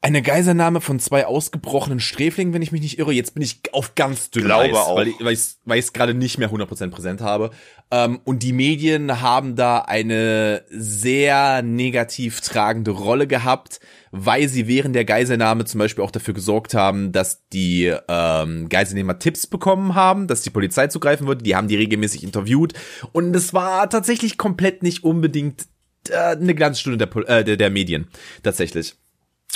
eine 0.04 0.24
Geiselnahme 0.24 0.82
von 0.82 1.00
zwei 1.00 1.28
ausgebrochenen 1.28 2.00
Sträflingen, 2.00 2.56
wenn 2.56 2.64
ich 2.64 2.72
mich 2.72 2.82
nicht 2.82 2.98
irre. 2.98 3.14
Jetzt 3.14 3.36
bin 3.36 3.44
ich 3.44 3.62
auf 3.72 3.94
ganz 3.94 4.32
dünnem 4.32 4.48
Glaube 4.48 4.64
Eis, 4.64 4.76
auch. 4.76 4.96
weil 4.96 5.08
ich 5.10 5.16
weil 5.20 5.34
ich 5.34 5.42
weil 5.64 5.78
ich 5.78 5.86
es 5.86 5.94
gerade 5.94 6.16
nicht 6.16 6.40
mehr 6.40 6.50
100% 6.50 6.90
präsent 6.90 7.22
habe. 7.22 7.52
Ähm, 7.92 8.20
und 8.24 8.42
die 8.42 8.52
Medien 8.52 9.22
haben 9.22 9.56
da 9.56 9.80
eine 9.80 10.64
sehr 10.70 11.62
negativ 11.62 12.42
tragende 12.42 12.92
Rolle 12.92 13.28
gehabt, 13.28 13.80
weil 14.10 14.48
sie 14.48 14.68
während 14.68 14.96
der 14.96 15.06
Geiselnahme 15.06 15.66
zum 15.66 15.78
Beispiel 15.78 16.04
auch 16.04 16.12
dafür 16.12 16.34
gesorgt 16.34 16.74
haben, 16.74 17.12
dass 17.12 17.48
die 17.50 17.94
ähm, 18.08 18.70
Geiselnehmer 18.70 19.20
Tipps 19.20 19.46
bekommen 19.46 19.94
haben, 19.94 20.26
dass 20.26 20.42
die 20.42 20.50
Polizei 20.50 20.88
zugreifen 20.88 21.28
würde. 21.28 21.44
Die 21.44 21.56
haben 21.56 21.68
die 21.68 21.76
regelmäßig 21.76 22.24
interviewt. 22.24 22.74
Und 23.12 23.36
es 23.36 23.54
war 23.54 23.88
tatsächlich 23.88 24.40
komplett 24.40 24.82
nicht 24.82 25.04
unbedingt 25.04 25.68
äh, 26.10 26.16
eine 26.16 26.56
Glanzstunde 26.56 26.98
der, 26.98 27.30
äh, 27.30 27.44
der, 27.44 27.58
der 27.58 27.70
Medien. 27.70 28.08
Tatsächlich. 28.42 28.96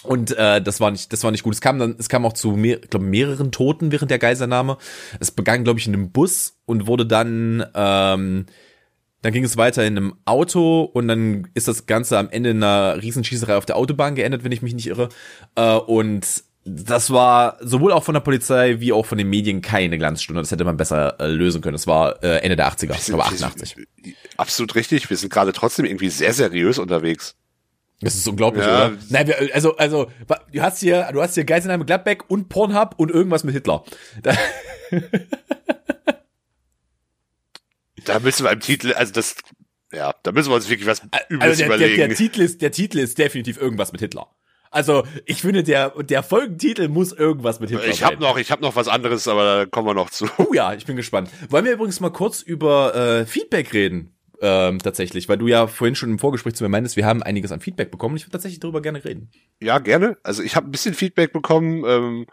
Und 0.06 0.38
äh, 0.38 0.62
das 0.62 0.80
war 0.80 0.92
nicht, 0.92 1.12
das 1.12 1.24
war 1.24 1.32
nicht 1.32 1.44
gut. 1.44 1.54
Es 1.54 1.62
kam 1.62 1.80
dann, 1.80 1.96
es 1.98 2.10
kam 2.10 2.26
auch 2.26 2.34
zu 2.34 2.52
mehr, 2.52 2.78
glaub, 2.78 3.02
mehreren 3.02 3.51
Toten 3.51 3.92
während 3.92 4.12
der 4.12 4.20
Geiselnahme. 4.20 4.77
Es 5.20 5.32
begann, 5.32 5.64
glaube 5.64 5.79
ich, 5.79 5.88
in 5.88 5.94
einem 5.94 6.12
Bus 6.12 6.58
und 6.66 6.88
wurde 6.88 7.06
dann, 7.06 7.66
ähm, 7.74 8.46
dann 9.22 9.34
ging 9.34 9.44
es 9.44 9.58
weiter 9.58 9.86
in 9.86 9.98
einem 9.98 10.16
Auto 10.25 10.84
und 10.84 11.08
dann 11.08 11.48
ist 11.53 11.68
das 11.68 11.86
Ganze 11.88 12.18
am 12.18 12.29
Ende 12.29 12.51
in 12.51 12.64
einer 12.64 13.01
Riesenschießerei 13.01 13.56
auf 13.58 13.66
der 13.66 13.77
Autobahn 13.77 14.16
geendet, 14.16 14.44
wenn 14.44 14.51
ich 14.51 14.62
mich 14.62 14.75
nicht 14.75 14.88
irre. 14.88 15.10
Äh, 15.56 15.75
und 15.75 16.44
das 16.66 17.12
war 17.12 17.58
sowohl 17.62 17.92
auch 17.92 18.03
von 18.03 18.16
der 18.16 18.22
Polizei 18.22 18.79
wie 18.79 18.92
auch 18.92 19.06
von 19.06 19.20
den 19.20 19.29
Medien 19.29 19.62
keine 19.62 20.00
Glanzstunde. 20.00 20.42
Das 20.42 20.51
hätte 20.51 20.66
man 20.66 20.77
besser 20.77 21.20
äh, 21.20 21.27
lösen 21.27 21.62
können. 21.62 21.75
Das 21.75 21.86
war 21.86 22.24
äh, 22.24 22.40
Ende 22.40 22.56
der 22.56 22.68
80er, 22.68 22.96
ich 22.96 23.06
glaube 23.06 23.24
88. 23.24 23.75
Absolut 24.36 24.74
richtig. 24.74 25.10
Wir 25.10 25.18
sind 25.18 25.32
gerade 25.32 25.53
trotzdem 25.53 25.86
irgendwie 25.86 26.10
sehr 26.10 26.34
seriös 26.34 26.79
unterwegs. 26.79 27.36
Das 28.01 28.16
ist 28.16 28.27
unglaublich, 28.27 28.66
ja. 28.66 28.88
oder? 28.88 28.98
Nein, 29.10 29.34
also, 29.53 29.77
also, 29.77 30.12
du 30.51 30.62
hast 30.62 30.79
hier, 30.79 31.10
du 31.14 31.22
hast 31.22 31.36
hier 31.36 31.46
Geiselnahme 31.46 31.86
Gladbeck 31.86 32.29
und 32.29 32.50
Pornhub 32.50 32.96
und 32.98 33.10
irgendwas 33.10 33.44
mit 33.44 33.55
Hitler. 33.55 33.84
Da, 34.22 34.36
da 38.05 38.20
müssen 38.20 38.44
wir 38.44 38.51
im 38.51 38.60
Titel, 38.60 38.94
also 38.94 39.14
das, 39.14 39.36
ja, 39.94 40.14
da 40.24 40.31
müssen 40.31 40.50
wir 40.50 40.55
uns 40.55 40.70
wirklich 40.70 40.88
was 40.88 41.01
Übles 41.29 41.42
also 41.42 41.58
der, 41.58 41.68
überlegen. 41.68 41.98
Der, 41.98 42.08
der, 42.10 42.18
Titel 42.18 42.42
ist, 42.42 42.62
der 42.62 42.72
Titel 42.72 43.00
ist 43.00 43.18
definitiv 43.18 43.58
irgendwas 43.58 43.92
mit 43.94 44.01
Hitler. 44.01 44.27
Also, 44.72 45.05
ich 45.25 45.42
finde, 45.42 45.64
der, 45.64 45.92
der 46.03 46.22
Folgentitel 46.22 46.90
muss 46.90 47.14
irgendwas 47.14 47.62
mit 47.62 47.70
Hitler 47.70 47.88
ich 47.88 48.03
hab 48.03 48.12
sein. 48.12 48.20
noch, 48.20 48.38
ich 48.38 48.51
habe 48.51 48.62
noch 48.62 48.75
was 48.75 48.90
anderes, 48.90 49.25
aber 49.27 49.44
da 49.44 49.66
kommen 49.66 49.88
wir 49.88 49.94
noch 49.94 50.10
zu. 50.10 50.27
Oh 50.38 50.53
ja, 50.53 50.74
ich 50.74 50.86
bin 50.86 50.98
gespannt. 50.98 51.29
Wollen 51.50 51.64
wir 51.64 51.72
übrigens 51.72 52.01
mal 52.01 52.10
kurz 52.10 52.42
über 52.42 52.94
äh, 52.94 53.25
Feedback 53.25 53.74
reden? 53.74 54.15
Ähm, 54.42 54.80
tatsächlich, 54.80 55.30
weil 55.30 55.38
du 55.38 55.48
ja 55.48 55.68
vorhin 55.68 55.96
schon 55.96 56.12
im 56.12 56.20
Vorgespräch 56.20 56.56
zu 56.56 56.64
mir 56.64 56.70
meintest, 56.70 56.96
wir 56.96 57.06
haben 57.06 57.24
einiges 57.24 57.52
an 57.52 57.60
Feedback 57.60 57.92
bekommen. 57.92 58.16
Ich 58.16 58.24
würde 58.24 58.32
tatsächlich 58.32 58.60
darüber 58.60 58.82
gerne 58.82 59.04
reden. 59.04 59.30
Ja, 59.62 59.80
gerne. 59.80 60.18
Also 60.24 60.44
ich 60.44 60.56
habe 60.56 60.68
ein 60.68 60.72
bisschen 60.72 60.94
Feedback 60.94 61.34
bekommen. 61.34 61.84
Ähm, 61.86 62.26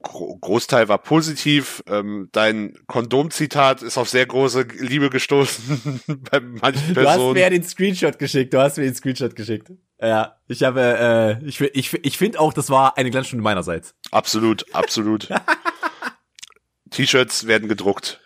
Großteil 0.00 0.88
war 0.88 0.98
positiv. 0.98 1.82
Ähm, 1.88 2.28
dein 2.32 2.74
Kondomzitat 2.86 3.82
ist 3.82 3.98
auf 3.98 4.08
sehr 4.08 4.26
große 4.26 4.62
Liebe 4.78 5.10
gestoßen 5.10 6.00
bei 6.30 6.40
manchen 6.40 6.94
Personen. 6.94 6.94
Du 6.94 7.08
hast 7.08 7.34
mir 7.34 7.50
den 7.50 7.64
Screenshot 7.64 8.18
geschickt. 8.18 8.54
Du 8.54 8.60
hast 8.60 8.76
mir 8.78 8.84
den 8.84 8.94
Screenshot 8.94 9.34
geschickt. 9.34 9.72
Ja, 10.00 10.36
ich 10.46 10.62
habe, 10.62 11.40
äh, 11.42 11.44
ich, 11.44 11.60
ich, 11.60 11.92
ich 12.04 12.16
finde 12.16 12.38
auch, 12.38 12.52
das 12.52 12.70
war 12.70 12.96
eine 12.96 13.10
Glanzstunde 13.10 13.42
meinerseits. 13.42 13.96
Absolut, 14.12 14.72
absolut. 14.72 15.28
T-Shirts 16.90 17.46
werden 17.46 17.68
gedruckt. 17.68 18.20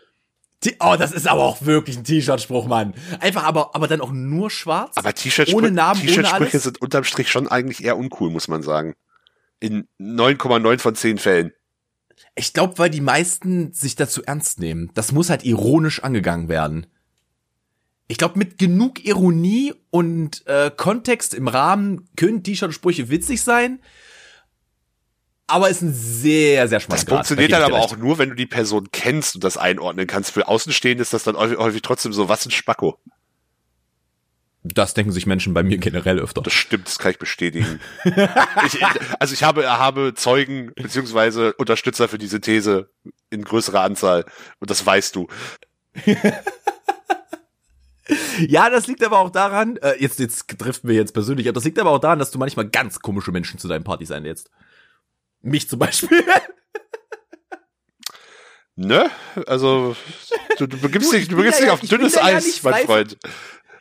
Oh, 0.81 0.97
das 0.99 1.13
ist 1.13 1.27
aber 1.27 1.43
auch 1.43 1.63
wirklich 1.63 1.97
ein 1.97 2.05
T-Shirt-Spruch, 2.05 2.67
Mann. 2.67 2.95
Einfach 3.21 3.45
aber, 3.45 3.75
aber 3.75 3.89
dann 3.89 4.01
auch 4.01 4.13
nur 4.13 4.51
schwarz. 4.51 4.97
Aber 4.97 5.13
T-Shirt-Sprüche 5.13 5.73
T-Shirt 6.01 6.63
sind 6.63 6.81
unterm 6.81 7.05
Strich 7.05 7.31
schon 7.31 7.49
eigentlich 7.49 7.83
eher 7.83 7.97
uncool, 7.97 8.31
muss 8.31 8.49
man 8.49 8.63
sagen. 8.63 8.95
In 9.61 9.89
9,9 10.01 10.79
von 10.79 10.95
10 10.95 11.19
Fällen. 11.19 11.53
Ich 12.35 12.53
glaube, 12.53 12.79
weil 12.79 12.91
die 12.91 13.01
meisten 13.01 13.73
sich 13.73 13.97
dazu 13.97 14.23
ernst 14.23 14.61
nehmen. 14.61 14.91
Das 14.95 15.13
muss 15.13 15.31
halt 15.31 15.45
ironisch 15.45 16.03
angegangen 16.03 16.49
werden. 16.49 16.87
Ich 18.09 18.19
glaube, 18.19 18.39
mit 18.39 18.59
genug 18.59 19.05
Ironie 19.05 19.75
und 19.91 20.47
äh, 20.47 20.71
Kontext 20.75 21.35
im 21.35 21.49
Rahmen 21.49 22.09
können 22.17 22.43
T-Shirt-Sprüche 22.43 23.11
witzig 23.11 23.43
sein 23.43 23.81
aber 25.47 25.69
ist 25.69 25.83
ein 25.83 25.93
sehr, 25.93 26.69
sehr 26.69 26.81
schmaler 26.81 27.01
Das 27.01 27.09
funktioniert 27.09 27.53
dann 27.53 27.63
aber 27.63 27.81
auch 27.81 27.97
nur, 27.97 28.19
wenn 28.19 28.31
du 28.31 28.35
die 28.35 28.47
Person 28.47 28.89
kennst 28.93 29.35
und 29.35 29.45
das 29.45 29.57
einordnen 29.57 30.07
kannst. 30.07 30.31
Für 30.31 30.49
Außenstehende 30.49 31.03
ist 31.03 31.13
das 31.13 31.25
dann 31.25 31.37
häufig 31.37 31.83
trotzdem 31.83 32.13
so, 32.13 32.29
was 32.29 32.47
ein 32.47 32.51
Spacko. 32.51 32.99
Das 34.65 34.95
denken 34.95 35.11
sich 35.11 35.27
Menschen 35.27 35.55
bei 35.55 35.65
mir 35.65 35.77
generell 35.79 36.21
öfter. 36.21 36.41
Das 36.41 36.53
stimmt, 36.53 36.87
das 36.87 37.01
kann 37.01 37.11
ich 37.11 37.19
bestätigen. 37.19 37.81
ich, 38.05 38.79
also 39.19 39.35
ich 39.35 39.43
habe, 39.43 39.69
habe 39.69 40.15
Zeugen 40.15 40.71
beziehungsweise 40.77 41.53
Unterstützer 41.55 42.07
für 42.07 42.19
diese 42.19 42.41
These 42.41 42.89
in 43.31 43.43
größerer 43.43 43.81
Anzahl 43.81 44.25
und 44.61 44.71
das 44.71 44.87
weißt 44.87 45.17
du. 45.17 45.27
ja, 48.47 48.71
das 48.71 48.87
liegt 48.87 49.03
aber 49.03 49.19
auch 49.19 49.31
daran, 49.31 49.79
äh, 49.79 49.95
jetzt, 49.99 50.21
jetzt 50.21 50.47
driften 50.59 50.89
wir 50.89 50.95
jetzt 50.95 51.13
persönlich, 51.13 51.49
aber 51.49 51.55
das 51.55 51.65
liegt 51.65 51.81
aber 51.81 51.91
auch 51.91 51.99
daran, 51.99 52.21
dass 52.21 52.31
du 52.31 52.39
manchmal 52.39 52.69
ganz 52.69 53.01
komische 53.01 53.33
Menschen 53.33 53.59
zu 53.59 53.67
deinen 53.67 53.83
Partys 53.83 54.13
einlädst. 54.13 54.49
Mich 55.43 55.69
zum 55.69 55.79
Beispiel. 55.79 56.25
Ne? 58.75 59.11
Also, 59.47 59.95
du, 60.59 60.67
du 60.67 60.79
begibst 60.79 61.13
dich, 61.13 61.29
du 61.29 61.37
begibst 61.37 61.61
dich 61.61 61.67
ja, 61.67 61.75
auf 61.75 61.81
dünnes 61.81 62.17
Eis, 62.17 62.63
ja 62.63 62.71
mein 62.71 62.87
Freund. 62.87 63.19
Von, 63.21 63.31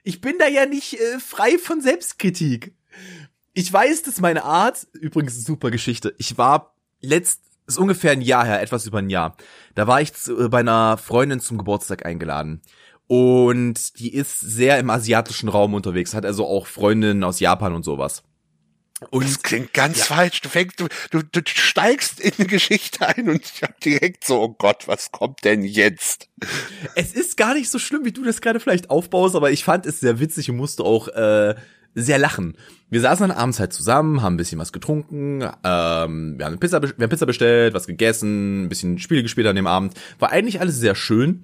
ich 0.03 0.19
bin 0.19 0.35
da 0.37 0.47
ja 0.47 0.65
nicht 0.65 0.99
äh, 0.99 1.17
frei 1.19 1.57
von 1.57 1.79
Selbstkritik. 1.79 2.75
Ich 3.53 3.71
weiß, 3.71 4.03
dass 4.03 4.19
meine 4.19 4.43
Art, 4.43 4.87
übrigens 4.91 5.45
super 5.45 5.71
Geschichte, 5.71 6.13
ich 6.17 6.37
war 6.37 6.75
letzt, 6.99 7.41
ist 7.67 7.77
ungefähr 7.77 8.11
ein 8.11 8.21
Jahr 8.21 8.45
her, 8.45 8.61
etwas 8.61 8.85
über 8.85 8.99
ein 8.99 9.09
Jahr. 9.09 9.37
Da 9.75 9.87
war 9.87 10.01
ich 10.01 10.13
zu, 10.13 10.37
äh, 10.37 10.49
bei 10.49 10.59
einer 10.59 10.97
Freundin 10.97 11.39
zum 11.39 11.57
Geburtstag 11.57 12.05
eingeladen. 12.05 12.61
Und 13.07 13.99
die 13.99 14.13
ist 14.13 14.39
sehr 14.39 14.77
im 14.79 14.89
asiatischen 14.89 15.49
Raum 15.49 15.73
unterwegs, 15.73 16.13
hat 16.13 16.25
also 16.25 16.45
auch 16.45 16.67
Freundinnen 16.67 17.23
aus 17.23 17.39
Japan 17.39 17.73
und 17.73 17.83
sowas. 17.83 18.23
Und 19.09 19.25
das 19.25 19.41
klingt 19.41 19.73
ganz 19.73 19.99
ja. 19.99 20.05
falsch. 20.05 20.41
Du 20.41 20.49
fängst, 20.49 20.79
du, 20.79 20.87
du, 21.09 21.23
du 21.23 21.41
steigst 21.45 22.19
in 22.19 22.33
eine 22.37 22.47
Geschichte 22.47 23.07
ein 23.07 23.29
und 23.29 23.41
ich 23.43 23.63
hab 23.63 23.79
direkt 23.79 24.23
so, 24.25 24.41
oh 24.41 24.55
Gott, 24.57 24.87
was 24.87 25.11
kommt 25.11 25.43
denn 25.43 25.63
jetzt? 25.63 26.29
Es 26.95 27.13
ist 27.13 27.35
gar 27.35 27.55
nicht 27.55 27.69
so 27.69 27.79
schlimm, 27.79 28.05
wie 28.05 28.11
du 28.11 28.23
das 28.23 28.41
gerade 28.41 28.59
vielleicht 28.59 28.89
aufbaust, 28.89 29.35
aber 29.35 29.51
ich 29.51 29.63
fand 29.63 29.85
es 29.85 29.99
sehr 29.99 30.19
witzig 30.19 30.49
und 30.51 30.57
musste 30.57 30.83
auch 30.83 31.07
äh, 31.07 31.55
sehr 31.95 32.19
lachen. 32.19 32.55
Wir 32.89 33.01
saßen 33.01 33.27
dann 33.27 33.37
abends 33.37 33.59
halt 33.59 33.73
zusammen, 33.73 34.21
haben 34.21 34.35
ein 34.35 34.37
bisschen 34.37 34.59
was 34.59 34.71
getrunken, 34.71 35.41
ähm, 35.63 36.37
wir 36.37 36.45
haben 36.45 36.59
Pizza, 36.59 36.81
wir 36.81 36.89
haben 36.89 37.09
Pizza 37.09 37.25
bestellt, 37.25 37.73
was 37.73 37.87
gegessen, 37.87 38.65
ein 38.65 38.69
bisschen 38.69 38.99
Spiele 38.99 39.23
gespielt 39.23 39.47
an 39.47 39.55
dem 39.55 39.67
Abend. 39.67 39.95
War 40.19 40.31
eigentlich 40.31 40.59
alles 40.59 40.77
sehr 40.77 40.95
schön. 40.95 41.43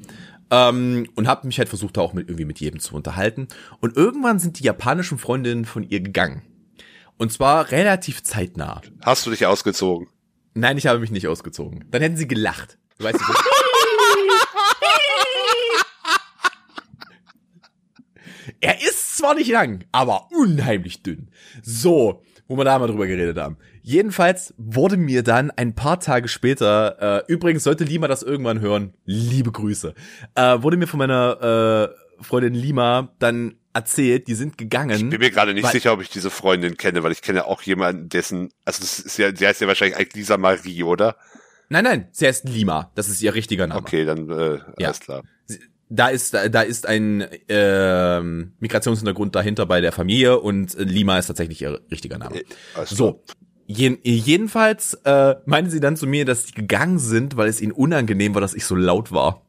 Ähm, 0.49 1.09
und 1.15 1.27
habe 1.27 1.45
mich 1.45 1.57
halt 1.57 1.67
versucht, 1.67 1.97
da 1.97 2.01
auch 2.01 2.13
mit, 2.13 2.29
irgendwie 2.29 2.45
mit 2.45 2.61
jedem 2.61 2.79
zu 2.79 2.95
unterhalten. 2.95 3.49
Und 3.81 3.97
irgendwann 3.97 4.39
sind 4.39 4.59
die 4.59 4.63
japanischen 4.63 5.17
Freundinnen 5.17 5.65
von 5.65 5.83
ihr 5.83 5.99
gegangen. 5.99 6.41
Und 7.17 7.34
zwar 7.34 7.71
relativ 7.71 8.23
zeitnah. 8.23 8.82
Hast 9.03 9.25
du 9.25 9.32
dich 9.32 9.45
ausgezogen? 9.45 10.08
Nein, 10.53 10.77
ich 10.77 10.88
habe 10.88 10.99
mich 10.99 11.12
nicht 11.12 11.27
ausgezogen. 11.27 11.86
Dann 11.89 12.01
hätten 12.01 12.17
sie 12.17 12.27
gelacht. 12.27 12.77
Du 12.97 13.06
weißt 13.06 13.19
nicht, 13.19 13.43
er 18.60 18.82
ist 18.82 19.17
zwar 19.17 19.36
nicht 19.36 19.51
lang, 19.51 19.84
aber 19.91 20.30
unheimlich 20.32 21.03
dünn. 21.03 21.30
So, 21.62 22.23
wo 22.47 22.58
wir 22.58 22.63
da 22.65 22.80
mal 22.80 22.88
drüber 22.88 23.08
geredet 23.08 23.38
haben. 23.38 23.58
Jedenfalls 23.82 24.53
wurde 24.58 24.97
mir 24.97 25.23
dann 25.23 25.51
ein 25.51 25.75
paar 25.75 25.99
Tage 25.99 26.27
später, 26.27 27.23
äh, 27.27 27.32
übrigens 27.32 27.63
sollte 27.63 27.84
Lima 27.84 28.08
das 28.08 28.23
irgendwann 28.23 28.60
hören, 28.60 28.93
liebe 29.06 29.51
Grüße, 29.51 29.93
äh, 30.36 30.62
wurde 30.62 30.77
mir 30.77 30.88
von 30.88 30.99
meiner 30.99 31.91
äh, 31.93 32.06
Freundin 32.21 32.53
Lima 32.53 33.13
dann 33.19 33.56
erzählt, 33.73 34.27
die 34.27 34.34
sind 34.34 34.58
gegangen. 34.58 34.95
Ich 34.95 35.10
bin 35.10 35.19
mir 35.19 35.32
gerade 35.32 35.53
nicht 35.53 35.67
sicher, 35.67 35.93
ob 35.93 36.01
ich 36.01 36.10
diese 36.10 36.30
Freundin 36.30 36.77
kenne, 36.77 37.03
weil 37.03 37.12
ich 37.12 37.21
kenne 37.21 37.45
auch 37.45 37.62
jemanden, 37.62 38.10
dessen, 38.10 38.49
also 38.65 38.82
das 38.82 38.99
ist 38.99 39.17
ja, 39.17 39.36
sie 39.36 39.45
heißt 39.45 39.62
ja 39.62 39.67
wahrscheinlich 39.67 39.97
eigentlich 39.97 40.15
Lisa 40.15 40.38
Marie, 40.38 40.84
oder? 40.84 41.15
Nein, 41.69 41.84
nein, 41.84 42.08
sie 42.12 42.25
heißt 42.25 42.47
Lima. 42.49 42.91
Das 42.95 43.10
ist 43.10 43.21
ihr 43.21 43.36
richtiger 43.36 43.67
Name. 43.67 43.82
Okay, 43.82 44.06
dann 44.06 44.30
äh, 44.30 44.58
ja. 44.80 44.88
alles 44.88 44.99
klar. 44.99 45.23
Da 45.89 46.08
ist 46.10 46.34
da 46.34 46.62
ist 46.62 46.86
ein 46.86 47.21
äh, 47.21 48.21
Migrationshintergrund 48.21 49.36
dahinter 49.36 49.65
bei 49.65 49.80
der 49.80 49.91
Familie 49.91 50.39
und 50.39 50.75
Lima 50.77 51.17
ist 51.17 51.27
tatsächlich 51.27 51.62
ihr 51.62 51.80
richtiger 51.91 52.17
Name. 52.17 52.41
Alles 52.75 52.89
so. 52.89 53.23
Jeden, 53.67 53.97
jedenfalls 54.03 54.95
äh, 55.03 55.36
meinen 55.45 55.69
sie 55.69 55.82
dann 55.82 55.97
zu 55.97 56.08
mir, 56.08 56.23
dass 56.25 56.47
sie 56.47 56.53
gegangen 56.53 56.99
sind, 56.99 57.36
weil 57.36 57.49
es 57.49 57.62
ihnen 57.62 57.73
unangenehm 57.73 58.34
war, 58.34 58.41
dass 58.41 58.53
ich 58.53 58.65
so 58.65 58.75
laut 58.75 59.12
war. 59.12 59.45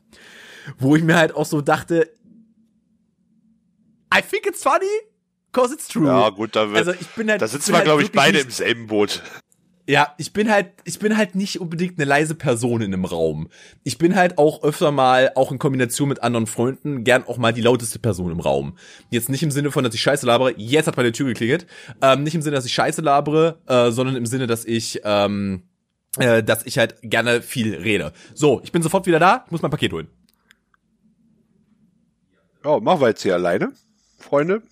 Wo 0.76 0.96
ich 0.96 1.02
mir 1.02 1.16
halt 1.16 1.34
auch 1.34 1.46
so 1.46 1.60
dachte, 1.60 2.10
I 4.14 4.22
think 4.22 4.46
it's 4.46 4.62
funny, 4.62 4.86
cause 5.52 5.72
it's 5.72 5.88
true. 5.88 6.06
Ja, 6.06 6.30
gut, 6.30 6.56
da, 6.56 6.70
wird, 6.70 6.78
also 6.78 6.92
ich 6.98 7.08
bin 7.08 7.30
halt, 7.30 7.42
da 7.42 7.48
sitzen 7.48 7.72
wir, 7.72 7.76
halt 7.76 7.84
glaube 7.84 8.02
ich, 8.02 8.12
beide 8.12 8.38
im 8.40 8.50
selben 8.50 8.86
Boot. 8.86 9.22
Ja, 9.88 10.14
ich 10.18 10.34
bin 10.34 10.50
halt, 10.50 10.72
ich 10.84 10.98
bin 10.98 11.16
halt 11.16 11.34
nicht 11.34 11.60
unbedingt 11.60 11.98
eine 11.98 12.04
leise 12.04 12.34
Person 12.34 12.82
in 12.82 12.92
einem 12.92 13.06
Raum. 13.06 13.48
Ich 13.84 13.96
bin 13.96 14.16
halt 14.16 14.36
auch 14.36 14.62
öfter 14.62 14.92
mal, 14.92 15.32
auch 15.34 15.50
in 15.50 15.58
Kombination 15.58 16.10
mit 16.10 16.22
anderen 16.22 16.46
Freunden, 16.46 17.04
gern 17.04 17.24
auch 17.26 17.38
mal 17.38 17.54
die 17.54 17.62
lauteste 17.62 17.98
Person 17.98 18.30
im 18.30 18.40
Raum. 18.40 18.76
Jetzt 19.08 19.30
nicht 19.30 19.42
im 19.42 19.50
Sinne 19.50 19.70
von, 19.70 19.84
dass 19.84 19.94
ich 19.94 20.02
Scheiße 20.02 20.26
labere, 20.26 20.52
jetzt 20.58 20.88
hat 20.88 20.98
meine 20.98 21.12
Tür 21.12 21.28
geklingelt. 21.28 21.66
Ähm, 22.02 22.22
nicht 22.22 22.34
im 22.34 22.42
Sinne, 22.42 22.56
dass 22.56 22.66
ich 22.66 22.74
Scheiße 22.74 23.00
labere, 23.00 23.60
äh, 23.66 23.90
sondern 23.90 24.16
im 24.16 24.26
Sinne, 24.26 24.46
dass 24.46 24.66
ich, 24.66 25.00
ähm, 25.04 25.62
äh, 26.18 26.42
dass 26.42 26.66
ich 26.66 26.76
halt 26.76 26.96
gerne 27.00 27.40
viel 27.40 27.74
rede. 27.74 28.12
So, 28.34 28.60
ich 28.62 28.72
bin 28.72 28.82
sofort 28.82 29.06
wieder 29.06 29.18
da, 29.18 29.44
ich 29.46 29.52
muss 29.52 29.62
mein 29.62 29.70
Paket 29.70 29.94
holen. 29.94 30.08
Oh, 32.62 32.78
machen 32.78 33.00
wir 33.00 33.08
jetzt 33.08 33.22
hier 33.22 33.32
alleine. 33.32 33.72
Freunde. 34.18 34.62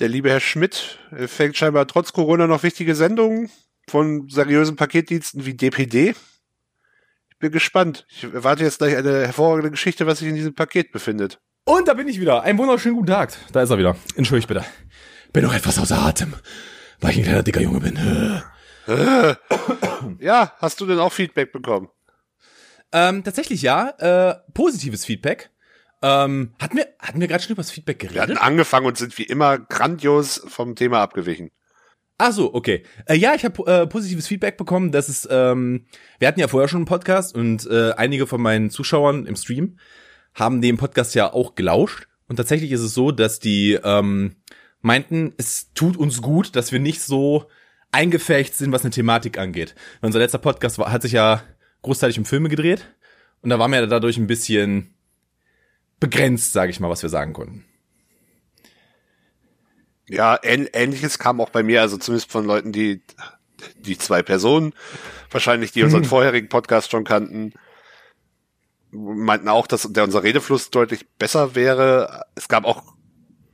Der 0.00 0.08
liebe 0.08 0.30
Herr 0.30 0.40
Schmidt 0.40 0.98
fängt 1.26 1.56
scheinbar 1.56 1.86
trotz 1.86 2.12
Corona 2.12 2.46
noch 2.46 2.62
wichtige 2.62 2.94
Sendungen 2.94 3.50
von 3.88 4.28
seriösen 4.28 4.76
Paketdiensten 4.76 5.46
wie 5.46 5.54
DPD. 5.54 6.14
Ich 7.30 7.38
bin 7.38 7.52
gespannt. 7.52 8.06
Ich 8.08 8.24
erwarte 8.24 8.64
jetzt 8.64 8.78
gleich 8.78 8.96
eine 8.96 9.26
hervorragende 9.26 9.70
Geschichte, 9.70 10.06
was 10.06 10.18
sich 10.18 10.28
in 10.28 10.34
diesem 10.34 10.54
Paket 10.54 10.92
befindet. 10.92 11.40
Und 11.64 11.88
da 11.88 11.94
bin 11.94 12.08
ich 12.08 12.20
wieder. 12.20 12.42
Einen 12.42 12.58
wunderschönen 12.58 12.96
guten 12.96 13.08
Tag. 13.08 13.36
Da 13.52 13.62
ist 13.62 13.70
er 13.70 13.78
wieder. 13.78 13.96
Entschuldigt 14.16 14.48
bitte. 14.48 14.64
Bin 15.32 15.44
noch 15.44 15.54
etwas 15.54 15.78
außer 15.78 15.98
Atem, 15.98 16.34
weil 17.00 17.12
ich 17.12 17.18
ein 17.18 17.24
kleiner 17.24 17.42
dicker 17.42 17.60
Junge 17.60 17.80
bin. 17.80 17.98
ja, 20.20 20.52
hast 20.58 20.80
du 20.80 20.86
denn 20.86 20.98
auch 20.98 21.12
Feedback 21.12 21.52
bekommen? 21.52 21.88
Ähm, 22.92 23.24
tatsächlich 23.24 23.62
ja. 23.62 23.90
Äh, 23.98 24.36
positives 24.52 25.04
Feedback. 25.04 25.50
Ähm, 26.04 26.52
hatten 26.60 26.76
wir, 26.76 26.86
hatten 26.98 27.18
wir 27.18 27.28
gerade 27.28 27.42
schon 27.42 27.52
über 27.52 27.62
das 27.62 27.70
Feedback 27.70 27.98
geredet? 27.98 28.14
Wir 28.14 28.22
hatten 28.22 28.36
angefangen 28.36 28.86
und 28.86 28.98
sind 28.98 29.16
wie 29.16 29.22
immer 29.22 29.58
grandios 29.58 30.42
vom 30.46 30.76
Thema 30.76 31.00
abgewichen. 31.00 31.50
Ach 32.18 32.30
so, 32.30 32.52
okay. 32.52 32.82
Äh, 33.06 33.14
ja, 33.14 33.34
ich 33.34 33.42
habe 33.46 33.66
äh, 33.66 33.86
positives 33.86 34.28
Feedback 34.28 34.58
bekommen. 34.58 34.92
Das 34.92 35.08
ist, 35.08 35.26
ähm, 35.30 35.86
wir 36.18 36.28
hatten 36.28 36.40
ja 36.40 36.48
vorher 36.48 36.68
schon 36.68 36.80
einen 36.80 36.86
Podcast 36.86 37.34
und 37.34 37.66
äh, 37.70 37.92
einige 37.92 38.26
von 38.26 38.42
meinen 38.42 38.68
Zuschauern 38.68 39.24
im 39.24 39.34
Stream 39.34 39.78
haben 40.34 40.60
den 40.60 40.76
Podcast 40.76 41.14
ja 41.14 41.32
auch 41.32 41.54
gelauscht. 41.54 42.06
Und 42.28 42.36
tatsächlich 42.36 42.70
ist 42.70 42.82
es 42.82 42.92
so, 42.92 43.10
dass 43.10 43.38
die 43.38 43.78
ähm, 43.82 44.36
meinten, 44.82 45.32
es 45.38 45.72
tut 45.72 45.96
uns 45.96 46.20
gut, 46.20 46.54
dass 46.54 46.70
wir 46.70 46.80
nicht 46.80 47.00
so 47.00 47.46
eingefecht 47.92 48.54
sind, 48.54 48.72
was 48.72 48.82
eine 48.82 48.90
Thematik 48.90 49.38
angeht. 49.38 49.74
Unser 50.02 50.18
letzter 50.18 50.38
Podcast 50.38 50.76
war, 50.78 50.92
hat 50.92 51.00
sich 51.00 51.12
ja 51.12 51.42
großteilig 51.80 52.18
um 52.18 52.26
Filme 52.26 52.50
gedreht 52.50 52.94
und 53.40 53.48
da 53.48 53.58
waren 53.58 53.72
wir 53.72 53.86
dadurch 53.86 54.18
ein 54.18 54.26
bisschen 54.26 54.94
begrenzt, 56.04 56.52
sage 56.52 56.70
ich 56.70 56.80
mal, 56.80 56.90
was 56.90 57.02
wir 57.02 57.08
sagen 57.08 57.32
konnten. 57.32 57.64
Ja, 60.06 60.38
ähnliches 60.42 61.18
kam 61.18 61.40
auch 61.40 61.48
bei 61.48 61.62
mir, 61.62 61.80
also 61.80 61.96
zumindest 61.96 62.30
von 62.30 62.44
Leuten, 62.44 62.72
die 62.72 63.02
die 63.78 63.96
zwei 63.96 64.22
Personen, 64.22 64.74
wahrscheinlich 65.30 65.72
die 65.72 65.82
unseren 65.82 66.02
hm. 66.02 66.08
vorherigen 66.10 66.50
Podcast 66.50 66.90
schon 66.90 67.04
kannten, 67.04 67.54
meinten 68.90 69.48
auch, 69.48 69.66
dass 69.66 69.88
der 69.90 70.04
unser 70.04 70.22
Redefluss 70.22 70.68
deutlich 70.68 71.08
besser 71.16 71.54
wäre. 71.54 72.24
Es 72.34 72.48
gab 72.48 72.66
auch 72.66 72.82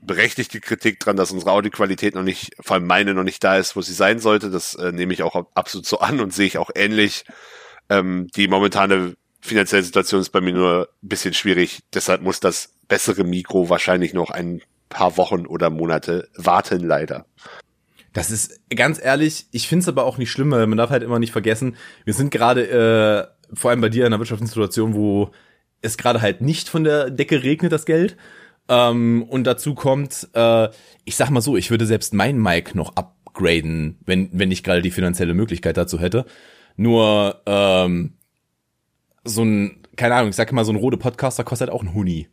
berechtigte 0.03 0.59
Kritik 0.61 0.99
dran, 0.99 1.17
dass 1.17 1.31
unsere 1.31 1.53
Audioqualität 1.53 2.17
noch 2.17 2.25
nicht, 2.25 2.57
vor 2.59 2.75
allem 2.75 2.87
meine 2.89 3.15
noch 3.15 3.23
nicht 3.23 3.45
da 3.45 3.57
ist, 3.59 3.77
wo 3.77 3.83
sie 3.83 3.95
sein 3.95 4.19
sollte. 4.19 4.51
Das 4.51 4.75
äh, 4.75 4.91
nehme 4.91 5.13
ich 5.13 5.23
auch 5.23 5.47
absolut 5.55 5.87
so 5.87 6.01
an 6.01 6.19
und 6.19 6.35
sehe 6.35 6.49
ich 6.49 6.59
auch 6.59 6.71
ähnlich. 6.75 7.25
Ähm, 7.89 8.27
die 8.35 8.49
momentane 8.49 9.15
finanzielle 9.41 9.83
Situation 9.83 10.21
ist 10.21 10.31
bei 10.31 10.41
mir 10.41 10.53
nur 10.53 10.89
ein 11.03 11.09
bisschen 11.09 11.35
schwierig. 11.35 11.81
Deshalb 11.95 12.23
muss 12.23 12.41
das 12.41 12.75
bessere 12.89 13.25
Mikro 13.25 13.69
wahrscheinlich 13.69 14.15
noch 14.15 14.31
ein 14.31 14.61
paar 14.89 15.17
Wochen 15.17 15.47
oder 15.47 15.71
Monate 15.71 16.29
warten, 16.37 16.81
leider. 16.81 17.27
Das 18.13 18.31
ist 18.31 18.61
ganz 18.75 19.01
ehrlich, 19.03 19.47
ich 19.53 19.69
finde 19.69 19.83
es 19.83 19.89
aber 19.89 20.05
auch 20.05 20.19
nicht 20.19 20.31
schlimm, 20.31 20.51
weil 20.51 20.67
man 20.67 20.79
darf 20.79 20.91
halt 20.91 21.05
immer 21.05 21.21
nicht 21.21 21.31
vergessen, 21.31 21.77
wir 22.05 22.13
sind 22.13 22.33
gerade 22.33 22.69
äh, 22.69 23.57
vor 23.57 23.71
allem 23.71 23.81
bei 23.81 23.89
dir 23.89 24.03
in 24.03 24.13
einer 24.13 24.19
wirtschaftlichen 24.19 24.49
Situation, 24.49 24.95
wo 24.95 25.31
es 25.81 25.97
gerade 25.97 26.21
halt 26.21 26.41
nicht 26.41 26.69
von 26.69 26.85
der 26.85 27.11
Decke 27.11 27.43
regnet, 27.43 27.73
das 27.73 27.87
Geld. 27.87 28.17
Ähm, 28.69 29.23
und 29.29 29.45
dazu 29.45 29.75
kommt, 29.75 30.29
äh, 30.35 30.69
ich 31.05 31.17
sag 31.17 31.31
mal 31.31 31.41
so, 31.41 31.57
ich 31.57 31.71
würde 31.71 31.87
selbst 31.87 32.13
mein 32.13 32.39
Mic 32.39 32.75
noch 32.75 32.97
upgraden, 32.97 33.99
wenn, 34.05 34.29
wenn 34.33 34.51
ich 34.51 34.65
gerade 34.65 34.83
die 34.83 34.91
finanzielle 34.91 35.35
Möglichkeit 35.35 35.77
dazu 35.77 36.01
hätte. 36.01 36.27
Nur 36.77 37.43
ähm, 37.47 38.15
so 39.25 39.43
ein, 39.45 39.83
keine 39.97 40.15
Ahnung, 40.15 40.31
ich 40.31 40.37
sag 40.37 40.53
mal, 40.53 40.65
so 40.65 40.73
ein 40.73 40.77
rote 40.77 40.97
Podcaster 40.97 41.45
kostet 41.45 41.69
halt 41.69 41.77
auch 41.77 41.83
ein 41.83 41.95
Huni. 41.95 42.29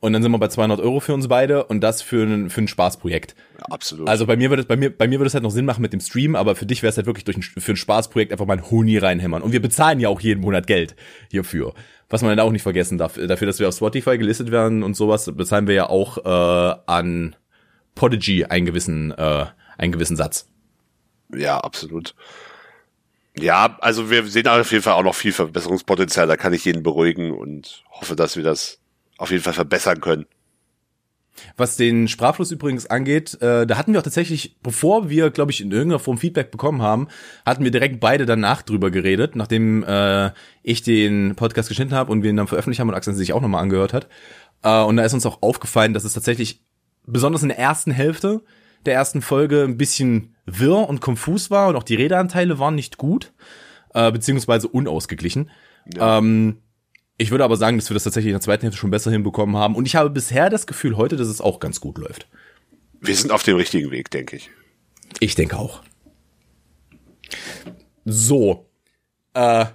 Und 0.00 0.14
dann 0.14 0.22
sind 0.22 0.32
wir 0.32 0.38
bei 0.38 0.48
200 0.48 0.80
Euro 0.80 1.00
für 1.00 1.12
uns 1.12 1.28
beide 1.28 1.64
und 1.64 1.82
das 1.82 2.00
für 2.00 2.24
ein, 2.24 2.48
für 2.48 2.62
ein 2.62 2.68
Spaßprojekt. 2.68 3.34
Ja, 3.58 3.66
absolut. 3.66 4.08
Also 4.08 4.26
bei 4.26 4.34
mir 4.34 4.48
würde 4.48 4.62
es, 4.62 4.66
bei 4.68 4.76
mir, 4.76 4.90
bei 4.90 5.06
mir 5.06 5.18
würde 5.18 5.26
es 5.26 5.34
halt 5.34 5.44
noch 5.44 5.50
Sinn 5.50 5.66
machen 5.66 5.82
mit 5.82 5.92
dem 5.92 6.00
Stream, 6.00 6.36
aber 6.36 6.56
für 6.56 6.64
dich 6.64 6.82
wäre 6.82 6.88
es 6.88 6.96
halt 6.96 7.06
wirklich 7.06 7.26
durch 7.26 7.36
ein, 7.36 7.42
für 7.42 7.72
ein 7.72 7.76
Spaßprojekt 7.76 8.32
einfach 8.32 8.46
mal 8.46 8.56
ein 8.56 8.70
Huni 8.70 8.96
reinhämmern. 8.96 9.42
Und 9.42 9.52
wir 9.52 9.60
bezahlen 9.60 10.00
ja 10.00 10.08
auch 10.08 10.22
jeden 10.22 10.40
Monat 10.40 10.66
Geld 10.66 10.96
hierfür. 11.30 11.74
Was 12.08 12.22
man 12.22 12.34
dann 12.34 12.44
auch 12.44 12.50
nicht 12.50 12.62
vergessen 12.62 12.96
darf. 12.96 13.14
Dafür, 13.14 13.46
dass 13.46 13.58
wir 13.58 13.68
auf 13.68 13.74
Spotify 13.76 14.16
gelistet 14.16 14.50
werden 14.50 14.82
und 14.82 14.96
sowas, 14.96 15.30
bezahlen 15.36 15.66
wir 15.66 15.74
ja 15.74 15.90
auch 15.90 16.16
äh, 16.24 16.80
an 16.86 17.36
Podigy 17.94 18.46
einen 18.46 18.64
gewissen, 18.64 19.12
äh, 19.12 19.46
einen 19.76 19.92
gewissen 19.92 20.16
Satz. 20.16 20.48
Ja, 21.36 21.58
absolut. 21.58 22.14
Ja, 23.38 23.78
also 23.80 24.10
wir 24.10 24.26
sehen 24.26 24.48
auf 24.48 24.72
jeden 24.72 24.82
Fall 24.82 24.94
auch 24.94 25.04
noch 25.04 25.14
viel 25.14 25.32
Verbesserungspotenzial. 25.32 26.26
Da 26.26 26.36
kann 26.36 26.52
ich 26.52 26.64
jeden 26.64 26.82
beruhigen 26.82 27.32
und 27.32 27.84
hoffe, 27.90 28.16
dass 28.16 28.36
wir 28.36 28.42
das 28.42 28.78
auf 29.18 29.30
jeden 29.30 29.42
Fall 29.42 29.52
verbessern 29.52 30.00
können. 30.00 30.26
Was 31.56 31.76
den 31.76 32.08
Sprachfluss 32.08 32.50
übrigens 32.50 32.86
angeht, 32.86 33.40
äh, 33.40 33.66
da 33.66 33.76
hatten 33.76 33.92
wir 33.92 34.00
auch 34.00 34.04
tatsächlich, 34.04 34.56
bevor 34.62 35.08
wir, 35.08 35.30
glaube 35.30 35.52
ich, 35.52 35.60
in 35.60 35.70
irgendeiner 35.70 35.98
Form 35.98 36.18
Feedback 36.18 36.50
bekommen 36.50 36.82
haben, 36.82 37.08
hatten 37.46 37.64
wir 37.64 37.70
direkt 37.70 38.00
beide 38.00 38.26
danach 38.26 38.62
drüber 38.62 38.90
geredet, 38.90 39.36
nachdem 39.36 39.84
äh, 39.84 40.32
ich 40.62 40.82
den 40.82 41.36
Podcast 41.36 41.68
geschnitten 41.68 41.94
habe 41.94 42.12
und 42.12 42.22
wir 42.22 42.30
ihn 42.30 42.36
dann 42.36 42.48
veröffentlicht 42.48 42.80
haben 42.80 42.88
und 42.88 42.94
Axel 42.94 43.14
sich 43.14 43.32
auch 43.32 43.40
nochmal 43.40 43.62
angehört 43.62 43.92
hat. 43.92 44.08
Äh, 44.62 44.82
und 44.82 44.96
da 44.96 45.04
ist 45.04 45.14
uns 45.14 45.24
auch 45.24 45.40
aufgefallen, 45.40 45.94
dass 45.94 46.04
es 46.04 46.12
tatsächlich 46.12 46.62
besonders 47.06 47.42
in 47.42 47.48
der 47.48 47.58
ersten 47.58 47.90
Hälfte 47.90 48.42
der 48.86 48.94
ersten 48.94 49.22
Folge 49.22 49.64
ein 49.64 49.76
bisschen 49.76 50.34
wirr 50.46 50.88
und 50.88 51.00
konfus 51.00 51.50
war 51.50 51.68
und 51.68 51.76
auch 51.76 51.82
die 51.82 51.94
Redeanteile 51.94 52.58
waren 52.58 52.74
nicht 52.74 52.96
gut, 52.96 53.32
äh, 53.94 54.10
beziehungsweise 54.10 54.68
unausgeglichen. 54.68 55.50
Ja. 55.94 56.18
Ähm, 56.18 56.58
ich 57.16 57.30
würde 57.30 57.44
aber 57.44 57.56
sagen, 57.56 57.76
dass 57.76 57.90
wir 57.90 57.94
das 57.94 58.04
tatsächlich 58.04 58.30
in 58.30 58.34
der 58.34 58.40
zweiten 58.40 58.62
Hälfte 58.62 58.78
schon 58.78 58.90
besser 58.90 59.10
hinbekommen 59.10 59.56
haben. 59.56 59.74
Und 59.76 59.86
ich 59.86 59.94
habe 59.94 60.08
bisher 60.08 60.48
das 60.48 60.66
Gefühl 60.66 60.96
heute, 60.96 61.16
dass 61.16 61.28
es 61.28 61.42
auch 61.42 61.60
ganz 61.60 61.80
gut 61.80 61.98
läuft. 61.98 62.26
Wir 63.00 63.14
sind 63.14 63.30
auf 63.30 63.42
dem 63.42 63.56
richtigen 63.56 63.90
Weg, 63.90 64.10
denke 64.10 64.36
ich. 64.36 64.50
Ich 65.18 65.34
denke 65.34 65.58
auch. 65.58 65.82
So. 68.04 68.70
Äh, 69.34 69.66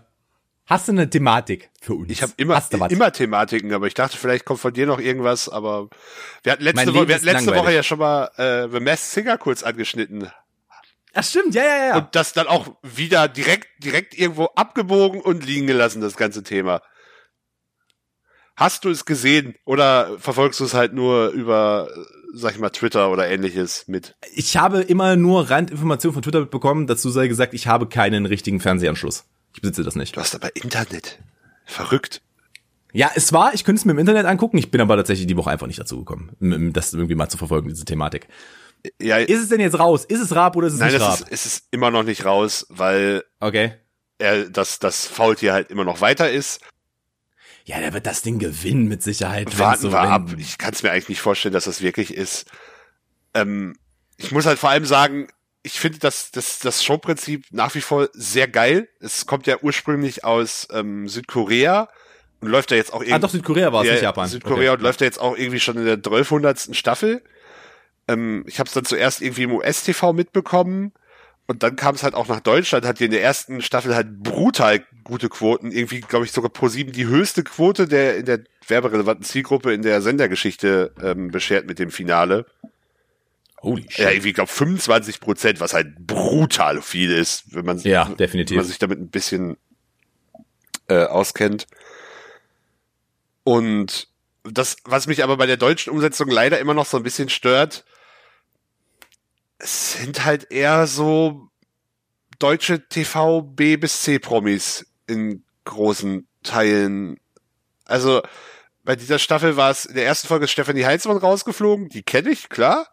hast 0.66 0.88
du 0.88 0.92
eine 0.92 1.10
Thematik 1.10 1.70
für 1.82 1.96
uns? 1.96 2.10
Ich 2.10 2.22
habe 2.22 2.34
immer, 2.38 2.62
immer 2.90 3.12
Thematiken, 3.12 3.74
aber 3.74 3.88
ich 3.88 3.94
dachte, 3.94 4.18
vielleicht 4.18 4.46
kommt 4.46 4.60
von 4.60 4.74
dir 4.74 4.86
noch 4.86 5.00
irgendwas, 5.00 5.50
aber 5.50 5.90
wir 6.44 6.52
hatten 6.52 6.64
letzte, 6.64 6.94
Woche, 6.94 7.08
wir 7.08 7.16
hatten 7.16 7.26
letzte 7.26 7.56
Woche 7.56 7.74
ja 7.74 7.84
schon 7.84 8.00
mal 8.00 8.30
äh, 8.38 8.70
The 8.72 8.80
Masked 8.80 9.12
Singer 9.12 9.38
kurz 9.38 9.64
angeschnitten. 9.64 10.32
Ach 11.14 11.24
stimmt, 11.24 11.56
ja, 11.56 11.64
ja, 11.64 11.88
ja. 11.88 11.98
Und 11.98 12.14
das 12.14 12.34
dann 12.34 12.48
auch 12.48 12.76
wieder 12.84 13.30
direkt, 13.30 13.84
direkt 13.84 14.18
irgendwo 14.18 14.46
abgebogen 14.56 15.22
und 15.22 15.46
liegen 15.46 15.66
gelassen, 15.66 16.02
das 16.02 16.18
ganze 16.18 16.44
Thema. 16.44 16.82
Hast 18.58 18.86
du 18.86 18.90
es 18.90 19.06
gesehen 19.06 19.56
oder 19.66 20.18
verfolgst 20.20 20.60
du 20.60 20.66
es 20.66 20.74
halt 20.74 20.94
nur 20.94 21.30
über, 21.30 21.90
äh, 21.90 22.00
sag 22.34 22.54
ich 22.54 22.60
mal, 22.60 22.70
Twitter 22.70 23.12
oder 23.12 23.30
ähnliches 23.30 23.88
mit? 23.88 24.16
ich 24.34 24.58
habe 24.58 24.82
immer 24.82 25.16
nur 25.16 25.50
Randinformationen 25.50 26.14
von 26.14 26.24
Twitter 26.24 26.46
bekommen. 26.46 26.88
Dazu 26.88 27.10
sei 27.10 27.28
gesagt, 27.28 27.54
ich 27.54 27.68
habe 27.68 27.88
keinen 27.88 28.26
richtigen 28.26 28.60
Fernsehanschluss. 28.60 29.26
Ich 29.56 29.62
besitze 29.62 29.84
das 29.84 29.96
nicht. 29.96 30.16
Du 30.16 30.20
hast 30.20 30.36
aber 30.36 30.54
Internet. 30.56 31.20
Verrückt. 31.66 32.22
Ja, 32.92 33.12
es 33.16 33.34
war, 33.34 33.54
ich 33.54 33.64
könnte 33.64 33.80
es 33.80 33.86
mir 33.86 33.94
im 33.94 34.00
Internet 34.00 34.26
angucken. 34.26 34.58
Ich 34.58 34.70
bin 34.70 34.82
aber 34.82 34.98
tatsächlich 34.98 35.28
die 35.28 35.38
Woche 35.38 35.50
einfach 35.50 35.68
nicht 35.68 35.80
dazu 35.80 36.00
gekommen, 36.00 36.72
das 36.74 36.94
irgendwie 36.94 37.16
mal 37.16 37.30
zu 37.30 37.38
verfolgen, 37.38 37.70
diese 37.70 37.86
Thematik. 37.86 38.28
Ja, 39.02 39.18
Ist 39.18 39.42
es 39.42 39.50
denn 39.50 39.60
jetzt 39.60 39.80
raus? 39.80 40.06
Ist 40.06 40.22
es 40.22 40.36
Raab 40.36 40.56
oder 40.56 40.68
ist 40.68 40.74
es 40.74 40.80
nein, 40.80 40.94
nicht 40.94 41.02
Raab? 41.02 41.20
ist, 41.20 41.28
es 41.32 41.46
ist 41.46 41.68
immer 41.72 41.90
noch 41.90 42.04
nicht 42.04 42.26
raus, 42.26 42.68
weil 42.70 43.24
okay. 43.40 43.74
er, 44.18 44.50
das, 44.50 44.80
das 44.80 45.08
Faultier 45.08 45.54
halt 45.54 45.72
immer 45.72 45.84
noch 45.86 46.02
weiter 46.02 46.30
ist. 46.30 46.62
Ja, 47.64 47.80
der 47.80 47.94
wird 47.94 48.06
das 48.06 48.22
Ding 48.22 48.38
gewinnen 48.38 48.88
mit 48.88 49.02
Sicherheit. 49.02 49.58
Warten 49.58 49.82
so, 49.82 49.92
wir 49.92 50.00
ab. 50.02 50.30
Ich 50.38 50.58
kann 50.58 50.74
es 50.74 50.84
mir 50.84 50.92
eigentlich 50.92 51.10
nicht 51.10 51.22
vorstellen, 51.22 51.54
dass 51.54 51.64
das 51.64 51.82
wirklich 51.82 52.14
ist. 52.14 52.46
Ähm, 53.34 53.76
ich 54.18 54.32
muss 54.32 54.46
halt 54.46 54.60
vor 54.60 54.70
allem 54.70 54.86
sagen, 54.86 55.28
ich 55.66 55.80
finde 55.80 55.98
das, 55.98 56.30
das, 56.30 56.60
das 56.60 56.84
Showprinzip 56.84 57.46
nach 57.50 57.74
wie 57.74 57.82
vor 57.82 58.10
sehr 58.14 58.48
geil. 58.48 58.88
Es 59.00 59.26
kommt 59.26 59.48
ja 59.48 59.58
ursprünglich 59.62 60.24
aus 60.24 60.68
ähm, 60.72 61.10
Südkorea 61.10 61.90
und 62.40 62.50
läuft 62.50 62.70
ja 62.70 62.78
jetzt 62.78 62.94
auch 62.94 63.02
Ah, 63.02 63.06
irgendwie. 63.06 63.22
doch, 63.22 63.30
Südkorea 63.32 63.74
war 63.74 63.82
es, 63.82 63.88
ja, 63.88 63.94
nicht 63.94 64.04
Japan. 64.04 64.28
Südkorea 64.28 64.72
okay. 64.72 64.78
und 64.78 64.84
läuft 64.84 65.02
ja 65.02 65.06
jetzt 65.06 65.20
auch 65.20 65.36
irgendwie 65.36 65.60
schon 65.60 65.78
in 65.78 65.86
der 65.86 65.96
1200. 65.96 66.76
Staffel. 66.76 67.24
Ähm, 68.08 68.44
ich 68.46 68.60
habe 68.60 68.68
es 68.68 68.74
dann 68.74 68.86
zuerst 68.86 69.22
irgendwie 69.22 69.44
im 69.44 69.54
US-TV 69.54 70.14
mitbekommen 70.14 70.92
und 71.48 71.64
dann 71.64 71.76
kam 71.76 71.96
es 71.96 72.04
halt 72.04 72.14
auch 72.14 72.28
nach 72.28 72.42
Deutschland, 72.42 72.86
hat 72.86 73.00
die 73.00 73.06
in 73.06 73.12
der 73.12 73.24
ersten 73.24 73.62
Staffel 73.64 73.96
halt 73.96 74.22
brutal 74.22 74.84
gute 75.04 75.30
Quoten, 75.30 75.72
irgendwie, 75.72 76.02
glaube 76.02 76.26
ich, 76.26 76.32
sogar 76.32 76.52
pro 76.52 76.68
sieben 76.68 76.92
die 76.92 77.08
höchste 77.08 77.44
Quote 77.44 77.88
der 77.88 78.18
in 78.18 78.26
der 78.26 78.42
werberelevanten 78.68 79.26
Zielgruppe 79.26 79.74
in 79.74 79.82
der 79.82 80.02
Sendergeschichte 80.04 80.94
ähm, 81.02 81.32
beschert 81.32 81.66
mit 81.66 81.80
dem 81.80 81.90
Finale. 81.90 82.46
Holy 83.62 83.84
shit. 83.90 83.98
Ja, 84.00 84.12
irgendwie, 84.12 84.34
glaube 84.34 84.52
25 84.52 85.20
Prozent, 85.20 85.60
was 85.60 85.74
halt 85.74 85.96
brutal 86.06 86.82
viel 86.82 87.12
ist, 87.12 87.54
wenn 87.56 87.66
man, 87.66 87.80
Ja, 87.80 88.08
wenn 88.10 88.18
definitiv. 88.18 88.58
man 88.58 88.66
sich 88.66 88.78
damit 88.80 89.00
ein 89.00 89.10
bisschen 89.10 89.58
äh, 90.88 91.04
auskennt. 91.06 91.66
Und 93.44 94.08
das, 94.44 94.78
was 94.84 95.08
mich 95.08 95.24
aber 95.24 95.38
bei 95.38 95.46
der 95.46 95.58
deutschen 95.58 95.92
Umsetzung 95.92 96.30
leider 96.30 96.60
immer 96.60 96.74
noch 96.74 96.86
so 96.86 96.98
ein 96.98 97.04
bisschen 97.04 97.30
stört, 97.30 97.86
sind 99.60 100.26
halt 100.26 100.52
eher 100.52 100.86
so 100.88 101.50
deutsche 102.40 102.88
TV 102.88 103.42
B 103.42 103.78
bis 103.78 104.02
C 104.02 104.20
Promis 104.20 104.86
in 105.08 105.44
großen 105.64 106.28
Teilen. 106.44 107.20
Also 107.86 108.22
bei 108.84 108.96
dieser 108.96 109.18
Staffel 109.18 109.58
war 109.58 109.72
es 109.72 109.86
in 109.86 109.96
der 109.96 110.06
ersten 110.06 110.28
Folge 110.28 110.46
ist 110.46 110.52
Stefanie 110.52 110.86
Heinzmann 110.86 111.18
rausgeflogen, 111.18 111.90
die 111.90 112.04
kenne 112.04 112.30
ich, 112.30 112.50
klar. 112.50 112.88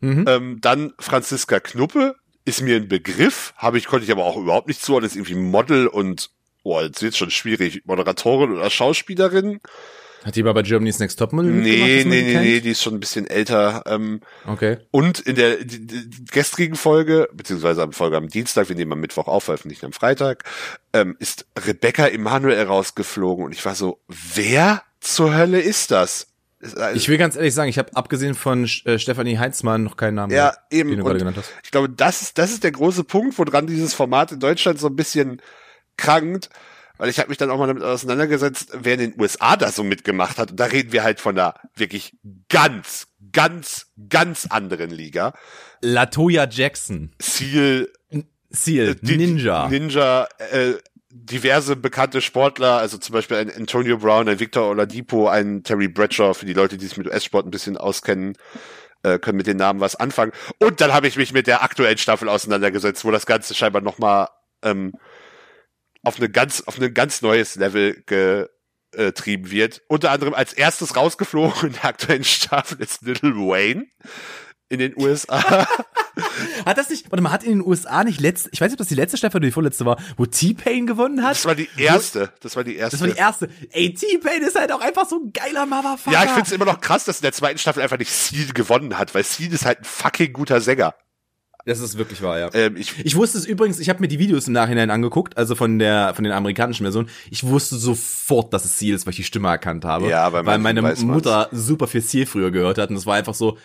Mhm. 0.00 0.24
Ähm, 0.28 0.58
dann 0.60 0.92
Franziska 0.98 1.60
Knuppe 1.60 2.16
ist 2.44 2.62
mir 2.62 2.76
ein 2.76 2.88
Begriff, 2.88 3.52
habe 3.56 3.78
ich 3.78 3.86
konnte 3.86 4.04
ich 4.04 4.12
aber 4.12 4.24
auch 4.24 4.36
überhaupt 4.36 4.68
nicht 4.68 4.82
zuordnen, 4.82 5.08
ist 5.08 5.16
irgendwie 5.16 5.34
Model 5.34 5.86
und 5.86 6.30
oh, 6.62 6.80
jetzt 6.80 7.02
wird's 7.02 7.18
schon 7.18 7.30
schwierig, 7.30 7.82
Moderatorin 7.84 8.52
oder 8.52 8.70
Schauspielerin. 8.70 9.60
Hat 10.24 10.36
die 10.36 10.42
mal 10.42 10.52
bei 10.52 10.62
Germany's 10.62 10.98
Next 10.98 11.18
Topmodel 11.18 11.50
Nee, 11.50 11.78
man 11.78 11.88
nee, 11.88 12.04
nee, 12.04 12.34
nee, 12.34 12.60
die 12.60 12.70
ist 12.70 12.82
schon 12.82 12.94
ein 12.94 13.00
bisschen 13.00 13.26
älter. 13.26 13.82
Ähm, 13.86 14.20
Okay. 14.46 14.76
und 14.90 15.20
in 15.20 15.34
der 15.36 15.56
die, 15.64 15.86
die, 15.86 16.10
die 16.10 16.24
gestrigen 16.26 16.76
Folge, 16.76 17.28
beziehungsweise 17.32 17.82
am 17.82 17.92
Folge 17.92 18.18
am 18.18 18.28
Dienstag, 18.28 18.68
wir 18.68 18.76
nehmen 18.76 18.92
am 18.92 19.00
Mittwoch 19.00 19.28
auf, 19.28 19.44
veröffentlichen 19.44 19.86
am 19.86 19.92
Freitag, 19.92 20.44
ähm, 20.92 21.16
ist 21.20 21.46
Rebecca 21.66 22.06
Emanuel 22.06 22.62
rausgeflogen 22.62 23.46
und 23.46 23.52
ich 23.52 23.64
war 23.64 23.74
so, 23.74 24.00
wer 24.08 24.82
zur 25.00 25.34
Hölle 25.34 25.60
ist 25.60 25.90
das? 25.90 26.29
Äh, 26.62 26.94
Ich 26.94 27.08
will 27.08 27.18
ganz 27.18 27.36
ehrlich 27.36 27.54
sagen, 27.54 27.68
ich 27.70 27.78
habe 27.78 27.94
abgesehen 27.96 28.34
von 28.34 28.64
äh, 28.84 28.98
Stefanie 28.98 29.38
Heinzmann 29.38 29.82
noch 29.84 29.96
keinen 29.96 30.14
Namen, 30.16 30.32
Ja, 30.32 30.50
gehört, 30.50 30.58
eben. 30.70 30.90
den 30.90 30.98
du 30.98 31.04
gerade 31.04 31.18
genannt 31.18 31.36
hast. 31.38 31.52
ich 31.64 31.70
glaube, 31.70 31.88
das 31.88 32.22
ist, 32.22 32.38
das 32.38 32.50
ist 32.50 32.64
der 32.64 32.72
große 32.72 33.04
Punkt, 33.04 33.38
woran 33.38 33.66
dieses 33.66 33.94
Format 33.94 34.32
in 34.32 34.40
Deutschland 34.40 34.78
so 34.78 34.88
ein 34.88 34.96
bisschen 34.96 35.40
krankt, 35.96 36.50
weil 36.98 37.08
ich 37.08 37.18
habe 37.18 37.28
mich 37.30 37.38
dann 37.38 37.50
auch 37.50 37.58
mal 37.58 37.66
damit 37.66 37.82
auseinandergesetzt, 37.82 38.72
wer 38.78 38.94
in 38.94 39.00
den 39.12 39.20
USA 39.20 39.56
da 39.56 39.70
so 39.72 39.82
mitgemacht 39.82 40.36
hat. 40.38 40.50
Und 40.50 40.60
da 40.60 40.66
reden 40.66 40.92
wir 40.92 41.02
halt 41.02 41.18
von 41.20 41.38
einer 41.38 41.54
wirklich 41.74 42.16
ganz, 42.50 43.06
ganz, 43.32 43.86
ganz 44.10 44.46
anderen 44.50 44.90
Liga. 44.90 45.32
Latoya 45.80 46.46
Jackson, 46.48 47.12
Ziel, 47.18 47.90
Seal, 48.50 48.96
die- 48.96 49.16
Ninja. 49.16 49.68
Ninja, 49.68 50.28
äh, 50.52 50.72
diverse 51.10 51.76
bekannte 51.76 52.20
Sportler, 52.20 52.78
also 52.78 52.96
zum 52.96 53.14
Beispiel 53.14 53.36
ein 53.36 53.54
Antonio 53.54 53.98
Brown, 53.98 54.28
ein 54.28 54.38
Victor 54.38 54.68
Oladipo, 54.68 55.28
ein 55.28 55.64
Terry 55.64 55.88
Bradshaw, 55.88 56.34
für 56.34 56.46
die 56.46 56.52
Leute, 56.52 56.78
die 56.78 56.86
sich 56.86 56.96
mit 56.96 57.08
US-Sport 57.08 57.46
ein 57.46 57.50
bisschen 57.50 57.76
auskennen, 57.76 58.36
äh, 59.02 59.18
können 59.18 59.36
mit 59.36 59.48
den 59.48 59.56
Namen 59.56 59.80
was 59.80 59.96
anfangen. 59.96 60.32
Und 60.58 60.80
dann 60.80 60.92
habe 60.92 61.08
ich 61.08 61.16
mich 61.16 61.32
mit 61.32 61.48
der 61.48 61.62
aktuellen 61.62 61.98
Staffel 61.98 62.28
auseinandergesetzt, 62.28 63.04
wo 63.04 63.10
das 63.10 63.26
Ganze 63.26 63.54
scheinbar 63.54 63.82
nochmal 63.82 64.28
ähm, 64.62 64.92
auf 66.02 66.16
eine 66.16 66.30
ganz, 66.30 66.62
auf 66.62 66.80
ein 66.80 66.94
ganz 66.94 67.22
neues 67.22 67.56
Level 67.56 68.02
getrieben 68.06 69.50
wird. 69.50 69.82
Unter 69.88 70.12
anderem 70.12 70.34
als 70.34 70.52
erstes 70.52 70.96
rausgeflogen 70.96 71.70
in 71.70 71.72
der 71.74 71.86
aktuellen 71.86 72.24
Staffel 72.24 72.80
ist 72.80 73.02
Little 73.02 73.34
Wayne 73.34 73.86
in 74.68 74.78
den 74.78 74.94
USA. 74.96 75.66
Hat 76.66 76.78
das 76.78 76.90
nicht, 76.90 77.10
warte 77.10 77.22
mal, 77.22 77.32
hat 77.32 77.42
in 77.42 77.58
den 77.58 77.66
USA 77.66 78.04
nicht 78.04 78.20
letzte, 78.20 78.50
ich 78.52 78.60
weiß 78.60 78.68
nicht, 78.68 78.74
ob 78.74 78.78
das 78.78 78.88
die 78.88 78.94
letzte 78.94 79.16
Staffel 79.16 79.38
oder 79.38 79.46
die 79.46 79.52
vorletzte 79.52 79.84
war, 79.86 79.98
wo 80.16 80.26
T-Pain 80.26 80.86
gewonnen 80.86 81.22
hat? 81.22 81.32
Das 81.32 81.46
war 81.46 81.54
die 81.54 81.68
erste. 81.76 82.32
Das 82.40 82.56
war 82.56 82.64
die 82.64 82.76
erste. 82.76 82.96
Das 82.96 83.00
war 83.00 83.12
die 83.12 83.18
erste. 83.18 83.48
Ey, 83.70 83.94
T-Pain 83.94 84.42
ist 84.42 84.56
halt 84.58 84.72
auch 84.72 84.80
einfach 84.80 85.08
so 85.08 85.16
ein 85.16 85.32
geiler 85.32 85.66
Motherfucker. 85.66 86.12
Ja, 86.12 86.24
ich 86.24 86.30
find's 86.30 86.52
immer 86.52 86.64
noch 86.66 86.80
krass, 86.80 87.04
dass 87.04 87.18
in 87.18 87.22
der 87.22 87.32
zweiten 87.32 87.58
Staffel 87.58 87.82
einfach 87.82 87.98
nicht 87.98 88.10
Seal 88.10 88.52
gewonnen 88.52 88.98
hat, 88.98 89.14
weil 89.14 89.24
Seal 89.24 89.52
ist 89.52 89.64
halt 89.64 89.80
ein 89.80 89.84
fucking 89.84 90.32
guter 90.32 90.60
Sänger. 90.60 90.94
Das 91.66 91.80
ist 91.80 91.98
wirklich 91.98 92.22
wahr, 92.22 92.38
ja. 92.38 92.50
Ähm, 92.54 92.76
ich, 92.76 93.04
Ich 93.04 93.16
wusste 93.16 93.38
es 93.38 93.44
übrigens, 93.44 93.78
ich 93.78 93.88
habe 93.88 94.00
mir 94.00 94.08
die 94.08 94.18
Videos 94.18 94.46
im 94.46 94.54
Nachhinein 94.54 94.90
angeguckt, 94.90 95.36
also 95.36 95.54
von 95.54 95.78
der 95.78 96.14
von 96.14 96.24
den 96.24 96.32
amerikanischen 96.32 96.84
Versionen. 96.84 97.10
Ich 97.30 97.44
wusste 97.44 97.76
sofort, 97.76 98.52
dass 98.54 98.64
es 98.64 98.78
Seal 98.78 98.94
ist, 98.94 99.06
weil 99.06 99.10
ich 99.10 99.18
die 99.18 99.24
Stimme 99.24 99.48
erkannt 99.48 99.84
habe. 99.84 100.08
Ja, 100.08 100.32
weil 100.32 100.42
manchen 100.42 100.82
meine. 100.82 100.96
Mutter 101.02 101.48
super 101.52 101.86
viel 101.86 102.00
Seal 102.00 102.26
früher 102.26 102.50
gehört 102.50 102.78
hat 102.78 102.90
und 102.90 102.96
es 102.96 103.06
war 103.06 103.16
einfach 103.16 103.34
so 103.34 103.58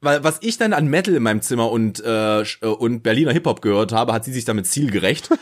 weil 0.00 0.22
was 0.24 0.38
ich 0.42 0.58
dann 0.58 0.72
an 0.72 0.88
Metal 0.88 1.14
in 1.14 1.22
meinem 1.22 1.42
Zimmer 1.42 1.70
und 1.70 2.02
äh, 2.04 2.42
äh, 2.42 2.44
und 2.66 3.02
Berliner 3.02 3.32
Hip 3.32 3.46
Hop 3.46 3.62
gehört 3.62 3.92
habe, 3.92 4.12
hat 4.12 4.24
sie 4.24 4.32
sich 4.32 4.44
damit 4.44 4.66
Seal 4.66 4.90
gerecht. 4.90 5.30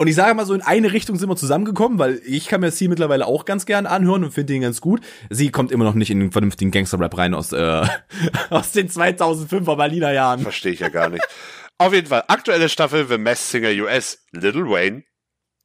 Und 0.00 0.06
ich 0.06 0.14
sage 0.14 0.32
mal 0.32 0.46
so, 0.46 0.54
in 0.54 0.62
eine 0.62 0.94
Richtung 0.94 1.16
sind 1.16 1.28
wir 1.28 1.36
zusammengekommen, 1.36 1.98
weil 1.98 2.22
ich 2.24 2.48
kann 2.48 2.62
mir 2.62 2.70
Seal 2.70 2.88
mittlerweile 2.88 3.26
auch 3.26 3.44
ganz 3.44 3.66
gern 3.66 3.84
anhören 3.84 4.24
und 4.24 4.32
finde 4.32 4.54
ihn 4.54 4.62
ganz 4.62 4.80
gut. 4.80 5.02
Sie 5.28 5.50
kommt 5.50 5.70
immer 5.70 5.84
noch 5.84 5.92
nicht 5.92 6.08
in 6.08 6.20
den 6.20 6.32
vernünftigen 6.32 6.70
Gangster-Rap 6.70 7.18
rein 7.18 7.34
aus, 7.34 7.52
äh, 7.52 7.86
aus 8.48 8.72
den 8.72 8.88
2005er 8.88 9.76
Berliner 9.76 10.10
Jahren. 10.10 10.40
verstehe 10.40 10.72
ich 10.72 10.80
ja 10.80 10.88
gar 10.88 11.10
nicht. 11.10 11.28
Auf 11.76 11.92
jeden 11.92 12.06
Fall, 12.06 12.24
aktuelle 12.28 12.70
Staffel 12.70 13.06
The 13.08 13.18
Masked 13.18 13.50
Singer 13.50 13.84
US, 13.84 14.24
Little 14.32 14.70
Wayne, 14.70 15.02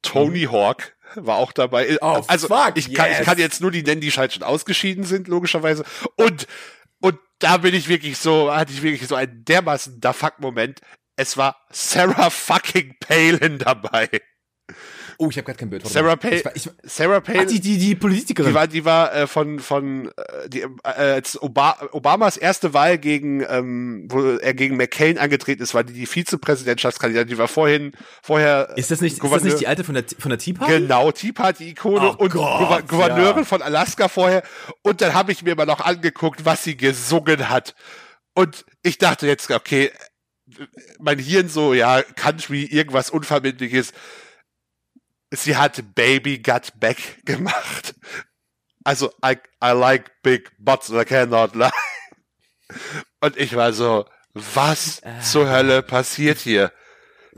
Tony 0.02 0.42
Hawk 0.42 0.94
war 1.14 1.36
auch 1.36 1.52
dabei. 1.52 1.88
Mhm. 1.92 1.98
Oh, 2.02 2.22
also 2.26 2.48
fuck, 2.48 2.72
ich, 2.74 2.92
kann, 2.92 3.08
yes. 3.08 3.20
ich 3.20 3.24
kann 3.24 3.38
jetzt 3.38 3.60
nur 3.60 3.70
die 3.70 3.82
nennen, 3.82 4.00
die 4.00 4.10
halt 4.10 4.34
schon 4.34 4.42
ausgeschieden 4.42 5.04
sind, 5.04 5.28
logischerweise. 5.28 5.84
Und, 6.16 6.46
und 7.00 7.18
da 7.38 7.58
bin 7.58 7.74
ich 7.74 7.88
wirklich 7.88 8.18
so, 8.18 8.52
hatte 8.52 8.72
ich 8.72 8.82
wirklich 8.82 9.06
so 9.06 9.14
einen 9.14 9.44
dermaßen 9.44 10.00
da 10.00 10.12
fuck 10.12 10.40
Moment. 10.40 10.80
Es 11.16 11.36
war 11.36 11.56
Sarah 11.70 12.30
fucking 12.30 12.96
Palin 13.00 13.58
dabei. 13.58 14.08
Oh, 15.18 15.30
ich 15.30 15.36
habe 15.38 15.46
gerade 15.46 15.58
kein 15.58 15.70
Bild. 15.70 15.86
Sarah. 15.88 16.16
Palin, 16.16 16.42
Sarah 16.82 17.20
Palin. 17.20 17.40
ah, 17.40 17.44
die, 17.46 17.60
die, 17.60 17.78
die 17.78 17.94
Politikerin. 17.94 18.50
Die 18.50 18.54
war, 18.54 18.66
die 18.66 18.84
war 18.84 19.14
äh, 19.14 19.26
von 19.26 19.58
von 19.60 20.08
äh, 20.08 20.48
die, 20.48 20.60
äh, 20.60 20.66
als 20.84 21.40
Oba 21.40 21.76
Obamas 21.92 22.36
erste 22.36 22.74
Wahl 22.74 22.98
gegen, 22.98 23.42
ähm, 23.48 24.06
wo 24.10 24.22
er 24.36 24.52
gegen 24.54 24.76
McCain 24.76 25.16
angetreten 25.18 25.62
ist, 25.62 25.72
war 25.74 25.84
die, 25.84 25.94
die 25.94 26.06
Vizepräsidentschaftskandidatin. 26.06 27.28
Die 27.28 27.38
war 27.38 27.48
vorhin 27.48 27.92
vorher 28.22 28.72
ist 28.76 28.90
das 28.90 29.00
nicht, 29.00 29.12
ist 29.14 29.22
das 29.22 29.30
Gouverneur- 29.30 29.44
nicht 29.52 29.60
die 29.60 29.66
alte 29.68 29.84
von 29.84 29.94
der, 29.94 30.04
von 30.18 30.28
der 30.30 30.38
Tea 30.38 30.52
Party? 30.52 30.72
Genau, 30.80 31.10
Tea 31.12 31.32
Party 31.32 31.70
Ikone 31.70 32.10
Oh 32.10 32.22
und 32.22 32.32
Gott, 32.32 32.60
Gouver- 32.60 32.82
Gouverneurin 32.82 33.38
ja. 33.38 33.44
von 33.44 33.62
Alaska 33.62 34.08
vorher. 34.08 34.42
Und 34.82 35.00
dann 35.00 35.14
habe 35.14 35.32
ich 35.32 35.42
mir 35.42 35.54
mal 35.56 35.66
noch 35.66 35.80
angeguckt, 35.80 36.44
was 36.44 36.62
sie 36.64 36.76
gesungen 36.76 37.48
hat. 37.48 37.74
Und 38.34 38.64
ich 38.82 38.98
dachte 38.98 39.26
jetzt, 39.26 39.50
okay, 39.50 39.90
mein 41.00 41.18
Hirn 41.18 41.48
so, 41.48 41.74
ja, 41.74 42.02
Country, 42.02 42.64
irgendwas 42.64 43.10
Unverbindliches. 43.10 43.92
Sie 45.32 45.56
hat 45.56 45.94
Baby 45.94 46.38
Got 46.38 46.78
Back 46.78 47.24
gemacht. 47.24 47.94
Also, 48.84 49.10
I, 49.24 49.36
I 49.62 49.72
like 49.72 50.22
big 50.22 50.50
butts, 50.58 50.90
I 50.90 51.04
cannot 51.04 51.54
lie. 51.54 51.70
Und 53.20 53.36
ich 53.36 53.54
war 53.56 53.72
so, 53.72 54.06
Was 54.34 55.00
zur 55.22 55.48
Hölle 55.48 55.82
passiert 55.82 56.38
hier? 56.38 56.72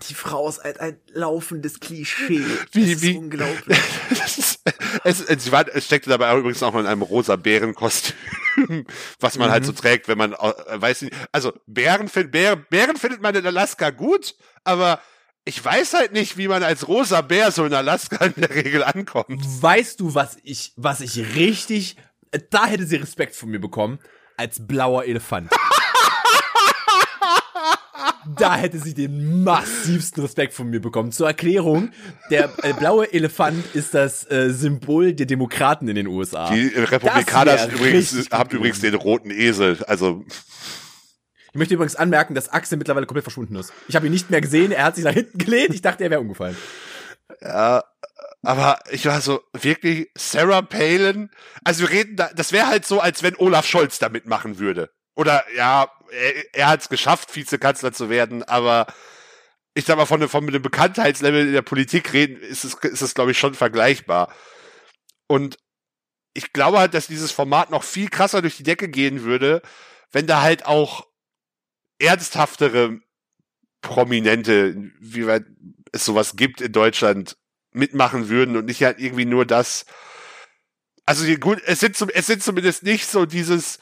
Die 0.08 0.14
Frau 0.14 0.48
ist 0.48 0.60
ein, 0.60 0.76
ein 0.78 1.00
laufendes 1.08 1.80
Klischee. 1.80 2.44
Wie- 2.72 2.92
das 2.92 3.02
wie- 3.02 3.10
ist 3.12 3.16
unglaublich. 3.18 3.78
Ist, 5.04 5.28
es, 5.30 5.44
sie 5.44 5.52
war, 5.52 5.66
es 5.68 5.84
steckte 5.86 6.10
dabei 6.10 6.36
übrigens 6.36 6.62
auch 6.62 6.72
noch 6.72 6.80
in 6.80 6.86
einem 6.86 7.02
rosa 7.02 7.36
Bärenkostüm, 7.36 8.14
was 9.20 9.38
man 9.38 9.50
halt 9.50 9.64
so 9.64 9.72
trägt, 9.72 10.08
wenn 10.08 10.18
man, 10.18 10.32
äh, 10.32 10.52
weiß 10.80 11.02
nicht, 11.02 11.14
also 11.32 11.52
Bären, 11.66 12.08
find, 12.08 12.30
Bär, 12.32 12.56
Bären 12.56 12.96
findet 12.96 13.20
man 13.22 13.34
in 13.34 13.46
Alaska 13.46 13.90
gut, 13.90 14.34
aber 14.64 15.00
ich 15.48 15.64
weiß 15.64 15.94
halt 15.94 16.12
nicht, 16.12 16.36
wie 16.36 16.46
man 16.46 16.62
als 16.62 16.86
rosa 16.88 17.22
Bär 17.22 17.50
so 17.50 17.64
in 17.64 17.72
Alaska 17.72 18.22
in 18.26 18.34
der 18.36 18.54
Regel 18.54 18.84
ankommt. 18.84 19.40
Weißt 19.62 19.98
du, 19.98 20.14
was 20.14 20.36
ich, 20.42 20.74
was 20.76 21.00
ich 21.00 21.34
richtig, 21.36 21.96
da 22.50 22.66
hätte 22.66 22.84
sie 22.86 22.96
Respekt 22.96 23.34
von 23.34 23.48
mir 23.48 23.58
bekommen, 23.58 23.98
als 24.36 24.66
blauer 24.66 25.04
Elefant. 25.04 25.50
Da 28.36 28.56
hätte 28.56 28.78
sie 28.78 28.92
den 28.92 29.42
massivsten 29.42 30.22
Respekt 30.22 30.52
von 30.52 30.68
mir 30.68 30.80
bekommen. 30.80 31.12
Zur 31.12 31.28
Erklärung, 31.28 31.92
der 32.30 32.50
äh, 32.62 32.74
blaue 32.74 33.10
Elefant 33.10 33.64
ist 33.74 33.94
das 33.94 34.30
äh, 34.30 34.50
Symbol 34.50 35.14
der 35.14 35.24
Demokraten 35.24 35.88
in 35.88 35.94
den 35.94 36.06
USA. 36.06 36.52
Die 36.52 36.68
Republikaner 36.68 37.68
übrigens, 37.72 38.28
haben 38.30 38.50
übrigens 38.54 38.80
den 38.80 38.94
roten 38.94 39.30
Esel, 39.30 39.82
also 39.86 40.24
Ich 41.52 41.58
möchte 41.58 41.74
übrigens 41.74 41.96
anmerken, 41.96 42.34
dass 42.34 42.48
Axel 42.50 42.78
mittlerweile 42.78 43.06
komplett 43.06 43.24
verschwunden 43.24 43.56
ist. 43.56 43.72
Ich 43.88 43.96
habe 43.96 44.06
ihn 44.06 44.12
nicht 44.12 44.30
mehr 44.30 44.40
gesehen, 44.40 44.72
er 44.72 44.84
hat 44.84 44.96
sich 44.96 45.04
nach 45.04 45.12
hinten 45.12 45.38
gelehnt, 45.38 45.74
ich 45.74 45.82
dachte, 45.82 46.04
er 46.04 46.10
wäre 46.10 46.20
umgefallen. 46.20 46.56
Ja, 47.40 47.82
aber 48.42 48.78
ich 48.90 49.06
war 49.06 49.20
so 49.20 49.42
wirklich 49.52 50.10
Sarah 50.16 50.62
Palin. 50.62 51.30
Also 51.64 51.82
wir 51.82 51.90
reden 51.90 52.16
da, 52.16 52.30
das 52.34 52.52
wäre 52.52 52.66
halt 52.66 52.86
so, 52.86 53.00
als 53.00 53.22
wenn 53.22 53.36
Olaf 53.36 53.66
Scholz 53.66 53.98
da 53.98 54.08
mitmachen 54.08 54.58
würde. 54.58 54.90
Oder 55.14 55.44
ja, 55.56 55.90
er, 56.12 56.54
er 56.54 56.68
hat 56.68 56.82
es 56.82 56.88
geschafft, 56.88 57.34
Vizekanzler 57.34 57.92
zu 57.92 58.08
werden, 58.08 58.42
aber 58.44 58.86
ich 59.74 59.84
sag 59.84 59.96
mal, 59.96 60.06
von, 60.06 60.28
von 60.28 60.46
dem 60.46 60.62
Bekanntheitslevel 60.62 61.48
in 61.48 61.52
der 61.52 61.62
Politik 61.62 62.12
reden, 62.12 62.40
ist 62.40 62.64
es, 62.64 62.74
ist 62.74 63.02
es 63.02 63.14
glaube 63.14 63.32
ich, 63.32 63.38
schon 63.38 63.54
vergleichbar. 63.54 64.32
Und 65.26 65.58
ich 66.34 66.52
glaube 66.52 66.78
halt, 66.78 66.94
dass 66.94 67.08
dieses 67.08 67.32
Format 67.32 67.70
noch 67.70 67.82
viel 67.82 68.08
krasser 68.08 68.42
durch 68.42 68.56
die 68.56 68.62
Decke 68.62 68.88
gehen 68.88 69.24
würde, 69.24 69.62
wenn 70.12 70.26
da 70.26 70.42
halt 70.42 70.66
auch 70.66 71.07
ernsthaftere 71.98 73.00
Prominente, 73.80 74.90
wie 75.00 75.26
weit 75.26 75.44
es 75.92 76.04
sowas 76.04 76.36
gibt 76.36 76.60
in 76.60 76.72
Deutschland, 76.72 77.36
mitmachen 77.72 78.28
würden 78.28 78.56
und 78.56 78.66
nicht 78.66 78.82
halt 78.82 78.98
irgendwie 78.98 79.24
nur 79.24 79.46
das. 79.46 79.84
Also 81.06 81.24
gut, 81.36 81.62
es 81.64 81.80
sind, 81.80 82.00
es 82.14 82.26
sind 82.26 82.42
zumindest 82.42 82.82
nicht 82.82 83.06
so 83.06 83.24
dieses, 83.24 83.78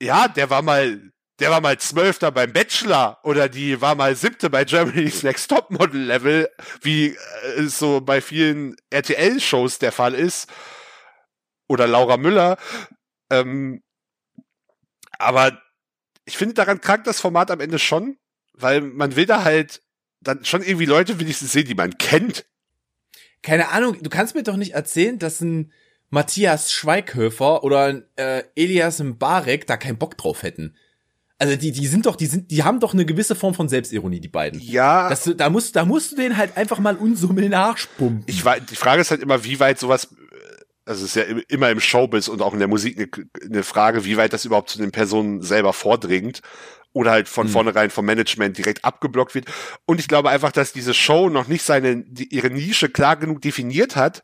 ja, 0.00 0.28
der 0.28 0.50
war 0.50 0.62
mal, 0.62 1.12
der 1.40 1.50
war 1.50 1.60
mal 1.60 1.78
Zwölfter 1.78 2.30
beim 2.30 2.52
Bachelor 2.52 3.18
oder 3.22 3.48
die 3.48 3.80
war 3.80 3.94
mal 3.94 4.16
Siebte 4.16 4.50
bei 4.50 4.64
Germany's 4.64 5.22
Next 5.22 5.48
Topmodel 5.48 6.00
Level, 6.00 6.48
wie 6.80 7.08
äh, 7.08 7.60
es 7.60 7.78
so 7.78 8.00
bei 8.00 8.20
vielen 8.20 8.76
RTL-Shows 8.90 9.78
der 9.78 9.92
Fall 9.92 10.14
ist. 10.14 10.48
Oder 11.66 11.86
Laura 11.86 12.16
Müller. 12.16 12.58
Ähm, 13.30 13.82
aber 15.18 15.60
ich 16.24 16.36
finde, 16.36 16.54
daran 16.54 16.80
krankt 16.80 17.06
das 17.06 17.20
Format 17.20 17.50
am 17.50 17.60
Ende 17.60 17.78
schon, 17.78 18.16
weil 18.54 18.80
man 18.80 19.16
will 19.16 19.26
da 19.26 19.44
halt 19.44 19.82
dann 20.20 20.44
schon 20.44 20.62
irgendwie 20.62 20.86
Leute 20.86 21.20
wenigstens 21.20 21.52
sehen, 21.52 21.66
die 21.66 21.74
man 21.74 21.98
kennt. 21.98 22.46
Keine 23.42 23.68
Ahnung, 23.70 23.98
du 24.02 24.08
kannst 24.08 24.34
mir 24.34 24.42
doch 24.42 24.56
nicht 24.56 24.72
erzählen, 24.72 25.18
dass 25.18 25.40
ein 25.40 25.70
Matthias 26.08 26.72
Schweighöfer 26.72 27.62
oder 27.62 27.84
ein 27.84 28.04
äh, 28.16 28.44
Elias 28.54 29.00
Mbarek 29.00 29.66
da 29.66 29.76
keinen 29.76 29.98
Bock 29.98 30.16
drauf 30.16 30.42
hätten. 30.42 30.76
Also 31.38 31.56
die, 31.56 31.72
die 31.72 31.86
sind 31.88 32.06
doch, 32.06 32.16
die 32.16 32.26
sind, 32.26 32.50
die 32.50 32.62
haben 32.62 32.80
doch 32.80 32.94
eine 32.94 33.04
gewisse 33.04 33.34
Form 33.34 33.54
von 33.54 33.68
Selbstironie, 33.68 34.20
die 34.20 34.28
beiden. 34.28 34.60
Ja, 34.60 35.08
Das, 35.08 35.30
da 35.36 35.50
musst, 35.50 35.74
da 35.76 35.84
musst 35.84 36.12
du 36.12 36.16
den 36.16 36.36
halt 36.36 36.56
einfach 36.56 36.78
mal 36.78 36.96
Unsummel 36.96 37.48
nachspumpen. 37.48 38.22
ich 38.26 38.44
war, 38.44 38.60
die 38.60 38.76
Frage 38.76 39.02
ist 39.02 39.10
halt 39.10 39.20
immer, 39.20 39.44
wie 39.44 39.58
weit 39.60 39.78
sowas, 39.78 40.14
also 40.86 41.04
es 41.04 41.10
ist 41.10 41.16
ja 41.16 41.22
im- 41.22 41.42
immer 41.48 41.70
im 41.70 41.80
Showbiz 41.80 42.28
und 42.28 42.42
auch 42.42 42.52
in 42.52 42.58
der 42.58 42.68
Musik 42.68 42.98
eine, 42.98 43.08
eine 43.44 43.62
Frage, 43.62 44.04
wie 44.04 44.16
weit 44.16 44.32
das 44.32 44.44
überhaupt 44.44 44.70
zu 44.70 44.78
den 44.78 44.92
Personen 44.92 45.42
selber 45.42 45.72
vordringt 45.72 46.40
oder 46.92 47.10
halt 47.10 47.28
von 47.28 47.46
Hm. 47.46 47.52
vornherein 47.52 47.90
vom 47.90 48.04
Management 48.04 48.56
direkt 48.58 48.84
abgeblockt 48.84 49.34
wird. 49.34 49.46
Und 49.86 49.98
ich 49.98 50.08
glaube 50.08 50.30
einfach, 50.30 50.52
dass 50.52 50.72
diese 50.72 50.94
Show 50.94 51.28
noch 51.30 51.48
nicht 51.48 51.62
seine, 51.64 52.04
die, 52.04 52.32
ihre 52.34 52.50
Nische 52.50 52.88
klar 52.88 53.16
genug 53.16 53.40
definiert 53.42 53.96
hat, 53.96 54.22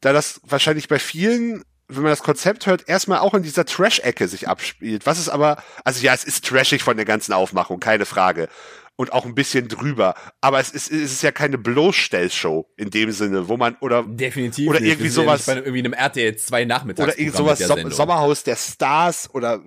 da 0.00 0.12
das 0.12 0.40
wahrscheinlich 0.44 0.88
bei 0.88 0.98
vielen, 0.98 1.64
wenn 1.88 2.02
man 2.02 2.12
das 2.12 2.22
Konzept 2.22 2.66
hört, 2.66 2.88
erstmal 2.88 3.18
auch 3.18 3.34
in 3.34 3.42
dieser 3.42 3.64
Trash-Ecke 3.64 4.28
sich 4.28 4.48
abspielt. 4.48 5.04
Was 5.06 5.18
ist 5.18 5.28
aber, 5.28 5.62
also 5.84 6.02
ja, 6.04 6.14
es 6.14 6.24
ist 6.24 6.44
trashig 6.46 6.82
von 6.82 6.96
der 6.96 7.06
ganzen 7.06 7.32
Aufmachung, 7.32 7.80
keine 7.80 8.06
Frage. 8.06 8.48
Und 8.96 9.12
auch 9.12 9.24
ein 9.24 9.34
bisschen 9.34 9.68
drüber. 9.68 10.14
Aber 10.40 10.60
es 10.60 10.70
ist, 10.70 10.92
es 10.92 11.12
ist 11.12 11.22
ja 11.22 11.32
keine 11.32 11.56
Bloßstellshow 11.58 12.66
in 12.76 12.90
dem 12.90 13.10
Sinne, 13.10 13.48
wo 13.48 13.56
man, 13.56 13.76
oder 13.80 14.02
Definitiv. 14.04 14.68
Oder 14.68 14.80
nicht. 14.80 14.90
irgendwie 14.90 15.06
ja 15.08 15.12
sowas- 15.12 15.46
nicht 15.46 15.56
bei 15.56 15.62
irgendwie 15.62 15.78
einem 15.80 15.92
RTL 15.94 16.36
2 16.36 16.64
Nachmittags. 16.66 17.08
oder 17.08 17.18
irgend 17.18 17.36
sowas 17.36 17.58
Som 17.58 17.90
Sommerhaus 17.90 18.44
der 18.44 18.56
Stars 18.56 19.30
oder 19.34 19.60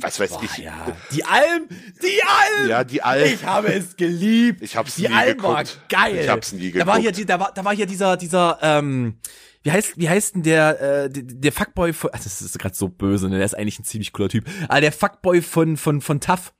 was 0.00 0.18
weiß 0.18 0.30
Boah, 0.32 0.42
ich. 0.42 0.58
ja. 0.58 0.96
Die 1.12 1.24
Alm, 1.24 1.68
die 2.02 2.22
Alm. 2.24 2.68
Ja, 2.68 2.82
die 2.84 3.02
Alm. 3.02 3.24
Ich 3.32 3.44
habe 3.44 3.68
es 3.72 3.94
geliebt. 3.96 4.60
Ich 4.62 4.76
hab's 4.76 4.96
die 4.96 5.02
nie 5.02 5.08
Alm 5.14 5.40
war 5.42 5.62
geguckt. 5.62 5.80
geil. 5.88 6.18
Ich 6.20 6.28
hab's 6.28 6.52
nie 6.52 6.72
Da 6.72 6.84
war 6.86 6.98
hier, 6.98 7.12
geguckt. 7.12 7.30
da 7.30 7.38
war, 7.40 7.52
da 7.54 7.64
war 7.64 7.74
hier 7.74 7.86
dieser, 7.86 8.16
dieser, 8.16 8.58
ähm, 8.62 9.18
wie 9.62 9.70
heißt, 9.70 9.92
wie 9.96 10.08
heißt 10.08 10.34
denn 10.34 10.42
der, 10.42 11.04
äh, 11.04 11.08
der, 11.12 11.52
Fuckboy 11.52 11.92
von, 11.92 12.10
ach, 12.12 12.18
das 12.22 12.42
ist 12.42 12.58
gerade 12.58 12.74
so 12.74 12.88
böse, 12.88 13.28
ne? 13.28 13.36
Der 13.36 13.44
ist 13.46 13.54
eigentlich 13.56 13.78
ein 13.78 13.84
ziemlich 13.84 14.12
cooler 14.12 14.28
Typ. 14.28 14.44
Aber 14.68 14.80
der 14.80 14.90
Fuckboy 14.92 15.40
von, 15.40 15.76
von, 15.76 16.00
von 16.00 16.20
Tough. 16.20 16.52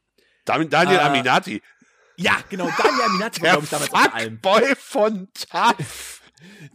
Daniel, 0.44 0.98
Ah, 1.00 1.06
Aminati. 1.08 1.60
Ja, 2.22 2.36
genau, 2.48 2.68
Daniel 2.76 3.02
Aminati 3.02 3.42
war, 3.42 3.50
glaube 3.50 3.64
ich, 3.64 3.70
damals 3.70 3.92
auf 3.92 4.02
der 4.02 4.14
Alm. 4.14 4.38
Fuckboy 4.42 4.74
von 4.76 5.28
TAF. 5.34 6.22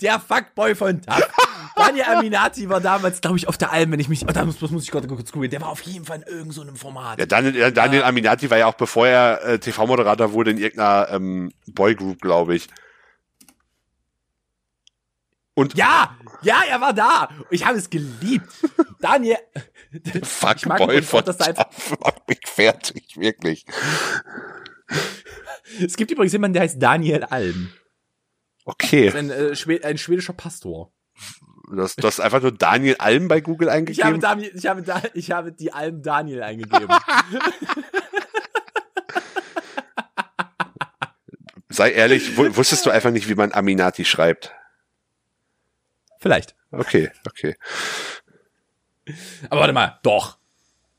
Der 0.02 0.20
Fuckboy 0.20 0.76
von 0.76 1.02
Tough. 1.02 1.30
Daniel 1.76 2.06
Aminati 2.08 2.70
war 2.70 2.82
damals, 2.82 3.22
glaube 3.22 3.38
ich, 3.38 3.48
auf 3.48 3.58
der 3.58 3.72
Alm, 3.72 3.92
wenn 3.92 4.00
ich 4.00 4.10
mich, 4.10 4.24
oh, 4.28 4.32
da 4.32 4.46
muss, 4.46 4.60
muss 4.62 4.84
ich 4.84 4.92
gerade 4.92 5.08
kurz 5.08 5.32
googeln. 5.32 5.52
Der 5.52 5.62
war 5.62 5.70
auf 5.70 5.82
jeden 5.82 6.06
Fall 6.06 6.18
in 6.18 6.24
irgendeinem 6.24 6.76
so 6.76 6.76
Format. 6.76 7.20
Ja, 7.20 7.26
Daniel, 7.26 7.72
Daniel 7.72 8.04
Aminati 8.04 8.50
war 8.50 8.58
ja 8.58 8.68
auch, 8.68 8.76
bevor 8.76 9.08
er 9.08 9.44
äh, 9.44 9.60
TV-Moderator 9.60 10.34
wurde, 10.34 10.52
in 10.52 10.58
irgendeiner 10.58 11.10
ähm, 11.12 11.52
Boygroup, 11.68 12.22
glaube 12.22 12.56
ich. 12.56 12.68
Und 15.56 15.76
Ja, 15.76 16.16
ja, 16.44 16.62
er 16.70 16.80
war 16.82 16.94
da. 16.94 17.30
Ich 17.50 17.66
habe 17.66 17.78
es 17.78 17.90
geliebt. 17.90 18.48
Daniel, 19.00 19.38
Fuckboy 20.24 21.02
von 21.02 21.26
TAF 21.26 21.98
macht 22.00 22.28
mich 22.28 22.42
fertig, 22.46 23.18
wirklich. 23.18 23.66
Es 25.86 25.96
gibt 25.98 26.12
übrigens 26.12 26.34
jemanden, 26.34 26.54
der 26.54 26.64
heißt 26.64 26.82
Daniel 26.82 27.24
Alm. 27.26 27.72
Okay, 28.66 29.12
Ein, 29.12 29.30
äh, 29.30 29.56
Schwed 29.56 29.86
ein 29.86 29.98
schwedischer 29.98 30.34
Pastor. 30.34 30.92
du 31.72 31.82
hast, 31.82 32.02
du 32.04 32.08
hast 32.08 32.20
einfach 32.20 32.42
nur 32.42 32.52
Daniel 32.52 32.96
Alm 33.00 33.28
bei 33.28 33.40
Google 33.42 33.68
Ich 33.68 33.72
habe, 33.72 33.78
eingegeben. 34.16 34.20
Daniel, 34.22 34.52
ich, 34.54 34.66
habe 34.68 34.82
da, 34.84 35.02
ich 35.14 35.32
habe 35.32 35.52
die 35.54 35.72
Alm 35.74 36.02
Daniel 36.02 36.44
eingegeben. 36.44 36.90
Sei 41.70 41.92
ehrlich, 41.92 42.38
wu- 42.38 42.56
wusstest 42.56 42.86
du 42.86 42.90
einfach 42.90 43.12
nicht, 43.12 43.28
wie 43.30 43.36
man 43.36 43.52
Aminati 43.52 44.06
schreibt? 44.06 44.54
Vielleicht. 46.20 46.56
Okay, 46.72 47.12
okay. 47.28 47.56
Aber 49.50 49.62
warte 49.62 49.74
mal, 49.74 50.00
doch. 50.04 50.40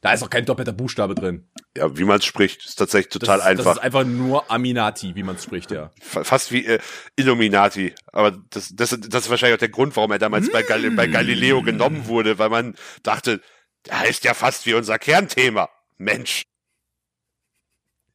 Da 0.01 0.13
ist 0.13 0.23
auch 0.23 0.31
kein 0.31 0.45
doppelter 0.45 0.73
Buchstabe 0.73 1.15
drin. 1.17 1.49
Ja, 1.77 1.97
wie 1.99 2.05
man 2.05 2.19
es 2.19 2.25
spricht, 2.25 2.65
ist 2.65 2.77
tatsächlich 2.77 3.09
Das 3.13 3.21
total 3.21 3.39
ist, 3.41 3.45
einfach. 3.47 3.65
Das 3.65 3.77
ist 3.79 3.83
einfach 3.83 4.05
nur 4.05 4.49
Aminati, 4.51 5.15
wie 5.17 5.25
man 5.25 5.35
es 5.37 5.43
spricht, 5.45 5.71
ja. 5.73 5.91
Fa- 6.01 6.23
Fast 6.23 6.53
wie 6.53 6.65
äh, 6.67 6.79
Illuminati. 7.17 7.95
Aber 8.13 8.31
das, 8.51 8.69
das, 8.75 8.91
das 8.91 9.25
ist 9.25 9.31
wahrscheinlich 9.31 9.57
auch 9.57 9.61
der 9.61 9.71
Grund, 9.71 9.97
warum 9.97 10.13
er 10.13 10.19
damals 10.21 10.51
bei, 10.53 10.63
Gal 10.63 10.89
bei 10.93 11.09
Galileo 11.09 11.63
genommen 11.63 12.07
wurde, 12.07 12.39
weil 12.39 12.49
man 12.49 12.77
dachte, 13.03 13.41
der 13.87 13.99
heißt 14.01 14.23
ja 14.25 14.35
fast 14.35 14.67
wie 14.67 14.75
unser 14.75 14.99
Kernthema. 14.99 15.69
Mensch. 15.97 16.43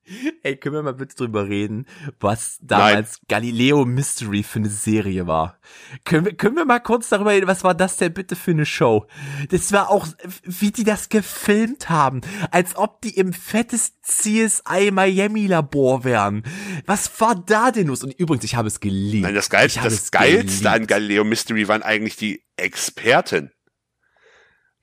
Ey, 0.44 0.58
können 0.58 0.76
wir 0.76 0.84
mal 0.84 0.94
bitte 0.94 1.16
drüber 1.16 1.48
reden, 1.48 1.86
was 2.20 2.58
damals 2.62 3.20
Galileo 3.28 3.86
Mystery 3.86 4.44
für 4.44 4.60
eine 4.60 4.70
Serie 4.70 5.28
war? 5.28 5.60
Können 6.04 6.26
wir, 6.26 6.36
können 6.36 6.56
wir 6.56 6.66
mal 6.66 6.80
kurz 6.80 7.10
darüber 7.10 7.32
reden, 7.32 7.48
was 7.48 7.64
war 7.64 7.74
das 7.74 7.98
denn 7.98 8.14
bitte 8.14 8.36
für 8.36 8.52
eine 8.52 8.66
Show? 8.66 9.08
Das 9.50 9.72
war 9.72 9.90
auch, 9.90 10.08
wie 10.44 10.72
die 10.72 10.84
das 10.84 11.10
gefilmt 11.10 11.90
haben, 11.90 12.22
als 12.52 12.76
ob 12.76 13.02
die 13.02 13.18
im 13.18 13.34
fettesten 13.34 13.94
CSI 14.04 14.92
Miami 14.92 15.48
Labor 15.48 16.04
wären. 16.04 16.44
Was 16.86 17.20
war 17.22 17.36
da 17.36 17.72
denn 17.72 17.88
los? 17.88 18.04
Und 18.04 18.14
übrigens, 18.20 18.44
ich 18.44 18.56
habe 18.56 18.68
es 18.68 18.80
geliebt. 18.80 19.24
Nein, 19.24 19.36
das 19.36 19.50
habe 19.50 19.90
das 19.90 20.12
Geilste 20.12 20.70
an. 20.70 20.88
Galileo 20.88 21.24
Mystery 21.24 21.68
waren 21.68 21.84
eigentlich 21.84 22.18
die 22.18 22.44
Experten. 22.58 23.52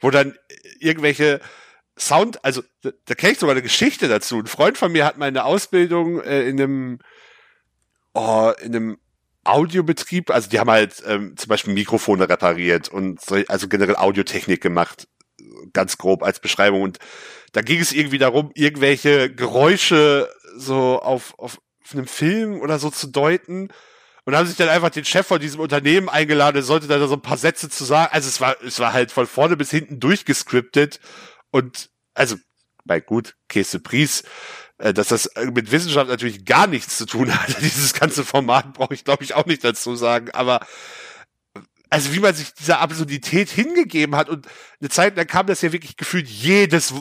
Wo 0.01 0.11
dann 0.11 0.35
irgendwelche 0.79 1.41
Sound, 2.01 2.45
also 2.45 2.63
da, 2.83 2.91
da 3.05 3.15
kenne 3.15 3.33
ich 3.33 3.39
sogar 3.39 3.55
eine 3.55 3.63
Geschichte 3.63 4.09
dazu. 4.09 4.39
Ein 4.39 4.47
Freund 4.47 4.79
von 4.79 4.93
mir 4.93 5.05
hat 5.05 5.19
mal 5.19 5.27
eine 5.27 5.45
Ausbildung 5.45 6.21
äh, 6.23 6.49
in 6.49 6.61
einem, 6.61 6.99
oh, 8.15 8.53
in 8.61 8.75
einem 8.75 8.99
Audiobetrieb, 9.45 10.31
also 10.31 10.49
die 10.49 10.59
haben 10.59 10.71
halt 10.71 11.03
ähm, 11.07 11.37
zum 11.37 11.49
Beispiel 11.49 11.75
Mikrofone 11.75 12.29
repariert 12.29 12.89
und 12.89 13.21
so, 13.21 13.37
also 13.49 13.69
generell 13.69 13.97
Audiotechnik 13.97 14.61
gemacht, 14.61 15.09
ganz 15.73 15.99
grob 15.99 16.23
als 16.23 16.41
Beschreibung. 16.41 16.83
Und 16.83 16.99
da 17.53 17.63
ging 17.63 17.81
es 17.81 17.93
irgendwie 17.93 18.19
darum, 18.19 18.51
irgendwelche 18.55 19.33
Geräusche 19.33 20.29
so 20.57 21.01
auf, 21.01 21.39
auf 21.39 21.59
einem 21.93 22.07
Film 22.07 22.61
oder 22.61 22.79
so 22.79 22.91
zu 22.91 23.09
deuten 23.09 23.69
und 24.25 24.37
haben 24.37 24.47
sich 24.47 24.57
dann 24.57 24.69
einfach 24.69 24.91
den 24.91 25.05
Chef 25.05 25.27
von 25.27 25.41
diesem 25.41 25.61
Unternehmen 25.61 26.09
eingeladen, 26.09 26.63
sollte 26.63 26.87
da 26.87 27.07
so 27.07 27.15
ein 27.15 27.23
paar 27.23 27.37
Sätze 27.37 27.69
zu 27.69 27.85
sagen. 27.85 28.13
Also 28.13 28.29
es 28.29 28.41
war, 28.41 28.57
es 28.63 28.79
war 28.79 28.93
halt 28.93 29.11
von 29.11 29.27
vorne 29.27 29.57
bis 29.57 29.71
hinten 29.71 30.01
durchgescriptet 30.01 31.01
und 31.51 31.90
also, 32.15 32.37
bei 32.85 33.01
gut, 33.01 33.37
Käse 33.49 33.81
Pries, 33.81 34.25
äh, 34.79 34.93
dass 34.93 35.09
das 35.09 35.31
mit 35.53 35.71
Wissenschaft 35.71 36.09
natürlich 36.09 36.45
gar 36.45 36.67
nichts 36.67 36.97
zu 36.97 37.07
tun 37.07 37.35
hat. 37.35 37.57
Dieses 37.61 37.93
ganze 37.93 38.25
Format 38.25 38.73
brauche 38.73 38.95
ich, 38.95 39.05
glaube 39.05 39.25
ich, 39.25 39.35
auch 39.35 39.47
nicht 39.47 39.65
dazu 39.65 39.97
sagen. 39.97 40.31
Aber 40.33 40.67
also 41.91 42.15
wie 42.15 42.21
man 42.21 42.35
sich 42.35 42.55
dieser 42.55 42.79
Absurdität 42.79 43.51
hingegeben 43.51 44.15
hat 44.15 44.29
und 44.29 44.47
eine 44.81 44.91
Zeit 44.91 45.17
lang 45.17 45.27
kam 45.27 45.47
das 45.47 45.61
ja 45.61 45.73
wirklich 45.73 45.97
gefühlt 45.97 46.29
jedes 46.29 46.95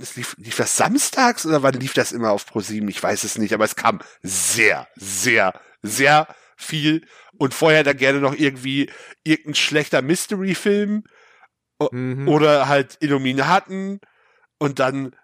es 0.00 0.16
lief, 0.16 0.34
lief 0.38 0.56
das 0.56 0.76
samstags 0.76 1.46
oder 1.46 1.62
wann 1.62 1.74
lief 1.74 1.92
das 1.92 2.12
immer 2.12 2.30
auf 2.30 2.46
ProSieben? 2.46 2.88
Ich 2.88 3.02
weiß 3.02 3.24
es 3.24 3.38
nicht, 3.38 3.52
aber 3.52 3.64
es 3.64 3.76
kam 3.76 4.00
sehr, 4.22 4.88
sehr, 4.96 5.58
sehr 5.82 6.26
viel 6.56 7.06
und 7.36 7.54
vorher 7.54 7.84
dann 7.84 7.96
gerne 7.96 8.20
noch 8.20 8.34
irgendwie 8.34 8.90
irgendein 9.24 9.54
schlechter 9.54 10.02
Mystery-Film 10.02 11.04
mhm. 11.90 12.28
oder 12.28 12.68
halt 12.68 12.96
Illuminaten 13.00 14.00
und 14.60 14.78
dann 14.78 15.16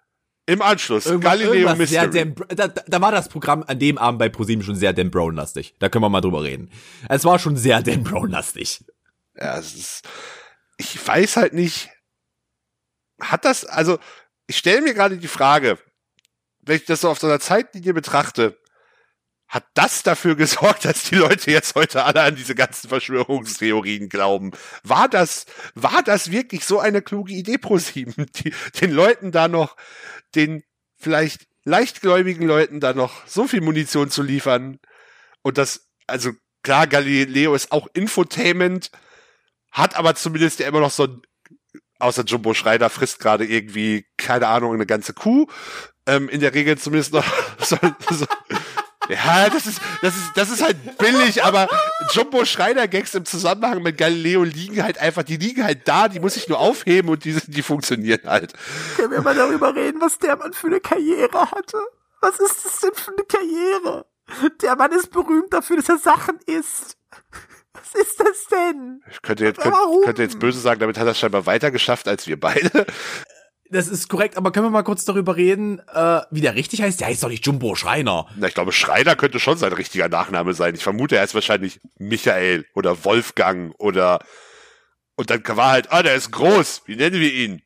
im 0.46 0.62
Anschluss 0.62 1.06
irgendwas, 1.06 1.32
Galileo 1.32 1.52
irgendwas 1.52 1.78
Mystery. 1.78 2.34
Dan, 2.34 2.34
da, 2.56 2.68
da, 2.68 3.00
war 3.00 3.12
das 3.12 3.28
Programm 3.28 3.64
an 3.66 3.78
dem 3.78 3.98
Abend 3.98 4.18
bei 4.18 4.28
ProSieben 4.28 4.64
schon 4.64 4.76
sehr 4.76 4.92
Dan 4.92 5.10
Brown-lastig. 5.10 5.74
Da 5.78 5.88
können 5.88 6.04
wir 6.04 6.08
mal 6.08 6.20
drüber 6.20 6.42
reden. 6.42 6.70
Es 7.08 7.24
war 7.24 7.38
schon 7.38 7.56
sehr 7.56 7.82
Dan 7.82 8.02
Brown-lastig. 8.02 8.84
Ja, 9.36 9.58
es 9.58 9.74
ist, 9.74 10.08
ich 10.78 11.06
weiß 11.06 11.36
halt 11.36 11.52
nicht, 11.52 11.90
hat 13.20 13.44
das, 13.44 13.64
also 13.64 13.98
ich 14.46 14.56
stelle 14.56 14.82
mir 14.82 14.94
gerade 14.94 15.18
die 15.18 15.28
Frage, 15.28 15.78
wenn 16.60 16.76
ich 16.76 16.84
das 16.84 17.00
so 17.02 17.10
auf 17.10 17.18
so 17.18 17.26
einer 17.26 17.40
Zeitlinie 17.40 17.92
betrachte, 17.92 18.56
hat 19.48 19.64
das 19.74 20.02
dafür 20.02 20.36
gesorgt, 20.36 20.84
dass 20.84 21.04
die 21.04 21.14
Leute 21.16 21.50
jetzt 21.50 21.74
heute 21.74 22.04
alle 22.04 22.22
an 22.22 22.36
diese 22.36 22.54
ganzen 22.54 22.88
Verschwörungstheorien 22.88 24.08
glauben? 24.08 24.52
War 24.82 25.08
das, 25.08 25.46
war 25.74 26.02
das 26.02 26.30
wirklich 26.30 26.64
so 26.64 26.80
eine 26.80 27.02
kluge 27.02 27.32
Idee 27.32 27.58
pro 27.58 27.78
sieben, 27.78 28.26
die, 28.36 28.52
den 28.80 28.90
Leuten 28.90 29.32
da 29.32 29.48
noch, 29.48 29.76
den 30.34 30.62
vielleicht 30.98 31.46
leichtgläubigen 31.64 32.46
Leuten 32.46 32.80
da 32.80 32.92
noch 32.92 33.26
so 33.26 33.46
viel 33.46 33.60
Munition 33.60 34.10
zu 34.10 34.22
liefern? 34.22 34.78
Und 35.42 35.58
das, 35.58 35.88
also 36.06 36.32
klar, 36.62 36.86
Galileo 36.86 37.54
ist 37.54 37.70
auch 37.70 37.86
Infotainment, 37.94 38.90
hat 39.70 39.94
aber 39.94 40.14
zumindest 40.14 40.58
ja 40.58 40.66
immer 40.66 40.80
noch 40.80 40.90
so 40.90 41.04
ein 41.04 41.22
außer 41.98 42.24
Jumbo 42.24 42.54
Schreider 42.54 42.90
frisst 42.90 43.20
gerade 43.20 43.44
irgendwie, 43.44 44.06
keine 44.16 44.48
Ahnung, 44.48 44.74
eine 44.74 44.86
ganze 44.86 45.12
Kuh. 45.12 45.46
Ähm, 46.06 46.28
in 46.28 46.40
der 46.40 46.54
Regel 46.54 46.78
zumindest 46.78 47.12
noch 47.12 47.26
so, 47.58 47.78
so, 48.10 48.26
ja, 49.08 49.48
das 49.50 49.66
ist, 49.66 49.80
das 50.02 50.16
ist, 50.16 50.32
das 50.36 50.50
ist 50.50 50.62
halt 50.62 50.98
billig, 50.98 51.42
aber 51.44 51.68
Jumbo 52.12 52.44
Schreiner 52.44 52.88
Gags 52.88 53.14
im 53.14 53.24
Zusammenhang 53.24 53.82
mit 53.82 53.98
Galileo 53.98 54.42
liegen 54.42 54.82
halt 54.82 54.98
einfach, 54.98 55.22
die 55.22 55.36
liegen 55.36 55.64
halt 55.64 55.86
da, 55.86 56.08
die 56.08 56.20
muss 56.20 56.36
ich 56.36 56.48
nur 56.48 56.58
aufheben 56.58 57.10
und 57.10 57.24
die, 57.24 57.34
die 57.46 57.62
funktionieren 57.62 58.22
halt. 58.24 58.52
Können 58.96 59.12
wir 59.12 59.22
mal 59.22 59.34
darüber 59.34 59.74
reden, 59.74 60.00
was 60.00 60.18
der 60.18 60.36
Mann 60.36 60.52
für 60.52 60.68
eine 60.68 60.80
Karriere 60.80 61.50
hatte? 61.50 61.78
Was 62.20 62.38
ist 62.40 62.64
das 62.64 62.80
denn 62.80 62.94
für 62.94 63.12
eine 63.12 63.24
Karriere? 63.24 64.06
Der 64.62 64.76
Mann 64.76 64.92
ist 64.92 65.10
berühmt 65.10 65.52
dafür, 65.52 65.76
dass 65.76 65.88
er 65.88 65.98
Sachen 65.98 66.38
isst. 66.46 66.96
Was 67.72 67.94
ist 68.00 68.18
das 68.18 68.46
denn? 68.50 69.02
Ich 69.10 69.22
könnte 69.22 69.44
jetzt, 69.44 69.60
könnte, 69.60 69.78
könnte 70.04 70.22
jetzt 70.22 70.38
böse 70.38 70.58
sagen, 70.58 70.80
damit 70.80 70.98
hat 70.98 71.06
er 71.06 71.14
scheinbar 71.14 71.46
weiter 71.46 71.70
geschafft 71.70 72.08
als 72.08 72.26
wir 72.26 72.40
beide. 72.40 72.86
Das 73.70 73.88
ist 73.88 74.08
korrekt, 74.08 74.36
aber 74.36 74.52
können 74.52 74.66
wir 74.66 74.70
mal 74.70 74.82
kurz 74.82 75.04
darüber 75.04 75.36
reden, 75.36 75.80
äh, 75.92 76.20
wie 76.30 76.40
der 76.40 76.54
richtig 76.54 76.82
heißt? 76.82 77.00
Der 77.00 77.08
heißt 77.08 77.22
doch 77.22 77.28
nicht 77.28 77.44
Jumbo 77.44 77.74
Schreiner. 77.74 78.26
Na, 78.36 78.46
ich 78.46 78.54
glaube, 78.54 78.72
Schreiner 78.72 79.16
könnte 79.16 79.40
schon 79.40 79.58
sein 79.58 79.72
richtiger 79.72 80.08
Nachname 80.08 80.54
sein. 80.54 80.74
Ich 80.74 80.82
vermute, 80.82 81.16
er 81.16 81.24
ist 81.24 81.34
wahrscheinlich 81.34 81.80
Michael 81.98 82.64
oder 82.74 83.04
Wolfgang 83.04 83.74
oder 83.78 84.20
und 85.16 85.30
dann 85.30 85.42
war 85.56 85.70
halt, 85.70 85.90
ah, 85.92 86.02
der 86.02 86.14
ist 86.14 86.30
groß. 86.30 86.82
Wie 86.86 86.96
nennen 86.96 87.20
wir 87.20 87.32
ihn? 87.32 87.62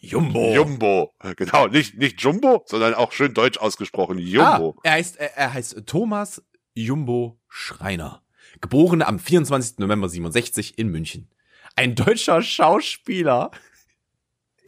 Jumbo. 0.00 0.54
Jumbo. 0.54 1.12
Genau, 1.36 1.66
nicht, 1.66 1.98
nicht 1.98 2.22
Jumbo, 2.22 2.62
sondern 2.66 2.94
auch 2.94 3.10
schön 3.10 3.34
deutsch 3.34 3.58
ausgesprochen. 3.58 4.18
Jumbo. 4.18 4.76
Ah, 4.78 4.80
er 4.84 4.92
heißt, 4.92 5.16
er, 5.16 5.36
er 5.36 5.52
heißt 5.52 5.82
Thomas 5.86 6.42
Jumbo 6.74 7.40
Schreiner. 7.48 8.22
Geboren 8.60 9.02
am 9.02 9.18
24. 9.18 9.78
November 9.78 10.08
67 10.08 10.78
in 10.78 10.88
München. 10.88 11.28
Ein 11.74 11.96
deutscher 11.96 12.42
Schauspieler. 12.42 13.50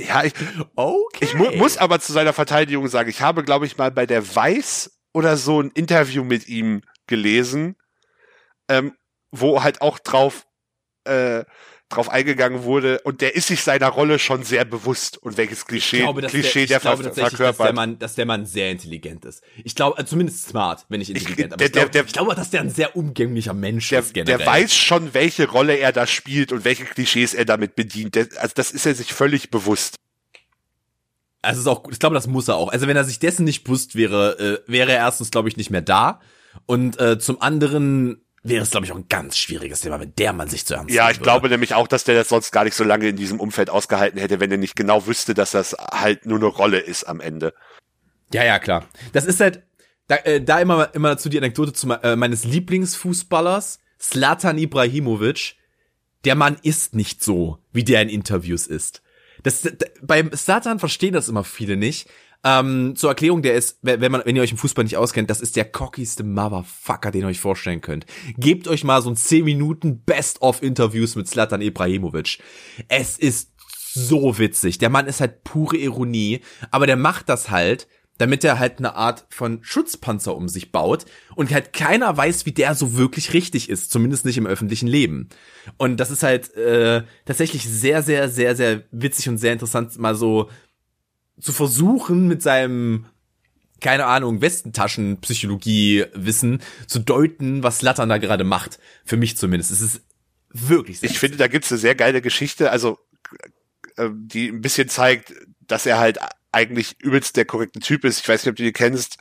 Ja, 0.07 0.25
ich, 0.25 0.33
okay. 0.77 1.25
ich 1.25 1.35
mu 1.35 1.51
muss 1.53 1.77
aber 1.77 2.01
zu 2.01 2.13
seiner 2.13 2.33
Verteidigung 2.33 2.89
sagen, 2.89 3.09
ich 3.11 3.21
habe, 3.21 3.45
glaube 3.45 3.67
ich, 3.67 3.77
mal 3.77 3.91
bei 3.91 4.07
der 4.07 4.35
Weiß 4.35 4.99
oder 5.13 5.37
so 5.37 5.61
ein 5.61 5.71
Interview 5.71 6.25
mit 6.25 6.49
ihm 6.49 6.83
gelesen, 7.07 7.77
ähm, 8.69 8.97
wo 9.31 9.63
halt 9.63 9.83
auch 9.83 9.99
drauf 9.99 10.47
äh, 11.05 11.45
drauf 11.91 12.09
eingegangen 12.09 12.63
wurde 12.63 13.01
und 13.01 13.21
der 13.21 13.35
ist 13.35 13.49
sich 13.49 13.63
seiner 13.63 13.89
Rolle 13.89 14.19
schon 14.19 14.45
sehr 14.45 14.65
bewusst 14.65 15.19
und 15.19 15.37
welches 15.37 15.67
Klischee, 15.67 15.99
ich 15.99 16.03
glaube, 16.05 16.23
Klischee 16.23 16.53
der, 16.53 16.63
ich 16.63 16.69
der 16.69 16.81
glaube 16.81 17.03
tatsächlich, 17.03 17.37
verkörpert. 17.37 17.59
Dass 17.59 17.67
der, 17.67 17.75
Mann, 17.75 17.99
dass 17.99 18.15
der 18.15 18.27
Mann 18.27 18.47
sehr 18.47 18.71
intelligent 18.71 19.25
ist. 19.25 19.43
Ich 19.65 19.75
glaube, 19.75 19.99
also 19.99 20.11
zumindest 20.11 20.49
smart, 20.49 20.87
wenn 20.89 21.01
nicht 21.01 21.11
intelligent. 21.11 21.49
Ich, 21.49 21.53
aber 21.53 21.65
ich, 21.65 21.73
glaube, 21.73 21.91
der, 21.91 22.05
ich 22.05 22.13
glaube, 22.13 22.35
dass 22.35 22.51
der 22.51 22.61
ein 22.61 22.71
sehr 22.71 22.97
umgänglicher 22.97 23.55
Mensch 23.55 23.89
der, 23.89 24.01
ist 24.01 24.15
generell. 24.15 24.39
Der 24.39 24.47
weiß 24.47 24.75
schon, 24.75 25.13
welche 25.15 25.49
Rolle 25.49 25.77
er 25.77 25.93
da 25.93 26.07
spielt 26.07 26.53
und 26.53 26.65
welche 26.65 26.85
Klischees 26.85 27.35
er 27.35 27.45
damit 27.45 27.75
bedient. 27.75 28.15
Der, 28.15 28.29
also 28.39 28.53
das 28.55 28.71
ist 28.71 28.87
er 28.87 28.95
sich 28.95 29.13
völlig 29.13 29.51
bewusst. 29.51 29.97
Also 31.43 31.61
ist 31.61 31.67
auch, 31.67 31.91
ich 31.91 31.99
glaube, 31.99 32.15
das 32.15 32.27
muss 32.27 32.49
er 32.49 32.57
auch. 32.57 32.71
Also 32.71 32.87
wenn 32.87 32.97
er 32.97 33.05
sich 33.05 33.19
dessen 33.19 33.45
nicht 33.45 33.65
bewusst 33.65 33.97
wäre, 33.97 34.63
äh, 34.67 34.71
wäre 34.71 34.93
er 34.93 34.99
erstens, 34.99 35.31
glaube 35.31 35.49
ich, 35.49 35.57
nicht 35.57 35.71
mehr 35.71 35.83
da. 35.83 36.21
Und 36.67 37.01
äh, 37.01 37.19
zum 37.19 37.41
anderen 37.41 38.23
wäre 38.43 38.63
es, 38.63 38.71
glaube 38.71 38.87
ich, 38.87 38.93
auch 38.93 38.97
ein 38.97 39.09
ganz 39.09 39.37
schwieriges 39.37 39.81
Thema, 39.81 40.01
wenn 40.01 40.15
der 40.15 40.33
man 40.33 40.49
sich 40.49 40.65
zu 40.65 40.75
ernst 40.75 40.95
Ja, 40.95 41.11
ich 41.11 41.17
würde. 41.17 41.25
glaube 41.25 41.49
nämlich 41.49 41.75
auch, 41.75 41.87
dass 41.87 42.05
der 42.05 42.15
das 42.15 42.29
sonst 42.29 42.53
gar 42.53 42.65
nicht 42.65 42.75
so 42.75 42.85
lange 42.85 43.09
in 43.09 43.17
diesem 43.17 43.39
Umfeld 43.41 43.71
ausgehalten 43.71 44.19
hätte, 44.19 44.41
wenn 44.41 44.51
er 44.51 44.57
nicht 44.57 44.77
genau 44.77 45.07
wüsste, 45.07 45.35
dass 45.35 45.51
das 45.51 45.75
halt 45.93 46.27
nur 46.27 46.39
eine 46.39 46.47
Rolle 46.47 46.79
ist 46.79 47.05
am 47.05 47.21
Ende. 47.21 47.55
Ja, 48.33 48.45
ja, 48.45 48.59
klar. 48.59 48.87
Das 49.13 49.25
ist 49.27 49.41
halt, 49.41 49.63
da, 50.07 50.17
äh, 50.17 50.41
da 50.43 50.61
immer, 50.61 50.95
immer 50.95 51.11
dazu 51.11 51.29
die 51.29 51.39
Anekdote 51.39 51.73
zu 51.73 51.91
äh, 51.91 52.17
meines 52.17 52.45
Lieblingsfußballers, 52.45 53.81
Slatan 54.01 54.59
Ibrahimovic. 54.59 55.57
Der 56.25 56.35
Mann 56.35 56.57
ist 56.63 56.95
nicht 56.95 57.23
so, 57.23 57.59
wie 57.73 57.85
der 57.85 58.03
in 58.03 58.09
Interviews 58.09 58.67
ist. 58.67 59.03
Das, 59.43 59.63
da, 59.63 59.87
beim 60.03 60.33
Slatan 60.33 60.79
verstehen 60.79 61.15
das 61.15 61.29
immer 61.29 61.45
viele 61.45 61.77
nicht, 61.77 62.09
ähm, 62.43 62.95
zur 62.97 63.11
Erklärung, 63.11 63.43
der 63.43 63.55
ist, 63.55 63.79
wenn 63.83 64.11
man, 64.11 64.23
wenn 64.25 64.37
ihr 64.37 64.43
euch 64.43 64.53
im 64.53 64.57
Fußball 64.57 64.85
nicht 64.85 64.97
auskennt, 64.97 65.29
das 65.29 65.41
ist 65.41 65.57
der 65.57 65.67
cockigste 65.67 66.25
Motherfucker, 66.25 67.11
den 67.11 67.23
ihr 67.23 67.29
euch 67.29 67.41
vorstellen 67.41 67.81
könnt. 67.81 68.07
Gebt 68.39 68.67
euch 68.67 68.85
mal 68.85 69.03
so 69.03 69.11
ein 69.11 69.17
10 69.17 69.45
Minuten 69.45 70.03
Best-of-Interviews 70.05 71.17
mit 71.17 71.29
Slatan 71.29 71.61
Ibrahimovic. 71.61 72.39
Es 72.89 73.19
ist 73.19 73.51
so 73.93 74.39
witzig. 74.39 74.79
Der 74.79 74.89
Mann 74.89 75.07
ist 75.07 75.21
halt 75.21 75.45
pure 75.45 75.77
Ironie, 75.77 76.41
aber 76.71 76.87
der 76.87 76.97
macht 76.97 77.29
das 77.29 77.51
halt, 77.51 77.89
damit 78.17 78.45
er 78.45 78.59
halt 78.59 78.79
eine 78.79 78.97
Art 78.97 79.25
von 79.31 79.61
Schutzpanzer 79.63 80.37
um 80.37 80.49
sich 80.49 80.73
baut 80.73 81.07
und 81.37 81.51
halt 81.53 81.73
keiner 81.73 82.15
weiß, 82.15 82.45
wie 82.45 82.53
der 82.53 82.75
so 82.75 82.97
wirklich 82.97 83.33
richtig 83.33 83.71
ist, 83.71 83.91
zumindest 83.91 84.27
nicht 84.27 84.37
im 84.37 84.47
öffentlichen 84.47 84.87
Leben. 84.87 85.31
Und 85.79 85.99
das 85.99 86.11
ist 86.11 86.23
halt 86.23 86.55
äh, 86.55 87.03
tatsächlich 87.25 87.67
sehr, 87.67 88.03
sehr, 88.03 88.29
sehr, 88.29 88.55
sehr 88.57 88.83
witzig 88.91 89.29
und 89.31 89.39
sehr 89.39 89.55
interessant, 89.55 89.99
mal 89.99 90.15
so 90.15 90.51
zu 91.41 91.53
versuchen, 91.53 92.29
mit 92.29 92.43
seinem 92.43 93.07
keine 93.81 94.07
Ahnung, 94.07 94.41
Westentaschenpsychologie-Wissen 94.41 96.63
zu 96.87 96.99
deuten, 96.99 97.63
was 97.63 97.83
Lattern 97.83 98.09
da 98.11 98.19
gerade 98.19 98.45
macht. 98.45 98.79
Für 99.05 99.17
mich 99.17 99.37
zumindest. 99.37 99.71
Es 99.71 99.81
ist 99.81 100.03
wirklich 100.51 100.99
sehr 101.01 101.11
Ich 101.11 101.19
finde, 101.19 101.39
da 101.39 101.49
gibt's 101.49 101.73
eine 101.73 101.79
sehr 101.79 101.95
geile 101.95 102.23
Geschichte, 102.23 102.71
also 102.71 102.99
äh, 103.97 104.09
die 104.13 104.49
ein 104.49 104.61
bisschen 104.61 104.89
zeigt, 104.89 105.33
dass 105.67 105.87
er 105.87 105.99
halt 105.99 106.19
eigentlich 106.53 107.01
übelst 107.01 107.37
der 107.37 107.45
korrekte 107.45 107.79
Typ 107.81 108.05
ist. 108.05 108.21
Ich 108.21 108.29
weiß 108.29 108.45
nicht, 108.45 108.51
ob 108.51 108.57
du 108.57 108.65
die 108.65 108.73
kennst. 108.73 109.19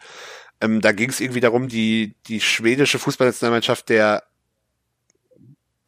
Ähm, 0.62 0.82
da 0.82 0.92
ging 0.92 1.10
es 1.10 1.22
irgendwie 1.22 1.40
darum, 1.40 1.70
die, 1.70 2.16
die 2.28 2.42
schwedische 2.42 3.00
Fußballnationalmannschaft 3.00 3.90
der 3.90 4.24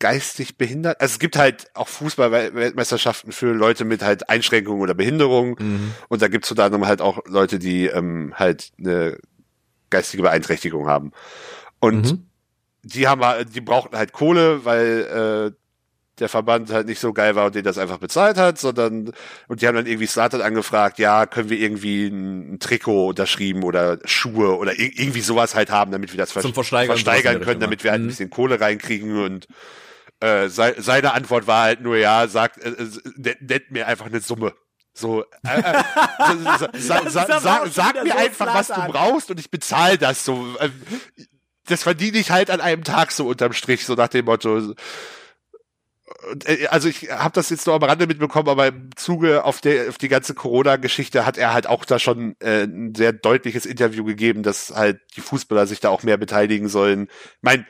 geistig 0.02 0.58
behindert. 0.58 1.00
Also 1.00 1.14
es 1.14 1.20
gibt 1.20 1.38
halt 1.38 1.68
auch 1.76 1.88
Fußballweltmeisterschaften 1.88 3.32
für 3.32 3.54
Leute 3.54 3.86
mit 3.86 4.02
halt 4.02 4.30
Einschränkungen 4.30 4.82
oder 4.82 4.96
Behinderungen. 4.96 5.56
Mhm. 5.58 5.92
Und 6.10 6.22
da 6.22 6.28
gibt's 6.28 6.48
es 6.48 6.52
unter 6.52 6.66
anderem 6.66 6.88
halt 6.88 7.02
auch 7.02 7.20
Leute, 7.28 7.60
die 7.60 7.86
ähm, 7.86 8.34
halt 8.36 8.72
eine 8.80 9.18
geistige 9.92 10.24
Beeinträchtigung 10.24 10.88
haben. 10.88 11.12
Und 11.80 12.12
mhm. 12.12 12.28
die 12.82 13.08
haben 13.08 13.22
die 13.54 13.62
brauchten 13.62 13.96
halt 13.96 14.12
Kohle, 14.12 14.66
weil 14.66 15.54
äh, 15.54 15.62
der 16.20 16.30
Verband 16.30 16.72
halt 16.72 16.88
nicht 16.88 17.00
so 17.00 17.14
geil 17.14 17.36
war 17.36 17.48
und 17.48 17.56
den 17.56 17.64
das 17.64 17.78
einfach 17.78 17.98
bezahlt 17.98 18.38
hat, 18.38 18.58
sondern 18.58 19.12
und 19.48 19.62
die 19.62 19.68
haben 19.68 19.76
dann 19.76 19.86
irgendwie 19.86 20.08
Startup 20.08 20.42
angefragt, 20.42 21.00
ja, 21.00 21.26
können 21.26 21.50
wir 21.50 21.60
irgendwie 21.60 22.08
ein, 22.08 22.54
ein 22.54 22.60
Trikot 22.60 23.10
unterschrieben 23.10 23.64
oder 23.64 24.00
Schuhe 24.06 24.58
oder 24.58 24.78
irgendwie 24.78 25.22
sowas 25.22 25.56
halt 25.56 25.70
haben, 25.70 25.92
damit 25.92 26.12
wir 26.12 26.18
das 26.18 26.30
Zum 26.30 26.54
Versteigern, 26.54 27.42
können, 27.42 27.60
damit 27.60 27.84
wir 27.84 27.92
halt 27.92 28.02
ein 28.02 28.06
mhm. 28.06 28.10
bisschen 28.10 28.30
Kohle 28.30 28.60
reinkriegen 28.60 29.24
und 29.24 29.48
äh, 30.22 30.50
seine 30.50 31.14
Antwort 31.14 31.48
war 31.48 31.64
halt 31.64 31.82
nur, 31.82 31.98
ja, 31.98 32.28
sagt, 32.28 32.58
äh, 32.60 32.74
nennt 33.40 33.72
mir 33.72 33.88
einfach 33.88 34.06
eine 34.06 34.22
Summe. 34.22 34.54
So, 34.94 35.24
äh, 35.44 35.60
äh, 35.60 35.84
sa, 36.44 36.70
sa, 36.74 37.10
sa, 37.10 37.40
sa, 37.40 37.66
sag 37.68 38.04
mir 38.04 38.16
einfach, 38.16 38.54
was 38.54 38.68
du 38.68 38.82
brauchst 38.88 39.32
und 39.32 39.40
ich 39.40 39.50
bezahle 39.50 39.98
das 39.98 40.26
so. 40.26 40.56
Äh, 40.60 40.70
das 41.66 41.84
verdiene 41.84 42.18
ich 42.18 42.32
halt 42.32 42.50
an 42.50 42.62
einem 42.62 42.84
Tag 42.84 43.12
so 43.12 43.28
unterm 43.28 43.54
Strich, 43.54 43.86
so 43.86 43.94
nach 43.96 44.10
dem 44.10 44.26
Motto. 44.26 44.74
Äh, 46.46 46.68
also 46.68 46.90
ich 46.90 47.10
habe 47.10 47.34
das 47.34 47.50
jetzt 47.50 47.66
nur 47.66 47.76
am 47.76 47.84
Rande 47.84 48.06
mitbekommen, 48.06 48.50
aber 48.50 48.68
im 48.68 48.90
Zuge 48.96 49.46
auf, 49.46 49.62
der, 49.62 49.90
auf 49.90 49.98
die 49.98 50.10
ganze 50.10 50.34
Corona-Geschichte 50.34 51.26
hat 51.26 51.38
er 51.38 51.54
halt 51.54 51.68
auch 51.68 51.86
da 51.86 51.98
schon 51.98 52.36
äh, 52.40 52.64
ein 52.64 52.94
sehr 52.94 53.14
deutliches 53.14 53.66
Interview 53.66 54.04
gegeben, 54.04 54.44
dass 54.44 54.72
halt 54.76 55.00
die 55.16 55.22
Fußballer 55.22 55.68
sich 55.68 55.80
da 55.80 55.90
auch 55.90 56.04
mehr 56.04 56.18
beteiligen 56.18 56.68
sollen. 56.68 57.04
Ich 57.04 57.38
mein, 57.42 57.66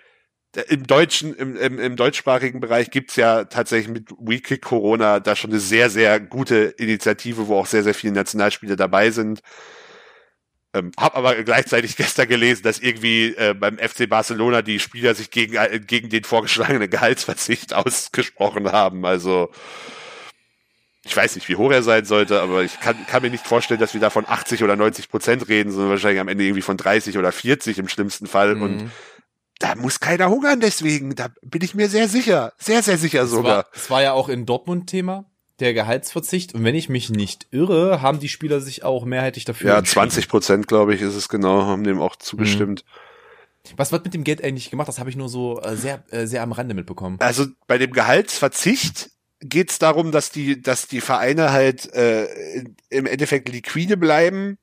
im 0.67 0.85
deutschen, 0.85 1.33
im, 1.35 1.55
im, 1.55 1.79
im 1.79 1.95
deutschsprachigen 1.95 2.59
Bereich 2.59 2.91
gibt's 2.91 3.15
ja 3.15 3.45
tatsächlich 3.45 3.87
mit 3.87 4.11
WeKick 4.19 4.61
Corona 4.61 5.19
da 5.19 5.35
schon 5.35 5.51
eine 5.51 5.59
sehr, 5.59 5.89
sehr 5.89 6.19
gute 6.19 6.73
Initiative, 6.77 7.47
wo 7.47 7.57
auch 7.57 7.65
sehr, 7.65 7.83
sehr 7.83 7.93
viele 7.93 8.13
Nationalspieler 8.13 8.75
dabei 8.75 9.11
sind. 9.11 9.41
Ähm, 10.73 10.91
hab 10.97 11.17
aber 11.17 11.35
gleichzeitig 11.43 11.95
gestern 11.97 12.27
gelesen, 12.27 12.63
dass 12.63 12.79
irgendwie 12.79 13.33
äh, 13.35 13.53
beim 13.53 13.77
FC 13.77 14.09
Barcelona 14.09 14.61
die 14.61 14.79
Spieler 14.79 15.15
sich 15.15 15.31
gegen, 15.31 15.55
äh, 15.55 15.79
gegen 15.79 16.09
den 16.09 16.23
vorgeschlagenen 16.25 16.89
Gehaltsverzicht 16.89 17.73
ausgesprochen 17.73 18.71
haben. 18.71 19.05
Also 19.05 19.51
ich 21.03 21.17
weiß 21.17 21.35
nicht, 21.35 21.49
wie 21.49 21.55
hoch 21.55 21.71
er 21.71 21.81
sein 21.81 22.05
sollte, 22.05 22.41
aber 22.41 22.63
ich 22.63 22.79
kann, 22.79 22.95
kann 23.07 23.23
mir 23.23 23.31
nicht 23.31 23.47
vorstellen, 23.47 23.79
dass 23.79 23.93
wir 23.93 24.01
da 24.01 24.11
von 24.11 24.25
80 24.27 24.63
oder 24.63 24.75
90 24.75 25.09
Prozent 25.09 25.47
reden, 25.47 25.71
sondern 25.71 25.89
wahrscheinlich 25.89 26.21
am 26.21 26.27
Ende 26.27 26.43
irgendwie 26.43 26.61
von 26.61 26.77
30 26.77 27.17
oder 27.17 27.31
40 27.31 27.79
im 27.79 27.87
schlimmsten 27.87 28.27
Fall. 28.27 28.55
Mhm. 28.55 28.61
Und 28.61 28.91
da 29.61 29.75
muss 29.75 29.99
keiner 29.99 30.29
hungern 30.29 30.59
deswegen. 30.59 31.15
Da 31.15 31.29
bin 31.41 31.61
ich 31.61 31.75
mir 31.75 31.89
sehr 31.89 32.07
sicher. 32.07 32.53
Sehr, 32.57 32.83
sehr 32.83 32.97
sicher 32.97 33.27
sogar. 33.27 33.65
Es 33.73 33.89
war, 33.89 33.97
war 33.97 34.03
ja 34.03 34.13
auch 34.13 34.29
in 34.29 34.45
Dortmund 34.45 34.89
Thema 34.89 35.25
der 35.59 35.73
Gehaltsverzicht. 35.73 36.53
Und 36.53 36.63
wenn 36.63 36.75
ich 36.75 36.89
mich 36.89 37.09
nicht 37.09 37.47
irre, 37.51 38.01
haben 38.01 38.19
die 38.19 38.29
Spieler 38.29 38.59
sich 38.59 38.83
auch 38.83 39.05
mehrheitlich 39.05 39.45
dafür 39.45 39.69
Ja, 39.69 39.83
20 39.83 40.27
Prozent, 40.27 40.67
glaube 40.67 40.93
ich, 40.93 41.01
ist 41.01 41.15
es 41.15 41.29
genau, 41.29 41.63
haben 41.63 41.83
dem 41.83 42.01
auch 42.01 42.15
zugestimmt. 42.15 42.83
Mhm. 42.85 43.73
Was 43.77 43.91
wird 43.91 44.03
mit 44.03 44.13
dem 44.15 44.23
Geld 44.23 44.43
eigentlich 44.43 44.71
gemacht? 44.71 44.87
Das 44.87 44.97
habe 44.97 45.11
ich 45.11 45.15
nur 45.15 45.29
so 45.29 45.61
äh, 45.61 45.75
sehr, 45.75 46.03
äh, 46.09 46.25
sehr 46.25 46.41
am 46.41 46.51
Rande 46.51 46.73
mitbekommen. 46.73 47.17
Also 47.19 47.45
bei 47.67 47.77
dem 47.77 47.91
Gehaltsverzicht 47.91 49.11
geht 49.39 49.69
es 49.69 49.77
darum, 49.77 50.11
dass 50.11 50.31
die, 50.31 50.61
dass 50.61 50.87
die 50.87 50.99
Vereine 50.99 51.51
halt 51.51 51.93
äh, 51.93 52.63
im 52.89 53.05
Endeffekt 53.05 53.49
liquide 53.49 53.97
bleiben 53.97 54.57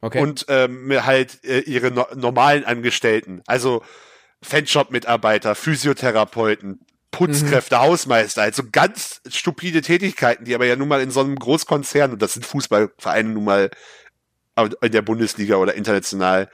okay. 0.00 0.20
und 0.20 0.46
ähm, 0.48 0.90
halt 1.04 1.44
äh, 1.44 1.60
ihre 1.60 1.90
no 1.90 2.06
normalen 2.14 2.64
Angestellten, 2.64 3.42
also 3.46 3.82
Fanshop-Mitarbeiter, 4.46 5.54
Physiotherapeuten, 5.54 6.80
Putzkräfte, 7.10 7.76
mhm. 7.76 7.80
Hausmeister, 7.80 8.42
also 8.42 8.62
ganz 8.70 9.22
stupide 9.28 9.80
Tätigkeiten, 9.80 10.44
die 10.44 10.54
aber 10.54 10.66
ja 10.66 10.76
nun 10.76 10.88
mal 10.88 11.00
in 11.00 11.10
so 11.10 11.20
einem 11.20 11.36
Großkonzern, 11.36 12.12
und 12.12 12.22
das 12.22 12.34
sind 12.34 12.44
Fußballvereine 12.44 13.30
nun 13.30 13.44
mal 13.44 13.70
in 14.80 14.92
der 14.92 15.02
Bundesliga 15.02 15.56
oder 15.56 15.74
international, 15.74 16.50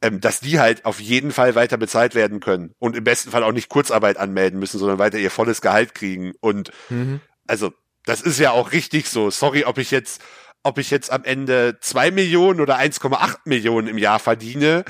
ähm, 0.00 0.20
dass 0.20 0.40
die 0.40 0.60
halt 0.60 0.84
auf 0.84 1.00
jeden 1.00 1.32
Fall 1.32 1.54
weiter 1.54 1.76
bezahlt 1.76 2.14
werden 2.14 2.40
können 2.40 2.74
und 2.78 2.96
im 2.96 3.04
besten 3.04 3.30
Fall 3.30 3.42
auch 3.42 3.52
nicht 3.52 3.68
Kurzarbeit 3.68 4.16
anmelden 4.16 4.58
müssen, 4.58 4.78
sondern 4.78 4.98
weiter 4.98 5.18
ihr 5.18 5.30
volles 5.30 5.60
Gehalt 5.60 5.94
kriegen. 5.94 6.32
Und 6.40 6.70
mhm. 6.88 7.20
also, 7.46 7.72
das 8.04 8.20
ist 8.20 8.38
ja 8.38 8.52
auch 8.52 8.72
richtig 8.72 9.08
so. 9.08 9.30
Sorry, 9.30 9.64
ob 9.64 9.78
ich 9.78 9.90
jetzt, 9.90 10.22
ob 10.62 10.78
ich 10.78 10.90
jetzt 10.90 11.10
am 11.10 11.24
Ende 11.24 11.78
zwei 11.80 12.10
Millionen 12.10 12.60
oder 12.60 12.78
1,8 12.78 13.38
Millionen 13.44 13.88
im 13.88 13.98
Jahr 13.98 14.18
verdiene. 14.18 14.84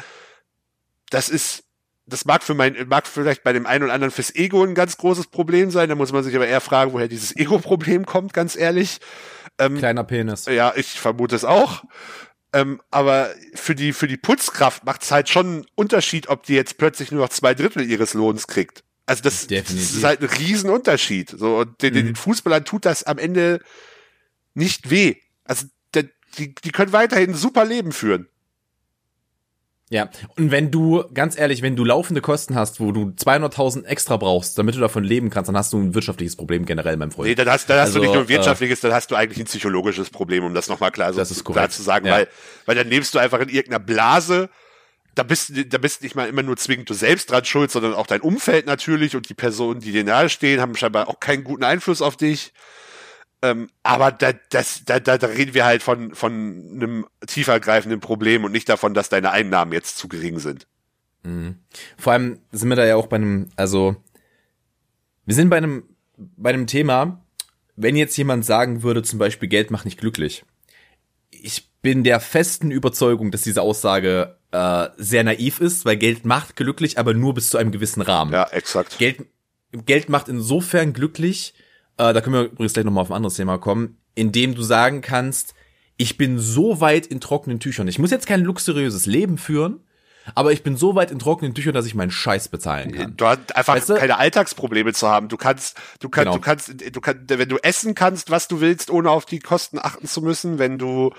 Das 1.10 1.28
ist 1.28 1.64
das 2.08 2.24
mag 2.24 2.42
für 2.42 2.54
mein, 2.54 2.76
mag 2.88 3.06
vielleicht 3.06 3.42
bei 3.42 3.52
dem 3.52 3.66
einen 3.66 3.84
oder 3.84 3.92
anderen 3.92 4.10
fürs 4.10 4.34
Ego 4.34 4.64
ein 4.64 4.74
ganz 4.74 4.96
großes 4.96 5.28
Problem 5.28 5.70
sein. 5.70 5.88
Da 5.88 5.94
muss 5.94 6.12
man 6.12 6.24
sich 6.24 6.34
aber 6.34 6.46
eher 6.46 6.60
fragen, 6.60 6.92
woher 6.92 7.08
dieses 7.08 7.36
Ego-Problem 7.36 8.06
kommt, 8.06 8.32
ganz 8.32 8.56
ehrlich. 8.56 8.98
Ähm, 9.58 9.78
Kleiner 9.78 10.04
Penis. 10.04 10.46
Ja, 10.46 10.72
ich 10.76 10.98
vermute 10.98 11.36
es 11.36 11.44
auch. 11.44 11.84
Ähm, 12.52 12.80
aber 12.90 13.30
für 13.54 13.74
die, 13.74 13.92
für 13.92 14.08
die 14.08 14.16
Putzkraft 14.16 14.84
macht 14.84 15.02
es 15.02 15.10
halt 15.10 15.28
schon 15.28 15.46
einen 15.46 15.66
Unterschied, 15.74 16.28
ob 16.28 16.44
die 16.44 16.54
jetzt 16.54 16.78
plötzlich 16.78 17.12
nur 17.12 17.22
noch 17.22 17.28
zwei 17.28 17.54
Drittel 17.54 17.88
ihres 17.88 18.14
Lohns 18.14 18.46
kriegt. 18.46 18.84
Also 19.04 19.22
das, 19.22 19.46
das 19.46 19.70
ist 19.70 20.04
halt 20.04 20.20
ein 20.20 20.28
Riesenunterschied. 20.28 21.30
So, 21.30 21.58
und 21.58 21.82
den, 21.82 21.94
mhm. 21.94 22.06
den 22.06 22.16
Fußballern 22.16 22.64
tut 22.64 22.84
das 22.84 23.04
am 23.04 23.18
Ende 23.18 23.60
nicht 24.54 24.90
weh. 24.90 25.16
Also 25.44 25.66
die, 26.38 26.54
die 26.54 26.70
können 26.72 26.92
weiterhin 26.92 27.30
ein 27.30 27.36
super 27.36 27.64
Leben 27.64 27.92
führen. 27.92 28.28
Ja, 29.90 30.10
und 30.36 30.50
wenn 30.50 30.70
du, 30.70 31.04
ganz 31.14 31.38
ehrlich, 31.38 31.62
wenn 31.62 31.74
du 31.74 31.82
laufende 31.82 32.20
Kosten 32.20 32.54
hast, 32.54 32.78
wo 32.78 32.92
du 32.92 33.14
200.000 33.18 33.86
extra 33.86 34.18
brauchst, 34.18 34.58
damit 34.58 34.74
du 34.74 34.80
davon 34.80 35.02
leben 35.02 35.30
kannst, 35.30 35.48
dann 35.48 35.56
hast 35.56 35.72
du 35.72 35.78
ein 35.78 35.94
wirtschaftliches 35.94 36.36
Problem 36.36 36.66
generell, 36.66 36.98
mein 36.98 37.10
Freund. 37.10 37.28
Nee, 37.28 37.34
dann 37.34 37.48
hast, 37.48 37.70
dann 37.70 37.78
hast 37.78 37.88
also, 37.88 38.00
du 38.00 38.04
nicht 38.04 38.12
nur 38.12 38.24
ein 38.24 38.28
wirtschaftliches, 38.28 38.80
äh, 38.80 38.82
dann 38.82 38.92
hast 38.92 39.10
du 39.10 39.14
eigentlich 39.14 39.38
ein 39.38 39.46
psychologisches 39.46 40.10
Problem, 40.10 40.44
um 40.44 40.52
das 40.52 40.68
nochmal 40.68 40.90
klar, 40.90 41.12
so, 41.14 41.42
klar 41.42 41.70
zu 41.70 41.82
sagen, 41.82 42.06
ja. 42.06 42.12
weil, 42.12 42.28
weil 42.66 42.76
dann 42.76 42.88
lebst 42.88 43.14
du 43.14 43.18
einfach 43.18 43.40
in 43.40 43.48
irgendeiner 43.48 43.82
Blase, 43.82 44.50
da 45.14 45.22
bist, 45.22 45.52
da 45.72 45.78
bist 45.78 46.02
nicht 46.02 46.14
mal 46.14 46.28
immer 46.28 46.42
nur 46.42 46.56
zwingend 46.58 46.90
du 46.90 46.94
selbst 46.94 47.30
dran 47.30 47.44
schuld, 47.46 47.70
sondern 47.70 47.94
auch 47.94 48.06
dein 48.06 48.20
Umfeld 48.20 48.66
natürlich 48.66 49.16
und 49.16 49.28
die 49.28 49.34
Personen, 49.34 49.80
die 49.80 49.92
dir 49.92 50.04
nahestehen, 50.04 50.60
haben 50.60 50.76
scheinbar 50.76 51.08
auch 51.08 51.18
keinen 51.18 51.44
guten 51.44 51.64
Einfluss 51.64 52.02
auf 52.02 52.16
dich. 52.16 52.52
Ähm, 53.40 53.70
aber 53.82 54.10
da, 54.10 54.32
das, 54.50 54.84
da, 54.84 54.98
da, 54.98 55.16
da 55.16 55.26
reden 55.28 55.54
wir 55.54 55.64
halt 55.64 55.82
von, 55.82 56.14
von 56.14 56.32
einem 56.74 57.06
tiefergreifenden 57.26 58.00
Problem 58.00 58.44
und 58.44 58.52
nicht 58.52 58.68
davon, 58.68 58.94
dass 58.94 59.08
deine 59.08 59.30
Einnahmen 59.30 59.72
jetzt 59.72 59.98
zu 59.98 60.08
gering 60.08 60.38
sind. 60.38 60.66
Mhm. 61.22 61.58
Vor 61.96 62.12
allem 62.12 62.40
sind 62.50 62.68
wir 62.68 62.76
da 62.76 62.84
ja 62.84 62.96
auch 62.96 63.06
bei 63.06 63.16
einem, 63.16 63.50
also 63.56 63.96
wir 65.24 65.34
sind 65.34 65.50
bei 65.50 65.56
einem, 65.58 65.84
bei 66.16 66.50
einem 66.50 66.66
Thema, 66.66 67.24
wenn 67.76 67.96
jetzt 67.96 68.16
jemand 68.16 68.44
sagen 68.44 68.82
würde, 68.82 69.02
zum 69.02 69.18
Beispiel 69.18 69.48
Geld 69.48 69.70
macht 69.70 69.84
nicht 69.84 70.00
glücklich. 70.00 70.44
Ich 71.30 71.70
bin 71.80 72.02
der 72.02 72.18
festen 72.18 72.72
Überzeugung, 72.72 73.30
dass 73.30 73.42
diese 73.42 73.62
Aussage 73.62 74.36
äh, 74.50 74.88
sehr 74.96 75.22
naiv 75.22 75.60
ist, 75.60 75.84
weil 75.84 75.96
Geld 75.96 76.24
macht 76.24 76.56
glücklich, 76.56 76.98
aber 76.98 77.14
nur 77.14 77.34
bis 77.34 77.50
zu 77.50 77.58
einem 77.58 77.70
gewissen 77.70 78.02
Rahmen. 78.02 78.32
Ja, 78.32 78.48
exakt. 78.48 78.98
Geld, 78.98 79.26
Geld 79.72 80.08
macht 80.08 80.28
insofern 80.28 80.92
glücklich, 80.92 81.54
äh, 81.98 82.12
da 82.12 82.20
können 82.20 82.34
wir 82.34 82.44
übrigens 82.44 82.72
gleich 82.72 82.84
nochmal 82.84 83.02
auf 83.02 83.10
ein 83.10 83.16
anderes 83.16 83.34
Thema 83.34 83.58
kommen, 83.58 83.98
indem 84.14 84.54
du 84.54 84.62
sagen 84.62 85.00
kannst, 85.00 85.54
ich 85.96 86.16
bin 86.16 86.38
so 86.38 86.80
weit 86.80 87.06
in 87.06 87.20
trockenen 87.20 87.60
Tüchern. 87.60 87.88
Ich 87.88 87.98
muss 87.98 88.10
jetzt 88.10 88.26
kein 88.26 88.42
luxuriöses 88.42 89.06
Leben 89.06 89.36
führen, 89.36 89.80
aber 90.34 90.52
ich 90.52 90.62
bin 90.62 90.76
so 90.76 90.94
weit 90.94 91.10
in 91.10 91.18
trockenen 91.18 91.54
Tüchern, 91.54 91.74
dass 91.74 91.86
ich 91.86 91.94
meinen 91.94 92.10
Scheiß 92.10 92.48
bezahlen 92.48 92.92
kann. 92.92 93.16
Du 93.16 93.26
hast 93.26 93.56
einfach 93.56 93.74
weißt 93.74 93.88
du? 93.90 93.94
keine 93.94 94.18
Alltagsprobleme 94.18 94.92
zu 94.92 95.08
haben. 95.08 95.28
Du 95.28 95.36
kannst, 95.36 95.76
du 96.00 96.08
kannst, 96.08 96.26
genau. 96.26 96.36
du 96.36 96.40
kannst, 96.40 96.96
du 96.96 97.00
kannst, 97.00 97.22
wenn 97.28 97.48
du 97.48 97.58
essen 97.58 97.94
kannst, 97.94 98.30
was 98.30 98.46
du 98.46 98.60
willst, 98.60 98.90
ohne 98.90 99.10
auf 99.10 99.26
die 99.26 99.40
Kosten 99.40 99.78
achten 99.78 100.06
zu 100.06 100.22
müssen, 100.22 100.58
wenn 100.58 100.78
du 100.78 101.12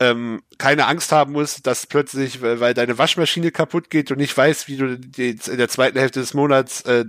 ähm, 0.00 0.42
keine 0.58 0.86
Angst 0.86 1.12
haben 1.12 1.32
musst, 1.32 1.66
dass 1.66 1.86
plötzlich, 1.86 2.40
weil 2.42 2.74
deine 2.74 2.98
Waschmaschine 2.98 3.52
kaputt 3.52 3.90
geht 3.90 4.10
und 4.10 4.16
nicht 4.16 4.36
weißt, 4.36 4.66
wie 4.66 4.76
du 4.76 4.86
in 5.16 5.58
der 5.58 5.68
zweiten 5.68 5.98
Hälfte 5.98 6.20
des 6.20 6.34
Monats 6.34 6.80
äh, 6.82 7.04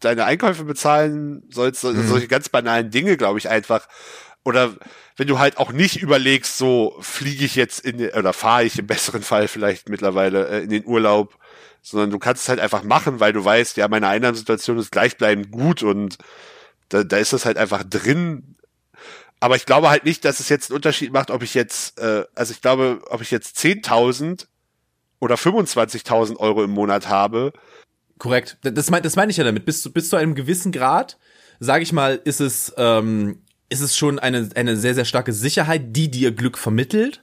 deine 0.00 0.24
Einkäufe 0.24 0.64
bezahlen 0.64 1.42
sollst, 1.50 1.84
mhm. 1.84 2.06
solche 2.06 2.28
ganz 2.28 2.48
banalen 2.48 2.90
Dinge, 2.90 3.16
glaube 3.16 3.38
ich, 3.38 3.48
einfach. 3.48 3.88
Oder 4.44 4.74
wenn 5.16 5.26
du 5.26 5.38
halt 5.38 5.58
auch 5.58 5.72
nicht 5.72 6.00
überlegst, 6.00 6.56
so 6.56 6.96
fliege 7.00 7.44
ich 7.44 7.56
jetzt 7.56 7.80
in 7.80 8.08
oder 8.10 8.32
fahre 8.32 8.64
ich 8.64 8.78
im 8.78 8.86
besseren 8.86 9.22
Fall 9.22 9.48
vielleicht 9.48 9.88
mittlerweile 9.88 10.48
äh, 10.48 10.62
in 10.62 10.70
den 10.70 10.86
Urlaub, 10.86 11.36
sondern 11.82 12.10
du 12.10 12.18
kannst 12.18 12.42
es 12.42 12.48
halt 12.48 12.60
einfach 12.60 12.82
machen, 12.82 13.20
weil 13.20 13.32
du 13.32 13.44
weißt, 13.44 13.76
ja, 13.76 13.88
meine 13.88 14.08
Einnahmensituation 14.08 14.78
ist 14.78 14.92
gleichbleibend 14.92 15.50
gut 15.50 15.82
und 15.82 16.18
da, 16.88 17.04
da 17.04 17.18
ist 17.18 17.32
das 17.32 17.44
halt 17.44 17.58
einfach 17.58 17.82
drin. 17.84 18.56
Aber 19.40 19.56
ich 19.56 19.66
glaube 19.66 19.90
halt 19.90 20.04
nicht, 20.04 20.24
dass 20.24 20.40
es 20.40 20.48
jetzt 20.48 20.70
einen 20.70 20.76
Unterschied 20.76 21.12
macht, 21.12 21.30
ob 21.30 21.42
ich 21.42 21.54
jetzt, 21.54 21.98
äh, 22.00 22.24
also 22.34 22.52
ich 22.52 22.60
glaube, 22.60 23.02
ob 23.10 23.20
ich 23.20 23.30
jetzt 23.30 23.58
10.000 23.58 24.46
oder 25.20 25.34
25.000 25.34 26.36
Euro 26.36 26.64
im 26.64 26.70
Monat 26.70 27.08
habe, 27.08 27.52
Korrekt. 28.18 28.58
Das 28.62 28.90
meine 28.90 29.02
das 29.02 29.16
mein 29.16 29.30
ich 29.30 29.36
ja 29.36 29.44
damit. 29.44 29.64
Bis 29.64 29.82
zu, 29.82 29.92
bis 29.92 30.08
zu 30.08 30.16
einem 30.16 30.34
gewissen 30.34 30.72
Grad, 30.72 31.18
sage 31.60 31.82
ich 31.82 31.92
mal, 31.92 32.20
ist 32.24 32.40
es, 32.40 32.72
ähm, 32.76 33.42
ist 33.68 33.80
es 33.80 33.96
schon 33.96 34.18
eine, 34.18 34.48
eine 34.54 34.76
sehr, 34.76 34.94
sehr 34.94 35.04
starke 35.04 35.32
Sicherheit, 35.32 35.96
die 35.96 36.10
dir 36.10 36.32
Glück 36.32 36.58
vermittelt. 36.58 37.22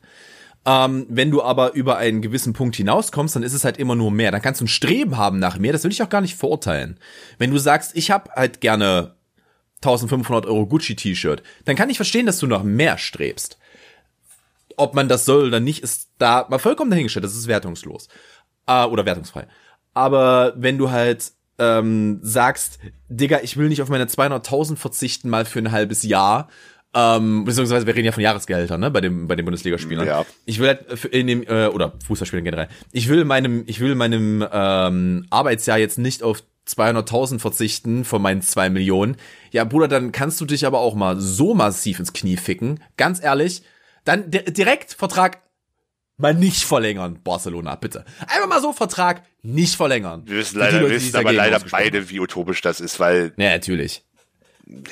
Ähm, 0.65 1.05
wenn 1.09 1.29
du 1.29 1.43
aber 1.43 1.73
über 1.73 1.97
einen 1.97 2.21
gewissen 2.21 2.53
Punkt 2.53 2.75
hinauskommst, 2.75 3.35
dann 3.35 3.43
ist 3.43 3.53
es 3.53 3.65
halt 3.65 3.77
immer 3.77 3.95
nur 3.95 4.11
mehr. 4.11 4.31
Dann 4.31 4.41
kannst 4.41 4.61
du 4.61 4.65
ein 4.65 4.69
Streben 4.69 5.17
haben 5.17 5.37
nach 5.37 5.59
mehr. 5.59 5.73
Das 5.73 5.83
will 5.83 5.91
ich 5.91 6.01
auch 6.01 6.09
gar 6.09 6.21
nicht 6.21 6.35
verurteilen. 6.35 6.99
Wenn 7.37 7.51
du 7.51 7.59
sagst, 7.59 7.95
ich 7.95 8.09
habe 8.09 8.31
halt 8.31 8.61
gerne 8.61 9.15
1500 9.77 10.47
Euro 10.47 10.65
Gucci-T-Shirt, 10.65 11.43
dann 11.65 11.75
kann 11.75 11.89
ich 11.89 11.97
verstehen, 11.97 12.25
dass 12.25 12.39
du 12.39 12.47
nach 12.47 12.63
mehr 12.63 12.97
strebst. 12.97 13.59
Ob 14.77 14.95
man 14.95 15.07
das 15.07 15.25
soll 15.25 15.47
oder 15.47 15.59
nicht, 15.59 15.83
ist 15.83 16.09
da 16.17 16.47
mal 16.49 16.59
vollkommen 16.59 16.89
dahingestellt. 16.89 17.25
Das 17.25 17.35
ist 17.35 17.47
wertungslos. 17.47 18.07
Äh, 18.65 18.85
oder 18.85 19.05
wertungsfrei. 19.05 19.47
Aber 19.95 20.53
wenn 20.57 20.77
du 20.77 20.91
halt 20.91 21.31
ähm, 21.57 22.19
sagst, 22.21 22.79
Digga, 23.09 23.39
ich 23.41 23.57
will 23.57 23.69
nicht 23.69 23.81
auf 23.81 23.89
meine 23.89 24.05
200.000 24.05 24.75
verzichten 24.75 25.29
mal 25.29 25.45
für 25.45 25.59
ein 25.59 25.71
halbes 25.71 26.03
Jahr, 26.03 26.49
ähm, 26.93 27.43
beziehungsweise 27.45 27.87
wir 27.87 27.95
reden 27.95 28.05
ja 28.05 28.11
von 28.11 28.23
Jahresgehältern, 28.23 28.79
ne, 28.79 28.91
bei 28.91 29.01
dem 29.01 29.27
bei 29.27 29.35
den 29.35 29.45
Bundesligaspielern. 29.45 30.05
Ja. 30.07 30.25
Ich 30.45 30.59
will 30.59 30.67
halt 30.67 31.05
in 31.05 31.27
dem 31.27 31.43
äh, 31.43 31.67
oder 31.67 31.93
Fußballspielern 32.05 32.45
generell. 32.45 32.67
Ich 32.91 33.09
will 33.09 33.25
meinem 33.25 33.63
ich 33.67 33.79
will 33.79 33.95
meinem 33.95 34.45
ähm, 34.51 35.25
Arbeitsjahr 35.29 35.77
jetzt 35.77 35.97
nicht 35.97 36.23
auf 36.23 36.43
200.000 36.67 37.39
verzichten 37.39 38.05
von 38.05 38.21
meinen 38.21 38.41
zwei 38.41 38.69
Millionen. 38.69 39.17
Ja, 39.51 39.65
Bruder, 39.65 39.87
dann 39.87 40.11
kannst 40.11 40.39
du 40.41 40.45
dich 40.45 40.65
aber 40.65 40.79
auch 40.79 40.95
mal 40.95 41.19
so 41.19 41.53
massiv 41.53 41.99
ins 41.99 42.13
Knie 42.13 42.37
ficken. 42.37 42.79
Ganz 42.97 43.21
ehrlich, 43.21 43.63
dann 44.03 44.31
di 44.31 44.43
direkt 44.45 44.93
Vertrag 44.93 45.39
mal 46.17 46.33
nicht 46.33 46.63
verlängern, 46.63 47.19
Barcelona, 47.23 47.75
bitte. 47.75 48.05
Einfach 48.27 48.47
mal 48.47 48.61
so 48.61 48.73
Vertrag 48.73 49.23
nicht 49.43 49.75
verlängern. 49.75 50.23
Wir 50.25 50.37
wissen 50.37 50.59
leider, 50.59 50.81
Leute, 50.81 50.95
wissen 50.95 51.15
aber 51.15 51.33
leider 51.33 51.59
beide, 51.71 52.09
wie 52.09 52.19
utopisch 52.19 52.61
das 52.61 52.79
ist, 52.79 52.99
weil, 52.99 53.33
Ja, 53.37 53.49
natürlich. 53.51 54.03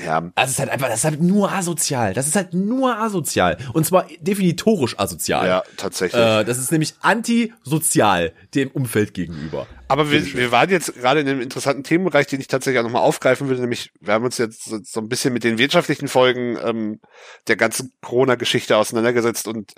ja, 0.05 0.17
Also 0.35 0.45
es 0.45 0.51
ist 0.51 0.59
halt 0.59 0.69
einfach, 0.69 0.87
das 0.87 0.99
ist 0.99 1.05
halt 1.05 1.21
nur 1.21 1.51
asozial. 1.51 2.13
Das 2.13 2.27
ist 2.27 2.35
halt 2.35 2.53
nur 2.53 2.97
asozial. 2.99 3.57
Und 3.73 3.85
zwar 3.85 4.05
definitorisch 4.19 4.99
asozial. 4.99 5.47
ja, 5.47 5.63
tatsächlich. 5.77 6.21
Äh, 6.21 6.43
das 6.43 6.59
ist 6.59 6.71
nämlich 6.71 6.93
antisozial 7.01 8.33
dem 8.53 8.69
Umfeld 8.71 9.13
gegenüber. 9.13 9.65
Aber 9.87 10.11
wir, 10.11 10.25
wir 10.33 10.51
waren 10.51 10.69
jetzt 10.69 10.93
gerade 10.95 11.19
in 11.21 11.27
einem 11.27 11.41
interessanten 11.41 11.83
Themenbereich, 11.83 12.27
den 12.27 12.39
ich 12.41 12.47
tatsächlich 12.47 12.79
auch 12.79 12.83
nochmal 12.83 13.03
aufgreifen 13.03 13.47
würde, 13.47 13.61
nämlich 13.61 13.91
wir 13.99 14.13
haben 14.13 14.25
uns 14.25 14.37
jetzt 14.37 14.65
so, 14.65 14.79
so 14.83 14.99
ein 14.99 15.09
bisschen 15.09 15.33
mit 15.33 15.43
den 15.43 15.57
wirtschaftlichen 15.57 16.07
Folgen 16.07 16.57
ähm, 16.63 16.99
der 17.47 17.55
ganzen 17.57 17.93
Corona-Geschichte 18.01 18.75
auseinandergesetzt 18.77 19.47
und 19.47 19.73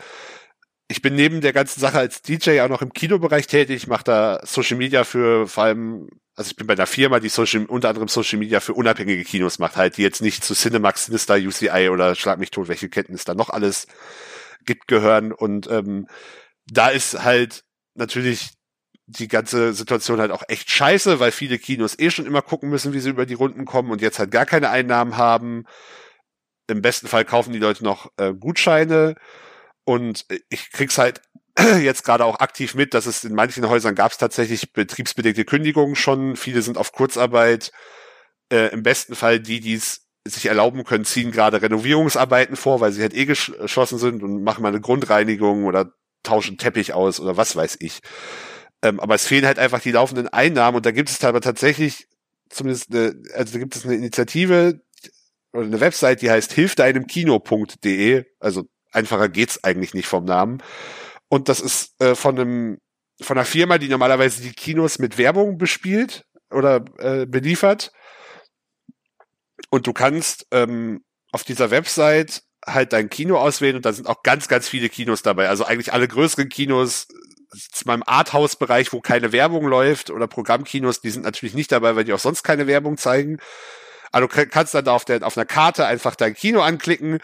ich 0.88 1.01
bin 1.01 1.15
neben 1.15 1.41
der 1.41 1.53
ganzen 1.53 1.79
Sache 1.79 1.97
als 1.97 2.21
DJ 2.21 2.61
auch 2.61 2.69
noch 2.69 2.81
im 2.81 2.93
Kinobereich 2.93 3.47
tätig. 3.47 3.77
Ich 3.77 3.88
mache 3.88 4.03
da 4.03 4.39
Social 4.43 4.77
Media 4.77 5.03
für 5.03 5.47
vor 5.47 5.63
allem, 5.63 6.09
also 6.36 6.51
ich 6.51 6.55
bin 6.55 6.67
bei 6.67 6.73
einer 6.73 6.86
Firma, 6.86 7.19
die 7.19 7.29
Social, 7.29 7.65
unter 7.65 7.89
anderem 7.89 8.07
Social 8.07 8.38
Media 8.38 8.59
für 8.59 8.73
unabhängige 8.73 9.23
Kinos 9.23 9.57
macht, 9.57 9.77
halt, 9.77 9.97
die 9.97 10.03
jetzt 10.03 10.21
nicht 10.21 10.43
zu 10.43 10.53
Cinemax, 10.53 11.05
Sinister, 11.05 11.36
UCI 11.36 11.89
oder 11.89 12.13
Schlag 12.15 12.38
mich 12.38 12.51
tot, 12.51 12.67
welche 12.67 12.89
Ketten 12.89 13.15
es 13.15 13.25
da 13.25 13.33
noch 13.33 13.49
alles 13.49 13.88
gibt, 14.65 14.88
gehören. 14.88 15.31
Und 15.31 15.67
ähm, 15.71 16.07
da 16.67 16.89
ist 16.89 17.23
halt 17.23 17.63
natürlich 17.95 18.51
die 19.07 19.27
ganze 19.27 19.73
Situation 19.73 20.19
halt 20.19 20.31
auch 20.31 20.43
echt 20.47 20.69
scheiße, 20.69 21.19
weil 21.19 21.31
viele 21.31 21.57
Kinos 21.57 21.97
eh 21.97 22.11
schon 22.11 22.25
immer 22.25 22.41
gucken 22.41 22.69
müssen, 22.69 22.93
wie 22.93 22.99
sie 22.99 23.09
über 23.09 23.25
die 23.25 23.36
Runden 23.36 23.65
kommen 23.65 23.91
und 23.91 24.01
jetzt 24.01 24.19
halt 24.19 24.31
gar 24.31 24.45
keine 24.45 24.69
Einnahmen 24.69 25.17
haben. 25.17 25.65
Im 26.67 26.81
besten 26.81 27.07
Fall 27.07 27.25
kaufen 27.25 27.53
die 27.53 27.59
Leute 27.59 27.83
noch 27.83 28.11
äh, 28.17 28.33
Gutscheine 28.33 29.15
und 29.86 30.25
ich 30.49 30.71
krieg's 30.71 30.97
halt 30.97 31.21
jetzt 31.81 32.03
gerade 32.03 32.25
auch 32.25 32.39
aktiv 32.39 32.75
mit, 32.75 32.93
dass 32.93 33.05
es 33.05 33.23
in 33.23 33.33
manchen 33.33 33.67
Häusern 33.69 33.95
gab 33.95 34.11
es 34.11 34.17
tatsächlich 34.17 34.73
betriebsbedingte 34.73 35.45
Kündigungen 35.45 35.95
schon. 35.95 36.36
Viele 36.36 36.61
sind 36.61 36.77
auf 36.77 36.91
Kurzarbeit. 36.91 37.71
Äh, 38.51 38.73
Im 38.73 38.83
besten 38.83 39.15
Fall 39.15 39.39
die, 39.39 39.59
die 39.59 39.75
es 39.75 40.07
sich 40.27 40.47
erlauben 40.47 40.83
können, 40.83 41.05
ziehen 41.05 41.31
gerade 41.31 41.61
Renovierungsarbeiten 41.61 42.55
vor, 42.55 42.81
weil 42.81 42.91
sie 42.91 43.01
halt 43.01 43.13
eh 43.13 43.23
gesch- 43.23 43.55
geschlossen 43.57 43.99
sind 43.99 44.23
und 44.23 44.43
machen 44.43 44.63
mal 44.63 44.69
eine 44.69 44.81
Grundreinigung 44.81 45.65
oder 45.65 45.93
tauschen 46.23 46.57
Teppich 46.57 46.93
aus 46.93 47.19
oder 47.19 47.38
was 47.38 47.55
weiß 47.55 47.77
ich. 47.79 48.01
Ähm, 48.81 48.99
aber 48.99 49.15
es 49.15 49.27
fehlen 49.27 49.45
halt 49.45 49.59
einfach 49.59 49.79
die 49.81 49.91
laufenden 49.91 50.27
Einnahmen 50.27 50.77
und 50.77 50.86
da 50.86 50.91
gibt 50.91 51.09
es 51.09 51.23
aber 51.23 51.41
tatsächlich 51.41 52.07
zumindest 52.49 52.91
eine, 52.91 53.15
also 53.36 53.53
da 53.53 53.59
gibt 53.59 53.75
es 53.75 53.86
eine 53.86 53.95
Initiative 53.95 54.81
oder 55.53 55.65
eine 55.65 55.79
Website, 55.79 56.21
die 56.21 56.31
heißt 56.31 56.51
hilfdeinemkino.de, 56.53 58.25
also 58.39 58.63
einfacher 58.95 59.29
geht's 59.29 59.63
eigentlich 59.63 59.93
nicht 59.93 60.07
vom 60.07 60.25
Namen. 60.25 60.61
Und 61.29 61.49
das 61.49 61.59
ist 61.59 61.99
äh, 62.01 62.15
von 62.15 62.39
einem 62.39 62.77
von 63.21 63.37
einer 63.37 63.45
Firma, 63.45 63.77
die 63.77 63.87
normalerweise 63.87 64.41
die 64.41 64.51
Kinos 64.51 64.99
mit 64.99 65.17
Werbung 65.17 65.57
bespielt 65.57 66.25
oder 66.51 66.83
äh, 66.97 67.25
beliefert. 67.25 67.91
Und 69.69 69.87
du 69.87 69.93
kannst 69.93 70.47
ähm, 70.51 71.03
auf 71.31 71.43
dieser 71.43 71.71
Website 71.71 72.43
halt 72.65 72.93
dein 72.93 73.09
Kino 73.09 73.37
auswählen 73.37 73.77
und 73.77 73.85
da 73.85 73.93
sind 73.93 74.07
auch 74.07 74.23
ganz, 74.23 74.47
ganz 74.47 74.67
viele 74.67 74.89
Kinos 74.89 75.21
dabei. 75.21 75.47
Also 75.49 75.65
eigentlich 75.65 75.93
alle 75.93 76.07
größeren 76.07 76.49
Kinos, 76.49 77.07
zu 77.55 77.87
meinem 77.87 78.03
Arthouse-Bereich, 78.05 78.91
wo 78.91 79.01
keine 79.01 79.31
Werbung 79.31 79.65
läuft 79.65 80.09
oder 80.09 80.27
Programmkinos, 80.27 81.01
die 81.01 81.09
sind 81.09 81.23
natürlich 81.23 81.55
nicht 81.55 81.71
dabei, 81.71 81.95
weil 81.95 82.03
die 82.03 82.13
auch 82.13 82.19
sonst 82.19 82.43
keine 82.43 82.67
Werbung 82.67 82.97
zeigen. 82.97 83.37
Du 84.13 84.27
kannst 84.27 84.73
dann 84.73 84.85
da 84.85 84.93
auf, 84.93 85.05
der, 85.05 85.23
auf 85.23 85.37
einer 85.37 85.45
Karte 85.45 85.85
einfach 85.85 86.15
dein 86.15 86.33
Kino 86.33 86.61
anklicken 86.61 87.19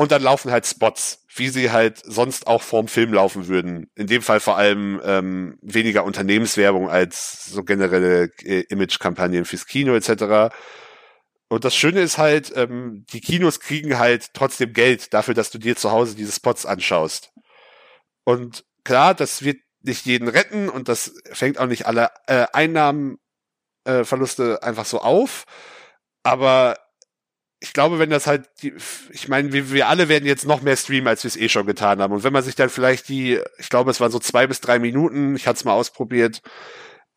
und 0.00 0.10
dann 0.12 0.22
laufen 0.22 0.50
halt 0.50 0.64
Spots, 0.64 1.26
wie 1.36 1.50
sie 1.50 1.72
halt 1.72 2.00
sonst 2.02 2.46
auch 2.46 2.62
vorm 2.62 2.88
Film 2.88 3.12
laufen 3.12 3.48
würden. 3.48 3.90
In 3.96 4.06
dem 4.06 4.22
Fall 4.22 4.40
vor 4.40 4.56
allem 4.56 4.98
ähm, 5.04 5.58
weniger 5.60 6.04
Unternehmenswerbung 6.04 6.88
als 6.88 7.44
so 7.44 7.64
generelle 7.64 8.30
äh, 8.42 8.60
Image-Kampagnen 8.70 9.44
fürs 9.44 9.66
Kino 9.66 9.94
etc. 9.94 10.54
Und 11.50 11.66
das 11.66 11.76
Schöne 11.76 12.00
ist 12.00 12.16
halt, 12.16 12.50
ähm, 12.56 13.04
die 13.12 13.20
Kinos 13.20 13.60
kriegen 13.60 13.98
halt 13.98 14.32
trotzdem 14.32 14.72
Geld 14.72 15.12
dafür, 15.12 15.34
dass 15.34 15.50
du 15.50 15.58
dir 15.58 15.76
zu 15.76 15.90
Hause 15.90 16.16
diese 16.16 16.32
Spots 16.32 16.64
anschaust. 16.64 17.30
Und 18.24 18.64
klar, 18.84 19.12
das 19.12 19.44
wird 19.44 19.58
nicht 19.82 20.06
jeden 20.06 20.28
retten 20.28 20.70
und 20.70 20.88
das 20.88 21.12
fängt 21.30 21.58
auch 21.58 21.66
nicht 21.66 21.84
alle 21.84 22.08
äh, 22.26 22.46
Einnahmenverluste 22.54 24.60
äh, 24.62 24.64
einfach 24.64 24.86
so 24.86 25.02
auf. 25.02 25.44
Aber 26.22 26.78
ich 27.60 27.74
glaube, 27.74 27.98
wenn 27.98 28.10
das 28.10 28.26
halt, 28.26 28.48
die, 28.62 28.72
ich 29.10 29.28
meine, 29.28 29.52
wir, 29.52 29.70
wir 29.70 29.88
alle 29.88 30.08
werden 30.08 30.26
jetzt 30.26 30.46
noch 30.46 30.62
mehr 30.62 30.76
streamen, 30.76 31.08
als 31.08 31.24
wir 31.24 31.28
es 31.28 31.36
eh 31.36 31.48
schon 31.48 31.66
getan 31.66 32.00
haben. 32.00 32.12
Und 32.14 32.24
wenn 32.24 32.32
man 32.32 32.42
sich 32.42 32.54
dann 32.54 32.70
vielleicht 32.70 33.08
die, 33.08 33.38
ich 33.58 33.68
glaube, 33.68 33.90
es 33.90 34.00
waren 34.00 34.10
so 34.10 34.18
zwei 34.18 34.46
bis 34.46 34.60
drei 34.60 34.78
Minuten, 34.78 35.36
ich 35.36 35.46
hatte 35.46 35.58
es 35.58 35.64
mal 35.64 35.74
ausprobiert, 35.74 36.40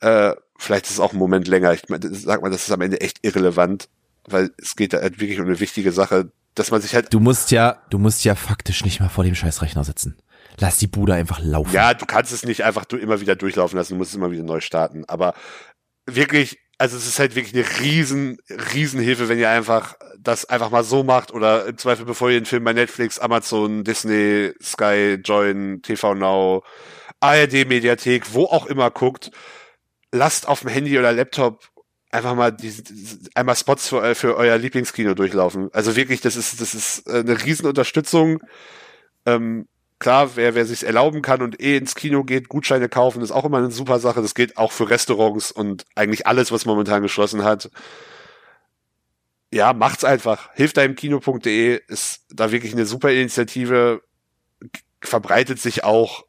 äh, 0.02 0.34
vielleicht 0.58 0.86
ist 0.86 0.92
es 0.92 1.00
auch 1.00 1.14
ein 1.14 1.20
Moment 1.20 1.48
länger. 1.48 1.74
Ich 1.74 1.88
meine, 1.88 2.14
sag 2.14 2.42
mal, 2.42 2.50
das 2.50 2.64
ist 2.64 2.72
am 2.72 2.82
Ende 2.82 3.00
echt 3.00 3.20
irrelevant, 3.22 3.88
weil 4.28 4.52
es 4.58 4.76
geht 4.76 4.94
da 4.94 5.02
halt 5.02 5.20
wirklich 5.20 5.40
um 5.40 5.46
eine 5.46 5.60
wichtige 5.62 5.94
Sache, 5.94 6.32
dass 6.56 6.72
man 6.72 6.82
sich 6.82 6.94
halt 6.94 7.14
Du 7.14 7.20
musst 7.20 7.52
ja, 7.52 7.82
du 7.90 7.98
musst 7.98 8.26
ja 8.26 8.36
faktisch 8.36 8.84
nicht 8.84 9.00
mal 9.00 9.10
vor 9.10 9.24
dem 9.24 9.36
Scheißrechner 9.36 9.84
sitzen. 9.84 10.18
Lass 10.60 10.78
die 10.78 10.88
Bude 10.88 11.14
einfach 11.14 11.40
laufen. 11.40 11.74
Ja, 11.74 11.94
du 11.94 12.06
kannst 12.06 12.32
es 12.32 12.44
nicht 12.44 12.64
einfach 12.64 12.86
du 12.86 12.98
immer 12.98 13.22
wieder 13.22 13.36
durchlaufen 13.36 13.78
lassen, 13.78 13.94
du 13.94 13.98
musst 13.98 14.12
es 14.12 14.16
immer 14.16 14.30
wieder 14.30 14.44
neu 14.44 14.60
starten. 14.60 15.06
Aber 15.08 15.34
wirklich, 16.06 16.60
also 16.78 16.98
es 16.98 17.08
ist 17.08 17.18
halt 17.18 17.36
wirklich 17.36 17.56
eine 17.56 17.80
riesen, 17.80 18.38
riesen 18.74 19.00
Hilfe, 19.00 19.30
wenn 19.30 19.40
ihr 19.40 19.50
einfach 19.50 19.96
das 20.24 20.46
einfach 20.46 20.70
mal 20.70 20.84
so 20.84 21.04
macht 21.04 21.32
oder 21.32 21.66
im 21.66 21.78
Zweifel, 21.78 22.06
bevor 22.06 22.30
ihr 22.30 22.40
den 22.40 22.46
Film 22.46 22.64
bei 22.64 22.74
Netflix, 22.74 23.20
Amazon, 23.20 23.84
Disney, 23.84 24.54
Sky, 24.62 25.20
Join, 25.24 25.82
TV 25.82 26.16
Now, 26.16 26.64
ARD 27.20 27.68
Mediathek, 27.68 28.34
wo 28.34 28.46
auch 28.46 28.66
immer 28.66 28.90
guckt, 28.92 29.32
lasst 30.12 30.48
auf 30.48 30.62
dem 30.62 30.70
Handy 30.70 30.98
oder 30.98 31.12
Laptop 31.14 31.70
einfach 32.12 32.36
mal 32.36 32.52
die, 32.52 32.72
einmal 33.34 33.56
Spots 33.56 33.90
für, 33.90 34.16
für 34.16 34.38
euer 34.38 34.58
Lieblingskino 34.58 35.14
durchlaufen. 35.16 35.70
Also 35.74 35.96
wirklich, 35.96 36.22
das 36.22 36.36
ist, 36.36 36.62
das 36.62 36.74
ist 36.76 37.08
äh, 37.08 37.20
eine 37.20 37.44
riesen 37.44 37.66
Unterstützung. 37.66 38.40
Ähm, 39.26 39.68
klar, 40.00 40.36
wer, 40.36 40.54
wer 40.54 40.66
sich 40.66 40.86
erlauben 40.86 41.22
kann 41.22 41.42
und 41.42 41.60
eh 41.60 41.78
ins 41.78 41.96
Kino 41.96 42.24
geht, 42.24 42.50
Gutscheine 42.50 42.88
kaufen, 42.88 43.22
ist 43.22 43.32
auch 43.32 43.46
immer 43.46 43.58
eine 43.58 43.72
super 43.72 44.00
Sache. 44.00 44.22
Das 44.22 44.36
geht 44.36 44.58
auch 44.58 44.72
für 44.72 44.90
Restaurants 44.90 45.52
und 45.52 45.86
eigentlich 45.96 46.28
alles, 46.28 46.52
was 46.52 46.66
momentan 46.66 47.02
geschlossen 47.02 47.44
hat. 47.44 47.72
Ja, 49.54 49.72
macht's 49.74 50.04
einfach. 50.04 50.50
Hilft 50.56 50.80
einem 50.80 50.96
Kino.de 50.96 51.80
ist 51.88 52.26
da 52.30 52.52
wirklich 52.52 52.74
eine 52.74 52.88
super 52.88 53.12
Initiative. 53.12 54.02
Verbreitet 55.00 55.60
sich 55.60 55.84
auch 55.84 56.26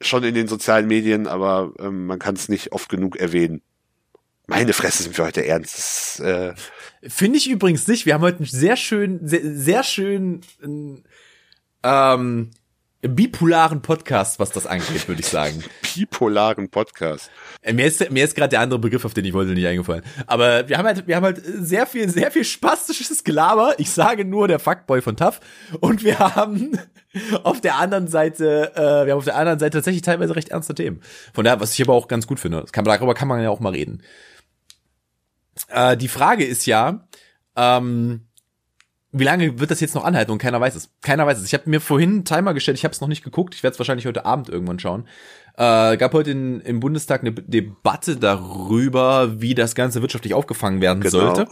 schon 0.00 0.24
in 0.24 0.34
den 0.34 0.48
sozialen 0.48 0.86
Medien, 0.86 1.26
aber 1.26 1.74
ähm, 1.78 2.06
man 2.06 2.18
kann 2.18 2.34
es 2.34 2.48
nicht 2.48 2.72
oft 2.72 2.88
genug 2.88 3.16
erwähnen. 3.16 3.60
Meine 4.46 4.72
Fresse 4.72 5.02
sind 5.02 5.18
wir 5.18 5.26
heute 5.26 5.44
ernst. 5.44 6.20
Äh, 6.20 6.54
Finde 7.02 7.36
ich 7.36 7.50
übrigens 7.50 7.86
nicht. 7.88 8.06
Wir 8.06 8.14
haben 8.14 8.22
heute 8.22 8.38
einen 8.38 8.46
sehr 8.46 8.76
schön, 8.76 9.20
sehr, 9.22 9.42
sehr 9.42 9.82
schön 9.82 10.40
ähm, 11.82 12.50
bipolaren 13.08 13.82
Podcast, 13.82 14.38
was 14.38 14.50
das 14.50 14.66
angeht, 14.66 15.08
würde 15.08 15.20
ich 15.20 15.28
sagen. 15.28 15.62
bipolaren 15.94 16.68
Podcast. 16.68 17.30
Äh, 17.62 17.72
Mir 17.72 17.86
ist, 17.86 18.10
mir 18.10 18.24
ist 18.24 18.34
gerade 18.34 18.50
der 18.50 18.60
andere 18.60 18.78
Begriff, 18.78 19.04
auf 19.04 19.14
den 19.14 19.24
ich 19.24 19.32
wollte, 19.32 19.52
nicht 19.52 19.66
eingefallen. 19.66 20.02
Aber 20.26 20.68
wir 20.68 20.78
haben 20.78 20.86
halt, 20.86 21.06
wir 21.06 21.16
haben 21.16 21.24
halt 21.24 21.42
sehr 21.44 21.86
viel, 21.86 22.08
sehr 22.08 22.30
viel 22.30 22.44
spastisches 22.44 23.24
Gelaber. 23.24 23.74
Ich 23.78 23.90
sage 23.90 24.24
nur 24.24 24.48
der 24.48 24.58
Fuckboy 24.58 25.02
von 25.02 25.16
TAF. 25.16 25.40
Und 25.80 26.04
wir 26.04 26.18
haben 26.18 26.78
auf 27.42 27.60
der 27.60 27.76
anderen 27.76 28.08
Seite, 28.08 28.72
äh, 28.74 29.06
wir 29.06 29.12
haben 29.12 29.18
auf 29.18 29.24
der 29.24 29.36
anderen 29.36 29.58
Seite 29.58 29.78
tatsächlich 29.78 30.02
teilweise 30.02 30.36
recht 30.36 30.50
ernste 30.50 30.74
Themen. 30.74 31.00
Von 31.34 31.44
daher, 31.44 31.60
was 31.60 31.74
ich 31.74 31.82
aber 31.82 31.94
auch 31.94 32.08
ganz 32.08 32.26
gut 32.26 32.40
finde. 32.40 32.60
Das 32.60 32.72
kann, 32.72 32.84
darüber 32.84 33.14
kann 33.14 33.28
man 33.28 33.42
ja 33.42 33.50
auch 33.50 33.60
mal 33.60 33.72
reden. 33.72 34.02
Äh, 35.68 35.96
die 35.96 36.08
Frage 36.08 36.44
ist 36.44 36.66
ja, 36.66 37.06
ähm, 37.56 38.25
wie 39.18 39.24
lange 39.24 39.58
wird 39.58 39.70
das 39.70 39.80
jetzt 39.80 39.94
noch 39.94 40.04
anhalten 40.04 40.30
und 40.32 40.38
keiner 40.38 40.60
weiß 40.60 40.74
es. 40.74 40.90
Keiner 41.02 41.26
weiß 41.26 41.38
es. 41.38 41.44
Ich 41.46 41.54
habe 41.54 41.68
mir 41.70 41.80
vorhin 41.80 42.10
einen 42.10 42.24
Timer 42.24 42.54
gestellt, 42.54 42.78
ich 42.78 42.84
habe 42.84 42.92
es 42.92 43.00
noch 43.00 43.08
nicht 43.08 43.24
geguckt, 43.24 43.54
ich 43.54 43.62
werde 43.62 43.74
es 43.74 43.78
wahrscheinlich 43.78 44.06
heute 44.06 44.24
Abend 44.24 44.48
irgendwann 44.48 44.78
schauen. 44.78 45.06
Äh, 45.56 45.96
gab 45.96 46.12
heute 46.12 46.32
in, 46.32 46.60
im 46.60 46.80
Bundestag 46.80 47.22
eine 47.22 47.32
Debatte 47.32 48.16
darüber, 48.16 49.40
wie 49.40 49.54
das 49.54 49.74
Ganze 49.74 50.02
wirtschaftlich 50.02 50.34
aufgefangen 50.34 50.80
werden 50.80 51.00
Genau. 51.00 51.10
sollte. 51.34 51.46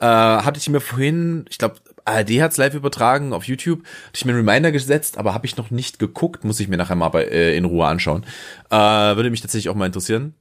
Äh, 0.00 0.06
hatte 0.06 0.58
ich 0.58 0.68
mir 0.68 0.80
vorhin, 0.80 1.44
ich 1.50 1.58
glaube, 1.58 1.76
ARD 2.06 2.30
hat's 2.40 2.56
live 2.56 2.74
übertragen 2.74 3.32
auf 3.32 3.44
YouTube, 3.44 3.80
hatte 3.84 4.16
ich 4.16 4.24
mir 4.24 4.32
einen 4.32 4.46
Reminder 4.48 4.72
gesetzt, 4.72 5.18
aber 5.18 5.34
habe 5.34 5.46
ich 5.46 5.56
noch 5.58 5.70
nicht 5.70 5.98
geguckt, 5.98 6.42
muss 6.44 6.58
ich 6.58 6.68
mir 6.68 6.78
nachher 6.78 6.96
mal 6.96 7.10
bei, 7.10 7.24
äh, 7.24 7.56
in 7.56 7.66
Ruhe 7.66 7.86
anschauen. 7.86 8.24
Äh, 8.70 8.76
würde 8.76 9.30
mich 9.30 9.42
tatsächlich 9.42 9.68
auch 9.68 9.74
mal 9.74 9.86
interessieren. 9.86 10.34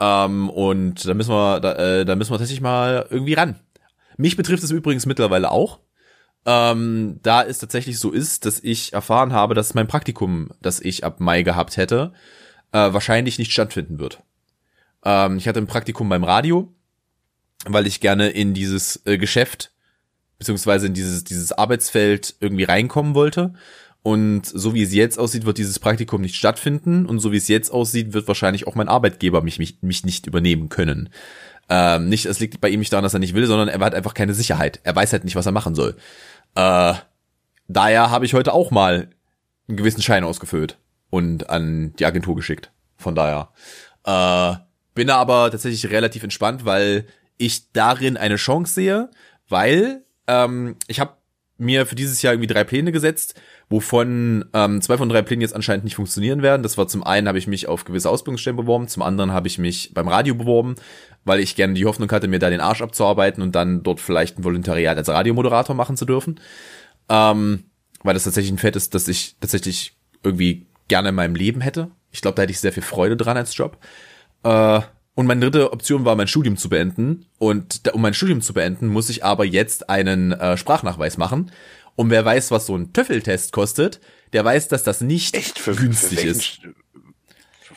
Ähm, 0.00 0.48
und 0.50 1.06
da 1.06 1.14
müssen 1.14 1.30
wir, 1.30 1.60
da, 1.60 1.74
äh, 1.74 2.04
da 2.04 2.16
müssen 2.16 2.30
wir 2.32 2.38
tatsächlich 2.38 2.62
mal 2.62 3.06
irgendwie 3.10 3.34
ran. 3.34 3.60
Mich 4.16 4.36
betrifft 4.36 4.64
es 4.64 4.70
übrigens 4.70 5.06
mittlerweile 5.06 5.50
auch. 5.50 5.80
Ähm, 6.46 7.20
da 7.22 7.42
es 7.42 7.58
tatsächlich 7.58 7.98
so 7.98 8.10
ist, 8.10 8.44
dass 8.44 8.60
ich 8.60 8.92
erfahren 8.92 9.32
habe, 9.32 9.54
dass 9.54 9.74
mein 9.74 9.86
Praktikum, 9.86 10.50
das 10.60 10.80
ich 10.80 11.04
ab 11.04 11.20
Mai 11.20 11.42
gehabt 11.42 11.76
hätte, 11.76 12.12
äh, 12.72 12.92
wahrscheinlich 12.92 13.38
nicht 13.38 13.52
stattfinden 13.52 13.98
wird. 13.98 14.22
Ähm, 15.04 15.38
ich 15.38 15.48
hatte 15.48 15.60
ein 15.60 15.66
Praktikum 15.66 16.08
beim 16.08 16.24
Radio, 16.24 16.72
weil 17.64 17.86
ich 17.86 18.00
gerne 18.00 18.28
in 18.28 18.52
dieses 18.52 19.00
äh, 19.06 19.16
Geschäft 19.16 19.70
beziehungsweise 20.38 20.86
in 20.86 20.94
dieses, 20.94 21.24
dieses 21.24 21.52
Arbeitsfeld 21.52 22.34
irgendwie 22.40 22.64
reinkommen 22.64 23.14
wollte. 23.14 23.54
Und 24.02 24.44
so 24.44 24.74
wie 24.74 24.82
es 24.82 24.92
jetzt 24.92 25.18
aussieht, 25.18 25.46
wird 25.46 25.56
dieses 25.56 25.78
Praktikum 25.78 26.20
nicht 26.20 26.34
stattfinden. 26.34 27.06
Und 27.06 27.20
so 27.20 27.32
wie 27.32 27.38
es 27.38 27.48
jetzt 27.48 27.70
aussieht, 27.70 28.12
wird 28.12 28.28
wahrscheinlich 28.28 28.66
auch 28.66 28.74
mein 28.74 28.88
Arbeitgeber 28.88 29.40
mich, 29.40 29.58
mich, 29.58 29.78
mich 29.80 30.04
nicht 30.04 30.26
übernehmen 30.26 30.68
können. 30.68 31.08
Ähm, 31.70 32.10
nicht, 32.10 32.26
es 32.26 32.40
liegt 32.40 32.60
bei 32.60 32.68
ihm 32.68 32.80
nicht 32.80 32.92
daran, 32.92 33.04
dass 33.04 33.14
er 33.14 33.20
nicht 33.20 33.34
will, 33.34 33.46
sondern 33.46 33.68
er 33.68 33.78
hat 33.80 33.94
einfach 33.94 34.12
keine 34.12 34.34
Sicherheit. 34.34 34.80
Er 34.82 34.94
weiß 34.94 35.12
halt 35.12 35.24
nicht, 35.24 35.36
was 35.36 35.46
er 35.46 35.52
machen 35.52 35.74
soll. 35.74 35.96
Äh, 36.54 36.94
daher 37.68 38.10
habe 38.10 38.24
ich 38.24 38.34
heute 38.34 38.52
auch 38.52 38.70
mal 38.70 39.10
einen 39.68 39.76
gewissen 39.76 40.02
Schein 40.02 40.24
ausgefüllt 40.24 40.78
und 41.10 41.50
an 41.50 41.94
die 41.98 42.06
Agentur 42.06 42.36
geschickt. 42.36 42.70
Von 42.96 43.14
daher. 43.14 43.50
Äh, 44.04 44.58
bin 44.94 45.08
da 45.08 45.16
aber 45.16 45.50
tatsächlich 45.50 45.90
relativ 45.90 46.22
entspannt, 46.22 46.64
weil 46.64 47.06
ich 47.36 47.72
darin 47.72 48.16
eine 48.16 48.36
Chance 48.36 48.74
sehe, 48.74 49.10
weil 49.48 50.04
ähm, 50.28 50.76
ich 50.86 51.00
habe 51.00 51.16
mir 51.58 51.86
für 51.86 51.94
dieses 51.94 52.20
Jahr 52.22 52.32
irgendwie 52.32 52.52
drei 52.52 52.64
Pläne 52.64 52.92
gesetzt, 52.92 53.40
wovon 53.68 54.44
ähm, 54.52 54.80
zwei 54.80 54.96
von 54.96 55.08
drei 55.08 55.22
Plänen 55.22 55.42
jetzt 55.42 55.54
anscheinend 55.54 55.84
nicht 55.84 55.96
funktionieren 55.96 56.42
werden. 56.42 56.62
Das 56.62 56.76
war 56.78 56.88
zum 56.88 57.04
einen 57.04 57.28
habe 57.28 57.38
ich 57.38 57.46
mich 57.46 57.68
auf 57.68 57.84
gewisse 57.84 58.10
Ausbildungsstellen 58.10 58.56
beworben, 58.56 58.88
zum 58.88 59.02
anderen 59.02 59.32
habe 59.32 59.48
ich 59.48 59.58
mich 59.58 59.92
beim 59.94 60.08
Radio 60.08 60.34
beworben, 60.34 60.74
weil 61.24 61.40
ich 61.40 61.56
gerne 61.56 61.74
die 61.74 61.86
Hoffnung 61.86 62.10
hatte, 62.10 62.28
mir 62.28 62.38
da 62.38 62.50
den 62.50 62.60
Arsch 62.60 62.82
abzuarbeiten 62.82 63.42
und 63.42 63.54
dann 63.54 63.82
dort 63.82 64.00
vielleicht 64.00 64.38
ein 64.38 64.44
Volontariat 64.44 64.96
als 64.96 65.08
Radiomoderator 65.08 65.74
machen 65.74 65.96
zu 65.96 66.04
dürfen. 66.04 66.40
Ähm, 67.08 67.64
weil 68.02 68.14
das 68.14 68.24
tatsächlich 68.24 68.52
ein 68.52 68.58
Fett 68.58 68.76
ist, 68.76 68.94
das 68.94 69.08
ich 69.08 69.36
tatsächlich 69.40 69.96
irgendwie 70.22 70.66
gerne 70.88 71.10
in 71.10 71.14
meinem 71.14 71.34
Leben 71.34 71.60
hätte. 71.60 71.90
Ich 72.10 72.20
glaube, 72.20 72.36
da 72.36 72.42
hätte 72.42 72.52
ich 72.52 72.60
sehr 72.60 72.72
viel 72.72 72.82
Freude 72.82 73.16
dran 73.16 73.36
als 73.36 73.56
Job. 73.56 73.78
Äh, 74.42 74.80
und 75.14 75.26
meine 75.26 75.40
dritte 75.40 75.72
Option 75.72 76.04
war, 76.04 76.16
mein 76.16 76.28
Studium 76.28 76.56
zu 76.56 76.68
beenden. 76.68 77.26
Und 77.38 77.86
da, 77.86 77.92
um 77.92 78.02
mein 78.02 78.14
Studium 78.14 78.40
zu 78.40 78.52
beenden, 78.52 78.88
muss 78.88 79.08
ich 79.08 79.24
aber 79.24 79.44
jetzt 79.44 79.88
einen 79.88 80.32
äh, 80.32 80.56
Sprachnachweis 80.56 81.18
machen. 81.18 81.50
Und 81.96 82.10
wer 82.10 82.24
weiß, 82.24 82.50
was 82.50 82.66
so 82.66 82.76
ein 82.76 82.92
Töffeltest 82.92 83.52
kostet, 83.52 84.00
der 84.32 84.44
weiß, 84.44 84.68
dass 84.68 84.82
das 84.82 85.00
nicht 85.00 85.36
Echt 85.36 85.58
für, 85.58 85.74
günstig 85.74 86.20
für 86.20 86.26
ist. 86.26 86.60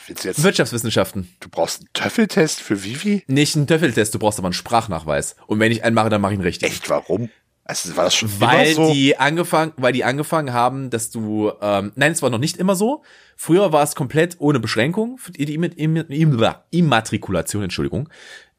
Jetzt, 0.07 0.43
Wirtschaftswissenschaften. 0.43 1.29
du 1.39 1.49
brauchst 1.49 1.81
einen 1.81 1.89
Töffeltest 1.93 2.61
für 2.61 2.83
Vivi? 2.83 3.23
Nicht 3.27 3.55
einen 3.55 3.67
Töffeltest, 3.67 4.13
du 4.13 4.19
brauchst 4.19 4.39
aber 4.39 4.47
einen 4.47 4.53
Sprachnachweis. 4.53 5.35
Und 5.47 5.59
wenn 5.59 5.71
ich 5.71 5.83
einen 5.83 5.93
mache, 5.95 6.09
dann 6.09 6.21
mache 6.21 6.33
ich 6.33 6.39
ihn 6.39 6.43
richtig. 6.43 6.69
Echt, 6.71 6.89
warum? 6.89 7.29
Also 7.65 7.97
war 7.97 8.05
das 8.05 8.15
schon 8.15 8.29
Weil 8.39 8.73
so? 8.75 8.93
die 8.93 9.17
angefangen, 9.17 9.73
weil 9.75 9.91
die 9.91 10.05
angefangen 10.05 10.53
haben, 10.53 10.89
dass 10.89 11.09
du, 11.09 11.51
ähm, 11.61 11.91
nein, 11.95 12.13
es 12.13 12.21
war 12.21 12.29
noch 12.29 12.37
nicht 12.39 12.55
immer 12.55 12.75
so. 12.75 13.03
Früher 13.35 13.73
war 13.73 13.83
es 13.83 13.93
komplett 13.93 14.37
ohne 14.39 14.61
Beschränkung, 14.61 15.19
die 15.35 15.43
die 15.43 15.55
Imma- 15.55 15.67
Imma- 15.75 16.05
Imma- 16.07 16.63
Immatrikulation, 16.71 17.63
Entschuldigung, 17.63 18.07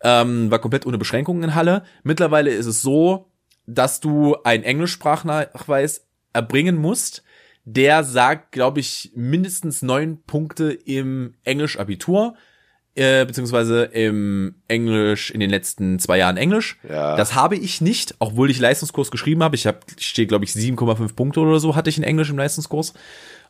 ähm, 0.02 0.50
war 0.50 0.58
komplett 0.58 0.84
ohne 0.84 0.98
Beschränkungen 0.98 1.42
in 1.42 1.54
Halle. 1.54 1.84
Mittlerweile 2.02 2.50
ist 2.50 2.66
es 2.66 2.82
so, 2.82 3.30
dass 3.66 4.00
du 4.00 4.36
einen 4.44 4.62
Englischsprachnachweis 4.64 6.06
erbringen 6.34 6.76
musst. 6.76 7.22
Der 7.70 8.02
sagt, 8.02 8.52
glaube 8.52 8.80
ich, 8.80 9.12
mindestens 9.14 9.82
neun 9.82 10.22
Punkte 10.22 10.72
im 10.72 11.34
Englisch-Abitur, 11.44 12.34
äh, 12.94 13.26
beziehungsweise 13.26 13.84
im 13.84 14.54
Englisch 14.68 15.30
in 15.30 15.38
den 15.38 15.50
letzten 15.50 15.98
zwei 15.98 16.16
Jahren 16.16 16.38
Englisch. 16.38 16.78
Ja. 16.88 17.14
Das 17.14 17.34
habe 17.34 17.56
ich 17.56 17.82
nicht, 17.82 18.14
obwohl 18.20 18.50
ich 18.50 18.58
Leistungskurs 18.58 19.10
geschrieben 19.10 19.42
habe. 19.42 19.54
Ich 19.54 19.66
habe, 19.66 19.80
ich 19.98 20.06
stehe, 20.06 20.26
glaube 20.26 20.46
ich, 20.46 20.52
7,5 20.52 21.14
Punkte 21.14 21.40
oder 21.40 21.60
so 21.60 21.76
hatte 21.76 21.90
ich 21.90 21.98
in 21.98 22.04
Englisch 22.04 22.30
im 22.30 22.38
Leistungskurs. 22.38 22.94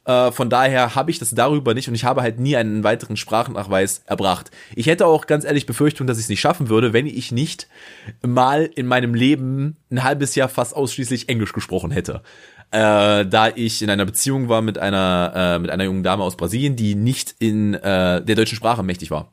Äh, 0.04 0.32
von 0.32 0.50
daher 0.50 0.94
habe 0.94 1.10
ich 1.10 1.18
das 1.18 1.30
darüber 1.30 1.74
nicht 1.74 1.86
und 1.86 1.94
ich 1.94 2.04
habe 2.04 2.22
halt 2.22 2.40
nie 2.40 2.56
einen 2.56 2.82
weiteren 2.82 3.16
Sprachnachweis 3.16 4.02
erbracht. 4.06 4.50
Ich 4.74 4.86
hätte 4.86 5.06
auch 5.06 5.26
ganz 5.26 5.44
ehrlich 5.44 5.66
Befürchtung, 5.66 6.06
dass 6.06 6.18
ich 6.18 6.24
es 6.24 6.28
nicht 6.28 6.40
schaffen 6.40 6.68
würde, 6.68 6.92
wenn 6.92 7.06
ich 7.06 7.30
nicht 7.30 7.68
mal 8.26 8.64
in 8.74 8.86
meinem 8.86 9.14
Leben 9.14 9.76
ein 9.90 10.02
halbes 10.02 10.34
Jahr 10.34 10.48
fast 10.48 10.74
ausschließlich 10.74 11.28
Englisch 11.28 11.52
gesprochen 11.52 11.90
hätte. 11.90 12.22
Äh, 12.70 13.24
da 13.26 13.48
ich 13.54 13.80
in 13.82 13.88
einer 13.88 14.04
Beziehung 14.04 14.48
war 14.48 14.60
mit 14.60 14.78
einer 14.78 15.32
äh, 15.34 15.58
mit 15.58 15.70
einer 15.70 15.84
jungen 15.84 16.02
Dame 16.02 16.22
aus 16.22 16.36
Brasilien, 16.36 16.76
die 16.76 16.94
nicht 16.94 17.34
in 17.38 17.74
äh, 17.74 18.22
der 18.22 18.36
deutschen 18.36 18.56
Sprache 18.56 18.82
mächtig 18.82 19.10
war. 19.10 19.32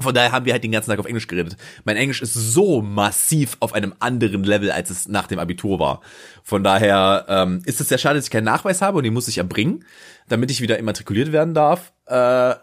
Von 0.00 0.14
daher 0.14 0.30
haben 0.30 0.44
wir 0.44 0.52
halt 0.52 0.62
den 0.62 0.70
ganzen 0.70 0.90
Tag 0.90 1.00
auf 1.00 1.06
Englisch 1.06 1.26
geredet. 1.26 1.56
Mein 1.84 1.96
Englisch 1.96 2.22
ist 2.22 2.34
so 2.34 2.82
massiv 2.82 3.56
auf 3.58 3.72
einem 3.72 3.94
anderen 3.98 4.44
Level, 4.44 4.70
als 4.70 4.90
es 4.90 5.08
nach 5.08 5.26
dem 5.26 5.40
Abitur 5.40 5.80
war. 5.80 6.02
Von 6.44 6.62
daher 6.62 7.24
ähm, 7.28 7.62
ist 7.64 7.80
es 7.80 7.88
sehr 7.88 7.98
schade, 7.98 8.16
dass 8.16 8.26
ich 8.26 8.30
keinen 8.30 8.44
Nachweis 8.44 8.80
habe 8.80 8.98
und 8.98 9.04
den 9.04 9.12
muss 9.12 9.26
ich 9.26 9.38
erbringen, 9.38 9.84
damit 10.28 10.52
ich 10.52 10.60
wieder 10.60 10.78
immatrikuliert 10.78 11.32
werden 11.32 11.52
darf. 11.52 11.92
Äh, 12.06 12.54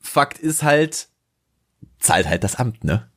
Fakt 0.00 0.38
ist 0.38 0.62
halt, 0.64 1.08
zahlt 2.00 2.28
halt 2.28 2.42
das 2.42 2.56
Amt, 2.56 2.82
ne? 2.82 3.08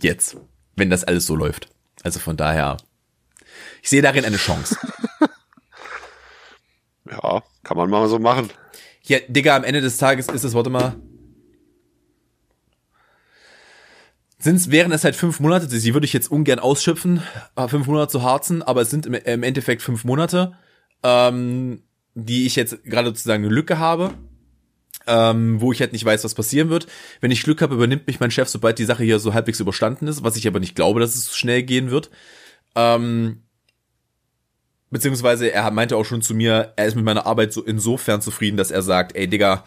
Jetzt, 0.00 0.36
wenn 0.74 0.90
das 0.90 1.04
alles 1.04 1.26
so 1.26 1.36
läuft. 1.36 1.68
Also 2.02 2.18
von 2.18 2.36
daher, 2.36 2.76
ich 3.82 3.90
sehe 3.90 4.02
darin 4.02 4.24
eine 4.24 4.36
Chance. 4.36 4.76
Ja, 7.10 7.42
kann 7.62 7.76
man 7.76 7.90
mal 7.90 8.08
so 8.08 8.18
machen. 8.18 8.50
Ja, 9.02 9.18
Digga, 9.28 9.56
am 9.56 9.64
Ende 9.64 9.80
des 9.80 9.96
Tages 9.96 10.28
ist 10.28 10.44
es, 10.44 10.54
warte 10.54 10.70
mal. 10.70 10.96
Sind's, 14.38 14.70
wären 14.70 14.92
es 14.92 15.02
halt 15.02 15.16
fünf 15.16 15.40
Monate, 15.40 15.66
die 15.66 15.94
würde 15.94 16.04
ich 16.04 16.12
jetzt 16.12 16.30
ungern 16.30 16.60
ausschöpfen, 16.60 17.22
äh, 17.56 17.66
fünf 17.66 17.86
Monate 17.88 18.12
zu 18.12 18.22
harzen, 18.22 18.62
aber 18.62 18.82
es 18.82 18.90
sind 18.90 19.06
im, 19.06 19.14
im 19.14 19.42
Endeffekt 19.42 19.82
fünf 19.82 20.04
Monate, 20.04 20.52
ähm, 21.02 21.82
die 22.14 22.46
ich 22.46 22.54
jetzt 22.54 22.84
gerade 22.84 23.08
sozusagen 23.08 23.44
eine 23.44 23.52
Lücke 23.52 23.78
habe, 23.78 24.12
ähm, 25.08 25.60
wo 25.60 25.72
ich 25.72 25.80
halt 25.80 25.92
nicht 25.92 26.04
weiß, 26.04 26.22
was 26.22 26.34
passieren 26.34 26.68
wird. 26.68 26.86
Wenn 27.20 27.32
ich 27.32 27.42
Glück 27.42 27.62
habe, 27.62 27.74
übernimmt 27.74 28.06
mich 28.06 28.20
mein 28.20 28.30
Chef, 28.30 28.48
sobald 28.48 28.78
die 28.78 28.84
Sache 28.84 29.02
hier 29.02 29.18
so 29.18 29.34
halbwegs 29.34 29.58
überstanden 29.58 30.06
ist, 30.06 30.22
was 30.22 30.36
ich 30.36 30.46
aber 30.46 30.60
nicht 30.60 30.76
glaube, 30.76 31.00
dass 31.00 31.16
es 31.16 31.24
so 31.24 31.34
schnell 31.34 31.64
gehen 31.64 31.90
wird. 31.90 32.10
Ähm, 32.76 33.42
beziehungsweise 34.90 35.52
er 35.52 35.70
meinte 35.70 35.96
auch 35.96 36.04
schon 36.04 36.22
zu 36.22 36.34
mir, 36.34 36.72
er 36.76 36.86
ist 36.86 36.94
mit 36.94 37.04
meiner 37.04 37.26
Arbeit 37.26 37.52
so 37.52 37.62
insofern 37.62 38.20
zufrieden, 38.20 38.56
dass 38.56 38.70
er 38.70 38.82
sagt, 38.82 39.16
ey 39.16 39.28
Digga, 39.28 39.64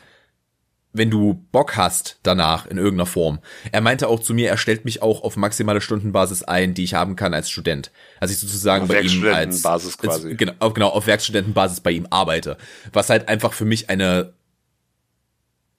wenn 0.93 1.09
du 1.09 1.45
Bock 1.51 1.78
hast 1.78 2.19
danach 2.24 2.65
in 2.65 2.78
irgendeiner 2.78 3.05
Form. 3.05 3.39
Er 3.72 3.82
meinte 3.82 4.07
auch 4.09 4.19
zu 4.19 4.34
mir, 4.34 4.49
er 4.49 4.57
stellt 4.57 4.84
mich 4.84 5.01
auch 5.01 5.24
auf 5.24 5.38
maximale 5.38 5.80
Stundenbasis 5.80 6.43
ein, 6.43 6.74
die 6.74 6.84
ich 6.84 6.93
haben 6.93 7.15
kann 7.15 7.34
als 7.34 7.49
Student. 7.49 7.91
Also 8.19 8.34
ich 8.34 8.39
sozusagen 8.39 8.84
Auf 8.84 8.89
bei 8.89 9.01
ihm 9.01 9.26
als. 9.26 9.65
Als, 9.65 10.38
genau, 10.38 10.53
auf, 10.59 10.74
genau, 10.74 10.89
auf 10.89 11.07
Werkstudentenbasis 11.07 11.80
bei 11.80 11.91
ihm 11.91 12.07
arbeite. 12.09 12.57
Was 12.91 13.09
halt 13.09 13.30
einfach 13.30 13.53
für 13.53 13.65
mich 13.65 13.89
eine 13.89 14.34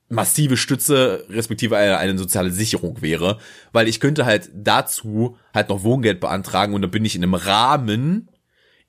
massive 0.09 0.57
Stütze, 0.57 1.25
respektive 1.31 1.77
eine, 1.77 1.99
eine 1.99 2.19
soziale 2.19 2.51
Sicherung 2.51 3.01
wäre, 3.03 3.39
weil 3.73 3.89
ich 3.89 3.99
könnte 3.99 4.25
halt 4.25 4.51
dazu 4.55 5.37
halt 5.55 5.69
noch 5.69 5.85
Wohngeld 5.85 6.21
beantragen 6.21 6.75
und 6.75 6.83
dann 6.83 6.91
bin 6.91 7.05
ich 7.05 7.17
in 7.17 7.23
einem 7.23 7.35
Rahmen, 7.35 8.29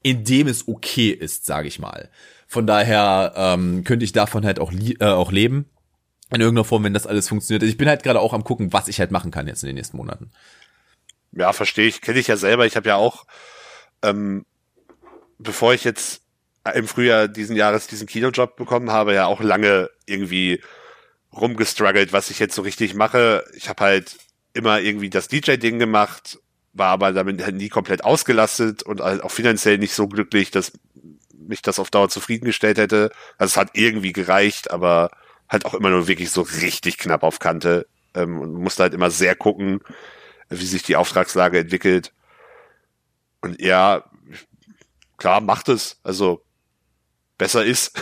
in 0.03 0.23
dem 0.23 0.47
es 0.47 0.67
okay 0.67 1.09
ist, 1.09 1.45
sage 1.45 1.67
ich 1.67 1.79
mal. 1.79 2.09
Von 2.47 2.67
daher 2.67 3.33
ähm, 3.35 3.83
könnte 3.83 4.05
ich 4.05 4.11
davon 4.11 4.45
halt 4.45 4.59
auch, 4.59 4.71
äh, 4.71 5.05
auch 5.05 5.31
leben. 5.31 5.65
In 6.29 6.41
irgendeiner 6.41 6.65
Form, 6.65 6.83
wenn 6.83 6.93
das 6.93 7.07
alles 7.07 7.27
funktioniert. 7.27 7.63
Ich 7.63 7.77
bin 7.77 7.87
halt 7.87 8.03
gerade 8.03 8.19
auch 8.19 8.33
am 8.33 8.43
gucken, 8.43 8.73
was 8.73 8.87
ich 8.87 8.99
halt 8.99 9.11
machen 9.11 9.31
kann 9.31 9.47
jetzt 9.47 9.63
in 9.63 9.67
den 9.67 9.75
nächsten 9.75 9.97
Monaten. 9.97 10.31
Ja, 11.31 11.53
verstehe 11.53 11.87
ich. 11.87 12.01
Kenne 12.01 12.19
ich 12.19 12.27
ja 12.27 12.37
selber. 12.37 12.65
Ich 12.65 12.75
habe 12.75 12.89
ja 12.89 12.95
auch, 12.95 13.25
ähm, 14.03 14.45
bevor 15.39 15.73
ich 15.73 15.83
jetzt 15.83 16.21
im 16.73 16.87
Frühjahr 16.87 17.27
diesen 17.27 17.55
Jahres 17.55 17.87
diesen 17.87 18.07
Kinojob 18.07 18.55
bekommen 18.55 18.91
habe, 18.91 19.13
ja 19.13 19.25
auch 19.25 19.41
lange 19.41 19.89
irgendwie 20.05 20.61
rumgestruggelt, 21.35 22.13
was 22.13 22.29
ich 22.29 22.39
jetzt 22.39 22.55
so 22.55 22.61
richtig 22.61 22.93
mache. 22.93 23.43
Ich 23.55 23.69
habe 23.69 23.83
halt 23.83 24.17
immer 24.53 24.79
irgendwie 24.79 25.09
das 25.09 25.27
DJ-Ding 25.27 25.79
gemacht, 25.79 26.39
war 26.73 26.89
aber 26.89 27.13
damit 27.13 27.43
halt 27.43 27.55
nie 27.55 27.69
komplett 27.69 28.03
ausgelastet 28.03 28.83
und 28.83 29.01
halt 29.01 29.23
auch 29.23 29.31
finanziell 29.31 29.77
nicht 29.77 29.93
so 29.93 30.07
glücklich, 30.07 30.51
dass 30.51 30.73
mich 31.33 31.61
das 31.61 31.79
auf 31.79 31.91
Dauer 31.91 32.09
zufriedengestellt 32.09 32.77
hätte. 32.77 33.11
Also 33.37 33.51
es 33.51 33.57
hat 33.57 33.71
irgendwie 33.73 34.13
gereicht, 34.13 34.71
aber 34.71 35.11
halt 35.49 35.65
auch 35.65 35.73
immer 35.73 35.89
nur 35.89 36.07
wirklich 36.07 36.31
so 36.31 36.41
richtig 36.41 36.97
knapp 36.97 37.23
auf 37.23 37.39
Kante 37.39 37.85
ähm, 38.15 38.39
und 38.39 38.53
musste 38.53 38.83
halt 38.83 38.93
immer 38.93 39.11
sehr 39.11 39.35
gucken, 39.35 39.81
wie 40.49 40.65
sich 40.65 40.83
die 40.83 40.95
Auftragslage 40.95 41.59
entwickelt. 41.59 42.11
Und 43.41 43.61
ja, 43.61 44.03
klar, 45.17 45.41
macht 45.41 45.69
es. 45.69 45.99
Also 46.03 46.43
besser 47.37 47.63
ist. 47.63 47.93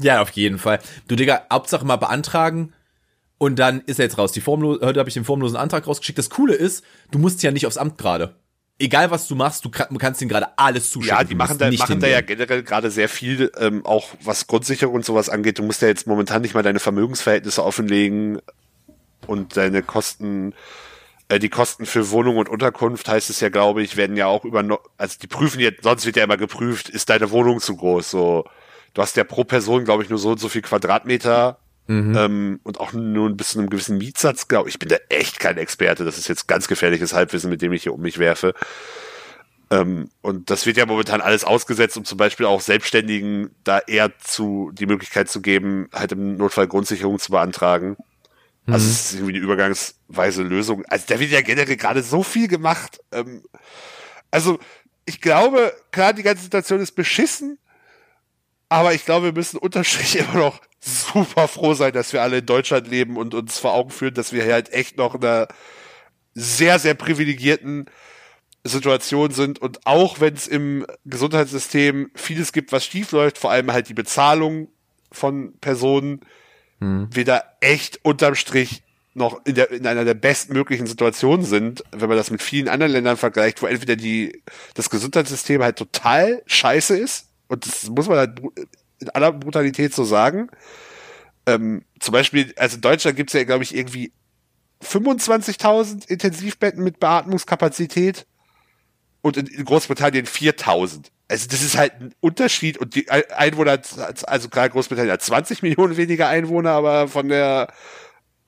Ja, 0.00 0.20
auf 0.20 0.28
jeden 0.32 0.58
Fall. 0.58 0.80
Du 1.08 1.16
Digga, 1.16 1.46
Hauptsache 1.50 1.86
mal 1.86 1.96
beantragen 1.96 2.74
und 3.38 3.58
dann 3.58 3.82
ist 3.86 3.98
er 3.98 4.04
jetzt 4.06 4.18
raus. 4.18 4.32
Die 4.32 4.40
formlos 4.40 4.78
heute 4.80 4.98
habe 4.98 5.08
ich 5.08 5.14
den 5.14 5.24
formlosen 5.24 5.56
Antrag 5.56 5.86
rausgeschickt. 5.86 6.18
Das 6.18 6.30
Coole 6.30 6.54
ist, 6.54 6.84
du 7.10 7.18
musst 7.18 7.42
ja 7.42 7.50
nicht 7.50 7.66
aufs 7.66 7.76
Amt 7.76 7.98
gerade. 7.98 8.34
Egal 8.78 9.10
was 9.10 9.26
du 9.26 9.34
machst, 9.34 9.64
du 9.64 9.70
kann- 9.70 9.86
du 9.90 9.96
kannst 9.96 10.20
ihnen 10.20 10.28
gerade 10.28 10.48
alles 10.58 10.90
zuschicken. 10.90 11.16
Ja, 11.18 11.24
die 11.24 11.34
machen 11.34 11.56
da, 11.58 11.70
machen 11.70 11.98
da 12.00 12.06
ja 12.08 12.20
generell 12.20 12.62
gerade 12.62 12.90
sehr 12.90 13.08
viel, 13.08 13.50
ähm, 13.58 13.84
auch 13.86 14.08
was 14.22 14.46
Grundsicherung 14.46 14.94
und 14.96 15.04
sowas 15.04 15.28
angeht. 15.30 15.58
Du 15.58 15.62
musst 15.62 15.80
ja 15.80 15.88
jetzt 15.88 16.06
momentan 16.06 16.42
nicht 16.42 16.54
mal 16.54 16.62
deine 16.62 16.78
Vermögensverhältnisse 16.78 17.64
offenlegen 17.64 18.38
und 19.26 19.56
deine 19.56 19.82
Kosten, 19.82 20.52
äh, 21.28 21.38
die 21.38 21.48
Kosten 21.48 21.86
für 21.86 22.10
Wohnung 22.10 22.36
und 22.36 22.50
Unterkunft 22.50 23.08
heißt 23.08 23.30
es 23.30 23.40
ja, 23.40 23.48
glaube 23.48 23.82
ich, 23.82 23.96
werden 23.96 24.14
ja 24.16 24.26
auch 24.26 24.44
über, 24.44 24.62
also 24.98 25.16
die 25.22 25.26
prüfen 25.26 25.58
jetzt, 25.60 25.82
sonst 25.82 26.04
wird 26.04 26.16
ja 26.16 26.24
immer 26.24 26.36
geprüft, 26.36 26.90
ist 26.90 27.08
deine 27.08 27.30
Wohnung 27.30 27.60
zu 27.60 27.76
groß, 27.76 28.10
so. 28.10 28.44
Du 28.92 29.02
hast 29.02 29.16
ja 29.16 29.24
pro 29.24 29.44
Person, 29.44 29.84
glaube 29.84 30.02
ich, 30.02 30.10
nur 30.10 30.18
so 30.18 30.30
und 30.30 30.40
so 30.40 30.48
viel 30.48 30.62
Quadratmeter 30.62 31.58
Mhm. 31.86 32.16
Ähm, 32.16 32.60
und 32.64 32.80
auch 32.80 32.92
nur 32.92 33.30
bis 33.30 33.50
zu 33.50 33.58
einem 33.58 33.70
gewissen 33.70 33.98
Mietsatz, 33.98 34.48
glaube 34.48 34.68
ich. 34.68 34.74
Ich 34.74 34.78
bin 34.78 34.88
da 34.88 34.96
echt 35.08 35.38
kein 35.38 35.56
Experte. 35.56 36.04
Das 36.04 36.18
ist 36.18 36.28
jetzt 36.28 36.48
ganz 36.48 36.68
gefährliches 36.68 37.14
Halbwissen, 37.14 37.50
mit 37.50 37.62
dem 37.62 37.72
ich 37.72 37.84
hier 37.84 37.94
um 37.94 38.00
mich 38.00 38.18
werfe. 38.18 38.54
Ähm, 39.70 40.10
und 40.20 40.50
das 40.50 40.66
wird 40.66 40.76
ja 40.76 40.86
momentan 40.86 41.20
alles 41.20 41.44
ausgesetzt, 41.44 41.96
um 41.96 42.04
zum 42.04 42.18
Beispiel 42.18 42.46
auch 42.46 42.60
Selbstständigen 42.60 43.50
da 43.64 43.78
eher 43.78 44.16
zu 44.18 44.70
die 44.72 44.86
Möglichkeit 44.86 45.28
zu 45.28 45.40
geben, 45.40 45.88
halt 45.92 46.12
im 46.12 46.36
Notfall 46.36 46.68
Grundsicherung 46.68 47.18
zu 47.18 47.32
beantragen. 47.32 47.96
Also 47.96 48.06
mhm. 48.66 48.74
Also 48.74 48.86
es 48.86 49.00
ist 49.00 49.14
irgendwie 49.14 49.34
eine 49.34 49.44
übergangsweise 49.44 50.42
Lösung. 50.42 50.84
Also 50.86 51.04
da 51.08 51.18
wird 51.18 51.30
ja 51.30 51.40
generell 51.40 51.76
gerade 51.76 52.02
so 52.02 52.22
viel 52.22 52.48
gemacht. 52.48 53.00
Ähm, 53.12 53.42
also 54.30 54.58
ich 55.04 55.20
glaube, 55.20 55.72
klar, 55.92 56.12
die 56.12 56.22
ganze 56.22 56.44
Situation 56.44 56.80
ist 56.80 56.92
beschissen, 56.92 57.58
aber 58.68 58.94
ich 58.94 59.04
glaube, 59.04 59.26
wir 59.26 59.32
müssen 59.32 59.56
unterstrich 59.56 60.16
immer 60.18 60.34
noch 60.34 60.60
super 60.86 61.48
froh 61.48 61.74
sein, 61.74 61.92
dass 61.92 62.12
wir 62.12 62.22
alle 62.22 62.38
in 62.38 62.46
Deutschland 62.46 62.88
leben 62.88 63.16
und 63.16 63.34
uns 63.34 63.58
vor 63.58 63.74
Augen 63.74 63.90
führen, 63.90 64.14
dass 64.14 64.32
wir 64.32 64.44
halt 64.44 64.72
echt 64.72 64.96
noch 64.96 65.14
in 65.14 65.24
einer 65.24 65.48
sehr, 66.34 66.78
sehr 66.78 66.94
privilegierten 66.94 67.86
Situation 68.62 69.30
sind 69.30 69.58
und 69.60 69.86
auch 69.86 70.20
wenn 70.20 70.34
es 70.34 70.46
im 70.46 70.86
Gesundheitssystem 71.04 72.10
vieles 72.14 72.52
gibt, 72.52 72.72
was 72.72 72.84
schief 72.84 73.12
läuft, 73.12 73.38
vor 73.38 73.50
allem 73.50 73.72
halt 73.72 73.88
die 73.88 73.94
Bezahlung 73.94 74.68
von 75.12 75.54
Personen, 75.60 76.20
hm. 76.80 77.08
wir 77.10 77.24
da 77.24 77.42
echt 77.60 78.00
unterm 78.02 78.34
Strich 78.34 78.82
noch 79.14 79.44
in, 79.46 79.54
der, 79.54 79.70
in 79.70 79.86
einer 79.86 80.04
der 80.04 80.14
bestmöglichen 80.14 80.86
Situationen 80.86 81.46
sind, 81.46 81.82
wenn 81.90 82.08
man 82.08 82.18
das 82.18 82.30
mit 82.30 82.42
vielen 82.42 82.68
anderen 82.68 82.92
Ländern 82.92 83.16
vergleicht, 83.16 83.62
wo 83.62 83.66
entweder 83.66 83.96
die, 83.96 84.42
das 84.74 84.90
Gesundheitssystem 84.90 85.62
halt 85.62 85.76
total 85.76 86.42
scheiße 86.46 86.98
ist, 86.98 87.28
und 87.48 87.64
das 87.66 87.88
muss 87.88 88.08
man 88.08 88.18
halt 88.18 88.40
in 89.00 89.10
aller 89.10 89.32
Brutalität 89.32 89.94
so 89.94 90.04
sagen. 90.04 90.48
Ähm, 91.46 91.84
zum 92.00 92.12
Beispiel, 92.12 92.52
also 92.56 92.76
in 92.76 92.80
Deutschland 92.80 93.16
gibt's 93.16 93.32
ja, 93.32 93.44
glaube 93.44 93.64
ich, 93.64 93.74
irgendwie 93.74 94.12
25.000 94.82 96.08
Intensivbetten 96.08 96.82
mit 96.82 97.00
Beatmungskapazität 97.00 98.26
und 99.22 99.36
in, 99.36 99.64
Großbritannien 99.64 100.26
4.000. 100.26 101.06
Also 101.28 101.48
das 101.48 101.62
ist 101.62 101.76
halt 101.76 101.92
ein 102.00 102.14
Unterschied 102.20 102.78
und 102.78 102.94
die 102.94 103.10
Einwohner, 103.10 103.80
also 104.26 104.48
gerade 104.48 104.70
Großbritannien 104.70 105.12
hat 105.12 105.22
20 105.22 105.62
Millionen 105.62 105.96
weniger 105.96 106.28
Einwohner, 106.28 106.70
aber 106.70 107.08
von 107.08 107.28
der 107.28 107.72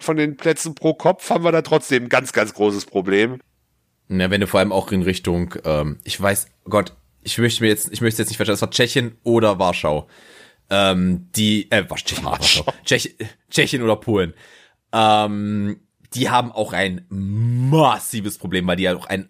von 0.00 0.16
den 0.16 0.36
Plätzen 0.36 0.76
pro 0.76 0.94
Kopf 0.94 1.28
haben 1.30 1.42
wir 1.42 1.50
da 1.50 1.62
trotzdem 1.62 2.04
ein 2.04 2.08
ganz, 2.08 2.32
ganz 2.32 2.54
großes 2.54 2.86
Problem. 2.86 3.40
Ja, 4.08 4.30
wenn 4.30 4.40
du 4.40 4.46
vor 4.46 4.60
allem 4.60 4.72
auch 4.72 4.92
in 4.92 5.02
Richtung, 5.02 5.54
ähm, 5.64 5.98
ich 6.04 6.20
weiß, 6.20 6.46
Gott, 6.64 6.94
ich 7.22 7.36
möchte 7.38 7.62
mir 7.62 7.68
jetzt, 7.68 7.92
ich 7.92 8.00
möchte 8.00 8.22
jetzt 8.22 8.28
nicht 8.28 8.36
verstehen, 8.36 8.54
das 8.54 8.62
war 8.62 8.70
Tschechien 8.70 9.16
oder 9.22 9.58
Warschau. 9.58 10.08
Ähm, 10.70 11.28
die, 11.34 11.70
äh, 11.70 11.84
was, 11.88 12.04
Tschechien, 12.04 12.24
Warschau. 12.24 12.64
Tschech, 12.84 13.16
Tschechien 13.50 13.82
oder 13.82 13.96
Polen. 13.96 14.34
Ähm, 14.92 15.80
die 16.14 16.30
haben 16.30 16.52
auch 16.52 16.72
ein 16.72 17.04
massives 17.08 18.38
Problem, 18.38 18.66
weil 18.66 18.76
die 18.76 18.84
ja 18.84 18.96
auch 18.96 19.06
ein 19.06 19.28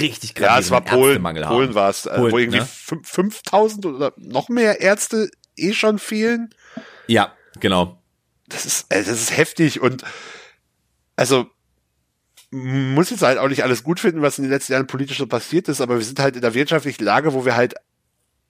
richtig 0.00 0.38
Ja, 0.38 0.58
es 0.58 0.70
war 0.70 0.82
Polen. 0.82 1.22
Polen 1.22 1.74
war 1.74 1.90
es, 1.90 2.06
äh, 2.06 2.18
wo 2.18 2.38
irgendwie 2.38 2.60
ne? 2.60 2.66
5000 2.66 3.86
oder 3.86 4.12
noch 4.16 4.48
mehr 4.48 4.80
Ärzte 4.80 5.30
eh 5.56 5.72
schon 5.72 5.98
fehlen. 5.98 6.50
Ja, 7.06 7.32
genau. 7.60 8.02
Das 8.48 8.66
ist, 8.66 8.86
äh, 8.92 9.02
das 9.02 9.20
ist 9.20 9.36
heftig 9.36 9.80
und 9.80 10.04
also 11.16 11.46
muss 12.50 13.10
jetzt 13.10 13.22
halt 13.22 13.38
auch 13.38 13.48
nicht 13.48 13.64
alles 13.64 13.82
gut 13.82 13.98
finden, 13.98 14.20
was 14.20 14.38
in 14.38 14.44
den 14.44 14.50
letzten 14.50 14.74
Jahren 14.74 14.86
politisch 14.86 15.18
so 15.18 15.26
passiert 15.26 15.68
ist, 15.68 15.80
aber 15.80 15.96
wir 15.96 16.04
sind 16.04 16.18
halt 16.18 16.36
in 16.36 16.42
der 16.42 16.52
wirtschaftlichen 16.52 17.02
Lage, 17.02 17.32
wo 17.32 17.46
wir 17.46 17.56
halt 17.56 17.74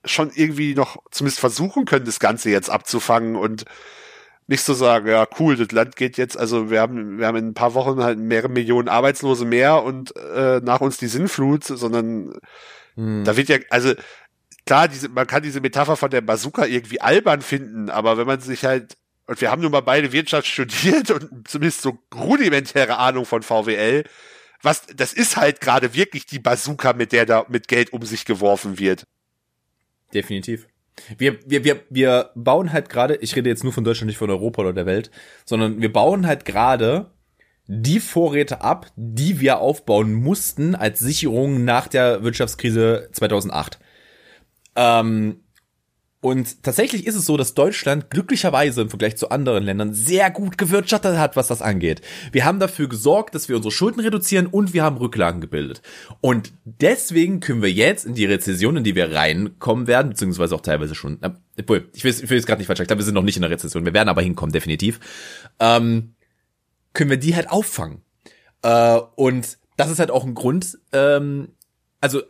schon 0.05 0.31
irgendwie 0.33 0.75
noch 0.75 0.97
zumindest 1.11 1.39
versuchen 1.39 1.85
können, 1.85 2.05
das 2.05 2.19
Ganze 2.19 2.49
jetzt 2.49 2.69
abzufangen 2.69 3.35
und 3.35 3.65
nicht 4.47 4.63
so 4.63 4.73
sagen, 4.73 5.07
ja, 5.07 5.25
cool, 5.39 5.55
das 5.55 5.71
Land 5.71 5.95
geht 5.95 6.17
jetzt, 6.17 6.37
also 6.37 6.69
wir 6.69 6.81
haben, 6.81 7.17
wir 7.17 7.27
haben 7.27 7.37
in 7.37 7.47
ein 7.49 7.53
paar 7.53 7.73
Wochen 7.73 8.03
halt 8.03 8.19
mehrere 8.19 8.49
Millionen 8.49 8.89
Arbeitslose 8.89 9.45
mehr 9.45 9.83
und 9.83 10.15
äh, 10.17 10.59
nach 10.61 10.81
uns 10.81 10.97
die 10.97 11.07
Sinnflut, 11.07 11.63
sondern 11.63 12.35
hm. 12.95 13.23
da 13.23 13.37
wird 13.37 13.47
ja, 13.47 13.57
also 13.69 13.93
klar, 14.65 14.89
diese, 14.89 15.07
man 15.07 15.27
kann 15.27 15.43
diese 15.43 15.61
Metapher 15.61 15.95
von 15.95 16.09
der 16.09 16.21
Bazooka 16.21 16.65
irgendwie 16.65 16.99
albern 16.99 17.41
finden, 17.41 17.89
aber 17.89 18.17
wenn 18.17 18.27
man 18.27 18.41
sich 18.41 18.65
halt 18.65 18.97
und 19.25 19.39
wir 19.39 19.51
haben 19.51 19.61
nun 19.61 19.71
mal 19.71 19.81
beide 19.81 20.11
Wirtschaft 20.11 20.47
studiert 20.47 21.11
und 21.11 21.47
zumindest 21.47 21.81
so 21.81 21.97
rudimentäre 22.13 22.97
Ahnung 22.97 23.25
von 23.25 23.41
VWL. 23.41 24.03
Was, 24.61 24.83
das 24.95 25.13
ist 25.13 25.37
halt 25.37 25.61
gerade 25.61 25.93
wirklich 25.93 26.25
die 26.25 26.39
Bazooka, 26.39 26.93
mit 26.93 27.11
der 27.11 27.25
da 27.25 27.45
mit 27.49 27.67
Geld 27.67 27.91
um 27.91 28.03
sich 28.03 28.25
geworfen 28.25 28.79
wird. 28.79 29.05
Definitiv. 30.13 30.67
Wir, 31.17 31.39
wir, 31.45 31.63
wir, 31.63 31.81
wir 31.89 32.29
bauen 32.35 32.71
halt 32.71 32.89
gerade, 32.89 33.15
ich 33.15 33.35
rede 33.35 33.49
jetzt 33.49 33.63
nur 33.63 33.73
von 33.73 33.83
Deutschland, 33.83 34.07
nicht 34.07 34.17
von 34.17 34.29
Europa 34.29 34.61
oder 34.61 34.73
der 34.73 34.85
Welt, 34.85 35.09
sondern 35.45 35.81
wir 35.81 35.91
bauen 35.91 36.27
halt 36.27 36.45
gerade 36.45 37.11
die 37.65 37.99
Vorräte 37.99 38.61
ab, 38.61 38.87
die 38.95 39.39
wir 39.39 39.59
aufbauen 39.59 40.13
mussten 40.13 40.75
als 40.75 40.99
Sicherung 40.99 41.63
nach 41.63 41.87
der 41.87 42.23
Wirtschaftskrise 42.23 43.09
2008. 43.11 43.79
Ähm, 44.75 45.42
und 46.23 46.63
tatsächlich 46.63 47.05
ist 47.05 47.15
es 47.15 47.25
so, 47.25 47.35
dass 47.35 47.53
Deutschland 47.53 48.09
glücklicherweise 48.09 48.81
im 48.81 48.89
Vergleich 48.89 49.17
zu 49.17 49.29
anderen 49.29 49.65
Ländern 49.65 49.93
sehr 49.93 50.31
gut 50.31 50.57
gewirtschaftet 50.57 51.17
hat, 51.17 51.35
was 51.35 51.47
das 51.47 51.61
angeht. 51.61 52.01
Wir 52.31 52.45
haben 52.45 52.61
dafür 52.61 52.87
gesorgt, 52.87 53.35
dass 53.35 53.49
wir 53.49 53.57
unsere 53.57 53.73
Schulden 53.73 53.99
reduzieren 53.99 54.47
und 54.47 54.73
wir 54.73 54.83
haben 54.83 54.95
Rücklagen 54.95 55.41
gebildet. 55.41 55.81
Und 56.21 56.53
deswegen 56.63 57.41
können 57.41 57.61
wir 57.61 57.73
jetzt 57.73 58.05
in 58.05 58.15
die 58.15 58.23
Rezession, 58.23 58.77
in 58.77 58.85
die 58.85 58.95
wir 58.95 59.11
reinkommen 59.11 59.85
werden, 59.87 60.11
beziehungsweise 60.11 60.55
auch 60.55 60.61
teilweise 60.61 60.95
schon, 60.95 61.21
äh, 61.21 61.31
ich 61.57 61.67
will, 62.05 62.13
jetzt 62.13 62.47
gerade 62.47 62.59
nicht 62.59 62.67
falsch 62.67 62.79
sagen, 62.79 62.97
wir 62.97 63.03
sind 63.03 63.15
noch 63.15 63.21
nicht 63.21 63.35
in 63.35 63.41
der 63.41 63.51
Rezession, 63.51 63.83
wir 63.83 63.93
werden 63.93 64.07
aber 64.07 64.21
hinkommen, 64.21 64.53
definitiv, 64.53 65.01
ähm, 65.59 66.15
können 66.93 67.09
wir 67.09 67.17
die 67.17 67.35
halt 67.35 67.51
auffangen. 67.51 68.01
Äh, 68.61 68.97
und 69.17 69.57
das 69.75 69.91
ist 69.91 69.99
halt 69.99 70.09
auch 70.09 70.23
ein 70.23 70.35
Grund, 70.35 70.77
ähm, 70.93 71.49
also 71.99 72.21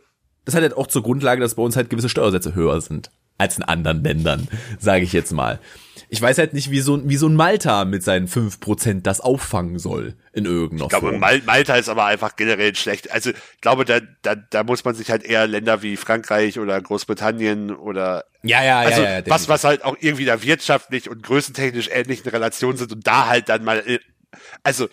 das 0.44 0.56
hat 0.56 0.62
halt 0.62 0.76
auch 0.76 0.88
zur 0.88 1.04
Grundlage, 1.04 1.40
dass 1.40 1.54
bei 1.54 1.62
uns 1.62 1.76
halt 1.76 1.90
gewisse 1.90 2.08
Steuersätze 2.08 2.56
höher 2.56 2.80
sind 2.80 3.12
als 3.44 3.58
in 3.58 3.62
anderen 3.62 4.02
Ländern, 4.02 4.48
sage 4.78 5.04
ich 5.04 5.12
jetzt 5.12 5.32
mal. 5.32 5.60
Ich 6.08 6.20
weiß 6.20 6.38
halt 6.38 6.54
nicht, 6.54 6.70
wie 6.70 6.80
so, 6.80 7.08
wie 7.08 7.16
so 7.16 7.28
ein 7.28 7.34
Malta 7.34 7.84
mit 7.84 8.02
seinen 8.02 8.26
fünf 8.26 8.60
Prozent 8.60 9.06
das 9.06 9.20
auffangen 9.20 9.78
soll 9.78 10.14
in 10.32 10.44
irgendeiner 10.44 10.84
Ich 10.84 10.88
glaube, 10.88 11.08
Form. 11.08 11.20
Mal 11.20 11.42
Malta 11.44 11.76
ist 11.76 11.88
aber 11.88 12.06
einfach 12.06 12.36
generell 12.36 12.74
schlecht. 12.74 13.10
Also 13.10 13.30
ich 13.30 13.60
glaube, 13.60 13.84
da, 13.84 14.00
da, 14.22 14.34
da 14.34 14.64
muss 14.64 14.84
man 14.84 14.94
sich 14.94 15.10
halt 15.10 15.24
eher 15.24 15.46
Länder 15.46 15.82
wie 15.82 15.96
Frankreich 15.96 16.58
oder 16.58 16.80
Großbritannien 16.80 17.74
oder 17.74 18.24
ja, 18.42 18.62
ja, 18.64 18.78
also 18.80 19.02
ja, 19.02 19.18
ja, 19.18 19.26
was, 19.26 19.48
was 19.48 19.64
halt 19.64 19.84
auch 19.84 19.96
irgendwie 20.00 20.24
da 20.24 20.42
wirtschaftlich 20.42 21.10
und 21.10 21.22
größentechnisch 21.22 21.88
ähnlichen 21.90 22.30
Relationen 22.30 22.76
sind 22.76 22.92
und 22.92 23.06
da 23.06 23.26
halt 23.28 23.48
dann 23.48 23.64
mal, 23.64 23.82
äh, 23.86 23.98
also 24.62 24.88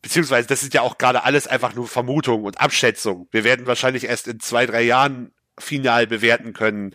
beziehungsweise 0.00 0.48
das 0.48 0.62
ist 0.62 0.74
ja 0.74 0.82
auch 0.82 0.98
gerade 0.98 1.24
alles 1.24 1.46
einfach 1.46 1.74
nur 1.74 1.86
Vermutung 1.86 2.44
und 2.44 2.60
Abschätzung. 2.60 3.28
Wir 3.30 3.44
werden 3.44 3.66
wahrscheinlich 3.66 4.04
erst 4.04 4.26
in 4.26 4.40
zwei, 4.40 4.66
drei 4.66 4.82
Jahren 4.82 5.32
final 5.58 6.06
bewerten 6.06 6.52
können, 6.52 6.94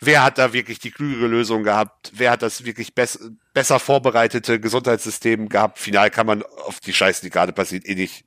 wer 0.00 0.22
hat 0.22 0.38
da 0.38 0.52
wirklich 0.52 0.78
die 0.78 0.90
klügere 0.90 1.26
Lösung 1.26 1.62
gehabt, 1.64 2.12
wer 2.14 2.30
hat 2.30 2.42
das 2.42 2.64
wirklich 2.64 2.94
bess 2.94 3.18
besser 3.52 3.78
vorbereitete 3.80 4.60
Gesundheitssystem 4.60 5.48
gehabt. 5.48 5.78
Final 5.78 6.10
kann 6.10 6.26
man 6.26 6.42
auf 6.42 6.80
die 6.80 6.92
Scheiße, 6.92 7.22
die 7.22 7.30
gerade 7.30 7.52
passiert, 7.52 7.88
eh 7.88 7.94
nicht 7.94 8.24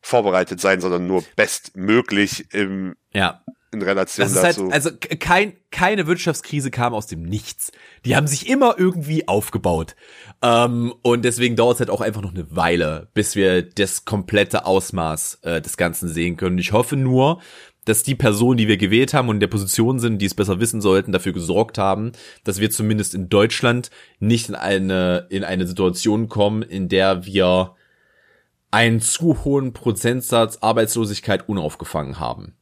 vorbereitet 0.00 0.60
sein, 0.60 0.80
sondern 0.80 1.06
nur 1.06 1.24
bestmöglich 1.36 2.52
im, 2.52 2.94
ja. 3.12 3.42
in 3.72 3.82
Relation 3.82 4.24
das 4.24 4.34
ist 4.34 4.42
dazu. 4.42 4.64
Halt, 4.64 4.72
also 4.72 4.90
kein, 5.20 5.54
keine 5.70 6.06
Wirtschaftskrise 6.06 6.70
kam 6.70 6.92
aus 6.92 7.06
dem 7.06 7.22
Nichts. 7.22 7.72
Die 8.04 8.16
haben 8.16 8.26
sich 8.26 8.48
immer 8.48 8.74
irgendwie 8.78 9.26
aufgebaut. 9.28 9.94
Ähm, 10.42 10.92
und 11.02 11.24
deswegen 11.24 11.54
dauert 11.54 11.74
es 11.74 11.80
halt 11.80 11.90
auch 11.90 12.00
einfach 12.00 12.20
noch 12.20 12.34
eine 12.34 12.54
Weile, 12.54 13.08
bis 13.14 13.36
wir 13.36 13.62
das 13.62 14.04
komplette 14.04 14.66
Ausmaß 14.66 15.38
äh, 15.42 15.60
des 15.62 15.76
Ganzen 15.76 16.08
sehen 16.08 16.36
können. 16.36 16.58
Ich 16.58 16.72
hoffe 16.72 16.96
nur, 16.96 17.40
dass 17.84 18.02
die 18.02 18.14
Personen, 18.14 18.58
die 18.58 18.68
wir 18.68 18.76
gewählt 18.76 19.12
haben 19.12 19.28
und 19.28 19.36
in 19.36 19.40
der 19.40 19.48
Position 19.48 19.98
sind, 19.98 20.18
die 20.18 20.26
es 20.26 20.34
besser 20.34 20.60
wissen 20.60 20.80
sollten, 20.80 21.12
dafür 21.12 21.32
gesorgt 21.32 21.78
haben, 21.78 22.12
dass 22.44 22.60
wir 22.60 22.70
zumindest 22.70 23.14
in 23.14 23.28
Deutschland 23.28 23.90
nicht 24.20 24.48
in 24.48 24.54
eine, 24.54 25.26
in 25.30 25.44
eine 25.44 25.66
Situation 25.66 26.28
kommen, 26.28 26.62
in 26.62 26.88
der 26.88 27.26
wir 27.26 27.74
einen 28.70 29.00
zu 29.00 29.44
hohen 29.44 29.72
Prozentsatz 29.72 30.58
Arbeitslosigkeit 30.60 31.48
unaufgefangen 31.48 32.20
haben. 32.20 32.54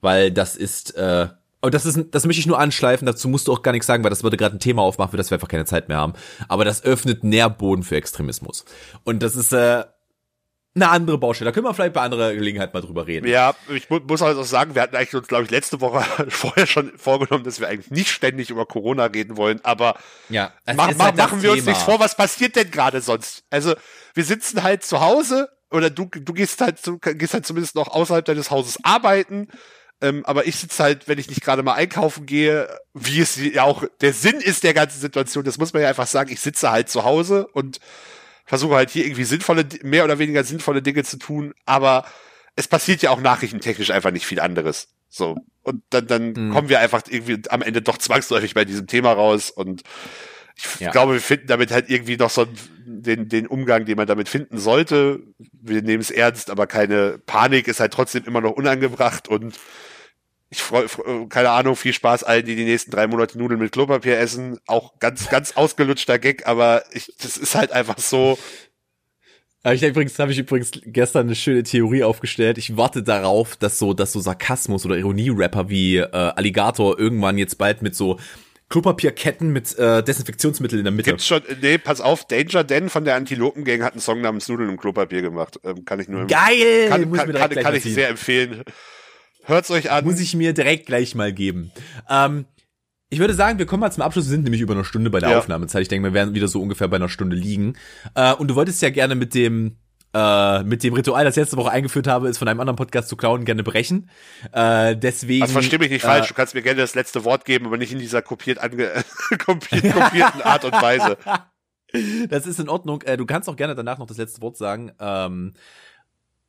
Weil 0.00 0.30
das 0.30 0.54
ist, 0.54 0.94
äh, 0.96 1.28
das 1.62 1.86
ist, 1.86 1.98
das 2.12 2.26
möchte 2.26 2.40
ich 2.40 2.46
nur 2.46 2.60
anschleifen, 2.60 3.06
dazu 3.06 3.28
musst 3.28 3.48
du 3.48 3.52
auch 3.52 3.62
gar 3.62 3.72
nichts 3.72 3.86
sagen, 3.86 4.04
weil 4.04 4.10
das 4.10 4.22
würde 4.22 4.36
gerade 4.36 4.56
ein 4.56 4.60
Thema 4.60 4.82
aufmachen, 4.82 5.10
für 5.10 5.16
das 5.16 5.30
wir 5.30 5.36
einfach 5.36 5.48
keine 5.48 5.64
Zeit 5.64 5.88
mehr 5.88 5.96
haben. 5.96 6.12
Aber 6.46 6.64
das 6.64 6.84
öffnet 6.84 7.24
Nährboden 7.24 7.82
für 7.82 7.96
Extremismus. 7.96 8.64
Und 9.02 9.22
das 9.22 9.34
ist, 9.34 9.52
äh, 9.52 9.84
eine 10.76 10.90
andere 10.90 11.18
Baustelle. 11.18 11.50
Da 11.50 11.54
können 11.54 11.66
wir 11.66 11.74
vielleicht 11.74 11.94
bei 11.94 12.02
anderer 12.02 12.34
Gelegenheit 12.34 12.72
mal 12.72 12.82
drüber 12.82 13.06
reden. 13.06 13.26
Ja, 13.26 13.54
ich 13.68 13.90
mu 13.90 13.98
muss 14.06 14.22
auch 14.22 14.40
sagen, 14.44 14.74
wir 14.74 14.82
hatten 14.82 14.94
eigentlich 14.94 15.14
uns, 15.14 15.26
glaube 15.26 15.44
ich, 15.44 15.50
letzte 15.50 15.80
Woche 15.80 16.04
vorher 16.28 16.66
schon 16.66 16.92
vorgenommen, 16.96 17.44
dass 17.44 17.60
wir 17.60 17.68
eigentlich 17.68 17.90
nicht 17.90 18.10
ständig 18.10 18.50
über 18.50 18.66
Corona 18.66 19.06
reden 19.06 19.36
wollen, 19.36 19.60
aber 19.64 19.96
ja, 20.28 20.52
mach, 20.66 20.94
mach, 20.94 21.06
halt 21.06 21.16
machen 21.16 21.42
wir 21.42 21.50
Thema. 21.50 21.60
uns 21.60 21.66
nichts 21.66 21.82
vor, 21.82 21.98
was 21.98 22.16
passiert 22.16 22.56
denn 22.56 22.70
gerade 22.70 23.00
sonst? 23.00 23.44
Also, 23.50 23.74
wir 24.14 24.24
sitzen 24.24 24.62
halt 24.62 24.84
zu 24.84 25.00
Hause 25.00 25.48
oder 25.70 25.90
du, 25.90 26.06
du 26.12 26.32
gehst 26.32 26.60
halt, 26.60 26.86
du 26.86 26.98
gehst 26.98 27.34
halt 27.34 27.46
zumindest 27.46 27.74
noch 27.74 27.88
außerhalb 27.88 28.24
deines 28.24 28.50
Hauses 28.50 28.78
arbeiten. 28.84 29.48
Ähm, 30.02 30.26
aber 30.26 30.46
ich 30.46 30.56
sitze 30.56 30.82
halt, 30.82 31.08
wenn 31.08 31.18
ich 31.18 31.28
nicht 31.30 31.40
gerade 31.40 31.62
mal 31.62 31.72
einkaufen 31.72 32.26
gehe, 32.26 32.68
wie 32.92 33.20
es 33.20 33.36
ja 33.36 33.62
auch 33.62 33.84
der 34.02 34.12
Sinn 34.12 34.42
ist 34.42 34.62
der 34.62 34.74
ganzen 34.74 35.00
Situation, 35.00 35.42
das 35.44 35.56
muss 35.56 35.72
man 35.72 35.80
ja 35.80 35.88
einfach 35.88 36.06
sagen, 36.06 36.30
ich 36.30 36.40
sitze 36.40 36.70
halt 36.70 36.90
zu 36.90 37.04
Hause 37.04 37.46
und 37.46 37.80
versuche 38.46 38.76
halt 38.76 38.90
hier 38.90 39.04
irgendwie 39.04 39.24
sinnvolle, 39.24 39.66
mehr 39.82 40.04
oder 40.04 40.18
weniger 40.18 40.44
sinnvolle 40.44 40.80
Dinge 40.80 41.04
zu 41.04 41.18
tun, 41.18 41.52
aber 41.66 42.06
es 42.54 42.68
passiert 42.68 43.02
ja 43.02 43.10
auch 43.10 43.20
nachrichtentechnisch 43.20 43.90
einfach 43.90 44.12
nicht 44.12 44.26
viel 44.26 44.40
anderes. 44.40 44.88
So. 45.08 45.36
Und 45.62 45.82
dann, 45.90 46.06
dann 46.06 46.32
mhm. 46.32 46.52
kommen 46.52 46.68
wir 46.68 46.80
einfach 46.80 47.02
irgendwie 47.08 47.42
am 47.50 47.62
Ende 47.62 47.82
doch 47.82 47.98
zwangsläufig 47.98 48.54
bei 48.54 48.64
diesem 48.64 48.86
Thema 48.86 49.12
raus 49.12 49.50
und 49.50 49.82
ich 50.56 50.80
ja. 50.80 50.90
glaube, 50.90 51.14
wir 51.14 51.20
finden 51.20 51.48
damit 51.48 51.70
halt 51.70 51.90
irgendwie 51.90 52.16
noch 52.16 52.30
so 52.30 52.46
den, 52.86 53.28
den 53.28 53.46
Umgang, 53.46 53.84
den 53.84 53.96
man 53.96 54.06
damit 54.06 54.28
finden 54.28 54.56
sollte. 54.58 55.20
Wir 55.52 55.82
nehmen 55.82 56.00
es 56.00 56.10
ernst, 56.10 56.48
aber 56.48 56.66
keine 56.66 57.18
Panik 57.26 57.68
ist 57.68 57.80
halt 57.80 57.92
trotzdem 57.92 58.24
immer 58.24 58.40
noch 58.40 58.52
unangebracht 58.52 59.28
und 59.28 59.58
ich 60.48 60.62
freue, 60.62 60.86
keine 61.28 61.50
Ahnung, 61.50 61.74
viel 61.74 61.92
Spaß 61.92 62.22
allen, 62.22 62.46
die 62.46 62.54
die 62.54 62.64
nächsten 62.64 62.90
drei 62.90 63.06
Monate 63.06 63.36
Nudeln 63.38 63.60
mit 63.60 63.72
Klopapier 63.72 64.18
essen. 64.18 64.58
Auch 64.66 64.98
ganz, 65.00 65.28
ganz 65.28 65.56
ausgelutschter 65.56 66.18
Gag, 66.18 66.46
aber 66.46 66.84
ich, 66.92 67.12
das 67.20 67.36
ist 67.36 67.54
halt 67.54 67.72
einfach 67.72 67.98
so. 67.98 68.38
Ich 69.72 69.82
übrigens 69.82 70.16
habe 70.20 70.30
ich 70.30 70.38
übrigens 70.38 70.70
gestern 70.84 71.26
eine 71.26 71.34
schöne 71.34 71.64
Theorie 71.64 72.04
aufgestellt. 72.04 72.56
Ich 72.56 72.76
warte 72.76 73.02
darauf, 73.02 73.56
dass 73.56 73.80
so, 73.80 73.94
dass 73.94 74.12
so 74.12 74.20
Sarkasmus 74.20 74.86
oder 74.86 74.96
Ironie-Rapper 74.96 75.68
wie 75.68 75.96
äh, 75.96 76.06
Alligator 76.12 76.96
irgendwann 76.96 77.36
jetzt 77.36 77.58
bald 77.58 77.82
mit 77.82 77.96
so 77.96 78.20
Klopapierketten 78.68 79.52
mit 79.52 79.76
äh, 79.76 80.04
Desinfektionsmittel 80.04 80.78
in 80.78 80.84
der 80.84 80.92
Mitte. 80.92 81.10
Gibt's 81.10 81.26
schon, 81.26 81.42
nee, 81.60 81.78
pass 81.78 82.00
auf, 82.00 82.26
Danger 82.26 82.62
Dan 82.62 82.88
von 82.88 83.04
der 83.04 83.16
Antilopen-Gang 83.16 83.82
hat 83.82 83.94
einen 83.94 84.00
Song 84.00 84.20
namens 84.20 84.48
Nudeln 84.48 84.70
und 84.70 84.76
Klopapier 84.76 85.22
gemacht. 85.22 85.58
Ähm, 85.64 85.84
kann 85.84 85.98
ich 85.98 86.06
nur 86.06 86.28
Geil! 86.28 86.88
Kann, 86.88 87.12
kann, 87.12 87.32
kann, 87.32 87.50
kann 87.50 87.74
ich 87.74 87.82
sehr 87.82 88.08
empfehlen. 88.08 88.62
Hört's 89.46 89.70
euch 89.70 89.90
an. 89.90 90.04
Muss 90.04 90.20
ich 90.20 90.34
mir 90.34 90.52
direkt 90.52 90.86
gleich 90.86 91.14
mal 91.14 91.32
geben. 91.32 91.70
Ähm, 92.10 92.46
ich 93.08 93.20
würde 93.20 93.34
sagen, 93.34 93.58
wir 93.58 93.66
kommen 93.66 93.80
mal 93.80 93.92
zum 93.92 94.02
Abschluss. 94.02 94.26
Wir 94.26 94.30
sind 94.30 94.42
nämlich 94.42 94.60
über 94.60 94.74
eine 94.74 94.84
Stunde 94.84 95.10
bei 95.10 95.20
der 95.20 95.30
ja. 95.30 95.38
Aufnahmezeit. 95.38 95.82
Ich 95.82 95.88
denke, 95.88 96.08
wir 96.08 96.14
werden 96.14 96.34
wieder 96.34 96.48
so 96.48 96.60
ungefähr 96.60 96.88
bei 96.88 96.96
einer 96.96 97.08
Stunde 97.08 97.36
liegen. 97.36 97.76
Äh, 98.14 98.34
und 98.34 98.48
du 98.48 98.56
wolltest 98.56 98.82
ja 98.82 98.90
gerne 98.90 99.14
mit 99.14 99.34
dem 99.34 99.76
äh, 100.12 100.62
mit 100.64 100.82
dem 100.82 100.94
Ritual, 100.94 101.24
das 101.24 101.36
ich 101.36 101.42
letzte 101.42 101.56
Woche 101.56 101.70
eingeführt 101.70 102.06
habe, 102.06 102.28
ist 102.28 102.38
von 102.38 102.48
einem 102.48 102.60
anderen 102.60 102.76
Podcast 102.76 103.08
zu 103.08 103.16
klauen, 103.16 103.44
gerne 103.44 103.62
brechen. 103.62 104.10
Äh, 104.50 104.96
deswegen. 104.96 105.42
Also 105.42 105.52
verstehe 105.52 105.78
mich 105.78 105.90
nicht 105.90 106.04
äh, 106.04 106.06
falsch. 106.06 106.28
Du 106.28 106.34
kannst 106.34 106.54
mir 106.54 106.62
gerne 106.62 106.80
das 106.80 106.94
letzte 106.94 107.24
Wort 107.24 107.44
geben, 107.44 107.66
aber 107.66 107.76
nicht 107.76 107.92
in 107.92 107.98
dieser 107.98 108.22
kopiert 108.22 108.58
ange 108.58 108.90
kopiert, 109.44 109.92
kopierten 109.92 110.42
Art 110.42 110.64
und 110.64 110.72
Weise. 110.72 111.18
Das 112.28 112.46
ist 112.46 112.58
in 112.58 112.68
Ordnung. 112.68 113.00
Äh, 113.02 113.16
du 113.16 113.24
kannst 113.24 113.48
auch 113.48 113.56
gerne 113.56 113.74
danach 113.74 113.96
noch 113.98 114.08
das 114.08 114.18
letzte 114.18 114.42
Wort 114.42 114.56
sagen. 114.56 114.92
Ähm, 114.98 115.54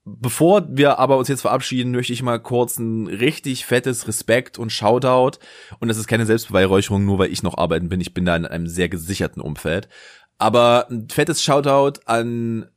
Bevor 0.10 0.66
wir 0.70 1.00
aber 1.00 1.18
uns 1.18 1.28
jetzt 1.28 1.42
verabschieden, 1.42 1.92
möchte 1.92 2.14
ich 2.14 2.24
mal 2.24 2.40
kurz 2.40 2.78
ein 2.78 3.08
richtig 3.08 3.66
fettes 3.66 4.08
Respekt 4.08 4.58
und 4.58 4.72
Shoutout. 4.72 5.38
Und 5.80 5.90
das 5.90 5.98
ist 5.98 6.08
keine 6.08 6.26
Selbstbeweihräucherung, 6.26 7.04
nur 7.04 7.20
weil 7.20 7.32
ich 7.32 7.44
noch 7.44 7.58
arbeiten 7.58 7.90
bin. 7.90 8.00
Ich 8.00 8.14
bin 8.14 8.24
da 8.24 8.36
in 8.38 8.46
einem 8.46 8.68
sehr 8.68 8.88
gesicherten 8.88 9.42
Umfeld. 9.42 9.90
Aber 10.38 10.88
ein 10.90 11.10
fettes 11.10 11.44
Shoutout 11.44 12.00
an 12.06 12.68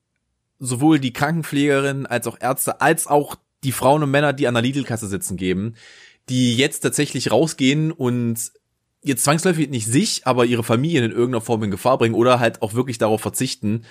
sowohl 0.58 0.98
die 0.98 1.12
Krankenpflegerin 1.12 2.06
als 2.06 2.26
auch 2.26 2.36
Ärzte, 2.40 2.80
als 2.80 3.06
auch 3.06 3.36
die 3.62 3.72
Frauen 3.72 4.02
und 4.02 4.10
Männer, 4.10 4.32
die 4.32 4.48
an 4.48 4.54
der 4.54 4.62
Lidl-Kasse 4.64 5.06
sitzen 5.06 5.36
geben, 5.36 5.74
die 6.28 6.56
jetzt 6.56 6.80
tatsächlich 6.80 7.30
rausgehen 7.30 7.92
und 7.92 8.50
jetzt 9.02 9.24
zwangsläufig 9.24 9.70
nicht 9.70 9.86
sich, 9.86 10.26
aber 10.26 10.46
ihre 10.46 10.64
Familien 10.64 11.04
in 11.04 11.10
irgendeiner 11.12 11.40
Form 11.40 11.62
in 11.62 11.70
Gefahr 11.70 11.98
bringen 11.98 12.14
oder 12.14 12.40
halt 12.40 12.60
auch 12.60 12.74
wirklich 12.74 12.98
darauf 12.98 13.20
verzichten, 13.20 13.84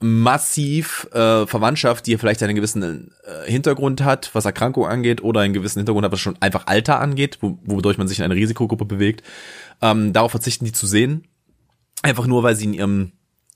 massiv 0.00 1.08
äh, 1.12 1.46
Verwandtschaft, 1.46 2.06
die 2.06 2.18
vielleicht 2.18 2.42
einen 2.42 2.54
gewissen 2.54 3.12
äh, 3.24 3.50
Hintergrund 3.50 4.04
hat, 4.04 4.30
was 4.34 4.44
Erkrankung 4.44 4.86
angeht, 4.86 5.22
oder 5.22 5.40
einen 5.40 5.54
gewissen 5.54 5.78
Hintergrund 5.78 6.04
hat, 6.04 6.12
was 6.12 6.20
schon 6.20 6.36
einfach 6.40 6.66
Alter 6.66 7.00
angeht, 7.00 7.38
wo, 7.40 7.58
wodurch 7.64 7.96
man 7.96 8.06
sich 8.06 8.18
in 8.18 8.24
eine 8.24 8.34
Risikogruppe 8.34 8.84
bewegt, 8.84 9.22
ähm, 9.80 10.12
darauf 10.12 10.32
verzichten, 10.32 10.66
die 10.66 10.72
zu 10.72 10.86
sehen. 10.86 11.24
Einfach 12.02 12.26
nur, 12.26 12.42
weil 12.42 12.56
sie 12.56 12.66
in 12.66 12.74
ihrem 12.74 13.12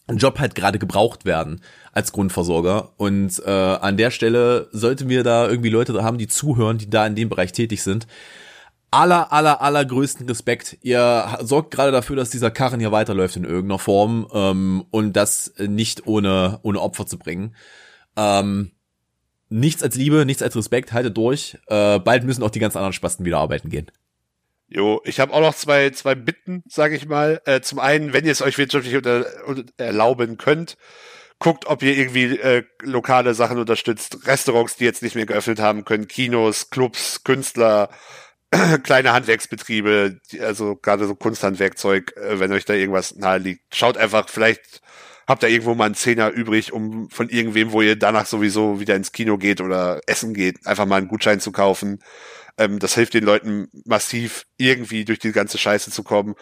Job 0.09 0.39
halt 0.39 0.55
gerade 0.55 0.79
gebraucht 0.79 1.25
werden 1.25 1.61
als 1.93 2.13
Grundversorger. 2.13 2.93
Und 2.97 3.41
äh, 3.45 3.51
an 3.51 3.97
der 3.97 4.11
Stelle 4.11 4.69
sollten 4.73 5.09
wir 5.09 5.23
da 5.23 5.49
irgendwie 5.49 5.71
Leute 5.71 6.03
haben, 6.03 6.19
die 6.19 6.29
zuhören, 6.29 6.79
die 6.79 6.89
da 6.89 7.07
in 7.07 7.15
dem 7.15 7.29
Bereich 7.29 7.53
tätig 7.53 7.83
sind, 7.83 8.07
aller, 8.91 9.33
aller, 9.33 9.61
allergrößten 9.61 10.27
Respekt. 10.27 10.79
Ihr 10.83 11.39
sorgt 11.41 11.71
gerade 11.71 11.93
dafür, 11.93 12.17
dass 12.17 12.31
dieser 12.31 12.51
Karren 12.51 12.81
hier 12.81 12.93
weiterläuft 12.93 13.37
in 13.37 13.45
irgendeiner 13.45 13.79
Form 13.79 14.29
ähm, 14.33 14.85
und 14.91 15.15
das 15.15 15.55
nicht 15.59 16.07
ohne, 16.07 16.59
ohne 16.63 16.81
Opfer 16.81 17.07
zu 17.07 17.19
bringen. 17.19 17.55
Ähm, 18.17 18.73
nichts 19.49 19.83
als 19.83 19.95
Liebe, 19.97 20.25
nichts 20.25 20.43
als 20.43 20.57
Respekt, 20.57 20.93
haltet 20.93 21.17
durch. 21.17 21.59
Äh, 21.67 21.99
bald 22.01 22.25
müssen 22.25 22.43
auch 22.43 22.51
die 22.51 22.59
ganz 22.59 22.77
anderen 22.77 22.93
Spasten 22.93 23.25
wieder 23.25 23.39
arbeiten 23.39 23.71
gehen. 23.71 23.91
Jo, 24.69 25.01
ich 25.05 25.19
habe 25.19 25.33
auch 25.33 25.41
noch 25.41 25.55
zwei, 25.55 25.91
zwei 25.91 26.15
Bitten, 26.15 26.63
sage 26.69 26.95
ich 26.95 27.07
mal. 27.07 27.41
Äh, 27.45 27.61
zum 27.61 27.81
einen, 27.81 28.13
wenn 28.13 28.25
ihr 28.25 28.33
es 28.33 28.43
euch 28.43 28.57
wirtschaftlich 28.57 28.97
unter, 28.97 29.27
erlauben 29.77 30.39
könnt, 30.39 30.77
guckt, 31.41 31.67
ob 31.67 31.83
ihr 31.83 31.97
irgendwie 31.97 32.39
äh, 32.39 32.63
lokale 32.83 33.35
Sachen 33.35 33.59
unterstützt. 33.59 34.27
Restaurants, 34.27 34.77
die 34.77 34.85
jetzt 34.85 35.03
nicht 35.03 35.17
mehr 35.17 35.27
geöffnet 35.27 35.59
haben 35.59 35.85
können, 35.85 36.07
Kinos, 36.07 36.71
Clubs, 36.71 37.25
Künstler, 37.25 37.91
kleine 38.83 39.13
Handwerksbetriebe, 39.13 40.21
also 40.41 40.77
gerade 40.77 41.07
so 41.07 41.15
Kunsthandwerkzeug, 41.15 42.17
äh, 42.17 42.41
wenn 42.41 42.53
euch 42.53 42.65
da 42.65 42.75
irgendwas 42.75 43.15
nahe 43.17 43.39
liegt. 43.39 43.75
Schaut 43.75 43.97
einfach, 43.97 44.29
vielleicht 44.29 44.81
habt 45.27 45.43
ihr 45.45 45.49
irgendwo 45.49 45.75
mal 45.75 45.87
einen 45.87 45.95
Zehner 45.95 46.31
übrig, 46.31 46.73
um 46.73 47.09
von 47.11 47.29
irgendwem, 47.29 47.73
wo 47.73 47.83
ihr 47.83 47.97
danach 47.97 48.27
sowieso 48.27 48.81
wieder 48.81 48.97
ins 48.97 49.13
Kino 49.13 49.39
geht 49.39 49.61
oder 49.61 50.01
essen 50.07 50.35
geht, 50.35 50.67
einfach 50.67 50.87
mal 50.87 50.97
einen 50.97 51.09
Gutschein 51.09 51.41
zu 51.41 51.53
kaufen. 51.53 52.01
Ähm, 52.59 52.81
das 52.81 52.95
hilft 52.95 53.15
den 53.15 53.25
Leuten 53.25 53.69
massiv, 53.85 54.47
irgendwie 54.57 55.05
durch 55.05 55.21
die 55.21 55.33
ganze 55.33 55.59
Scheiße 55.59 55.91
zu 55.93 56.03
kommen. 56.03 56.35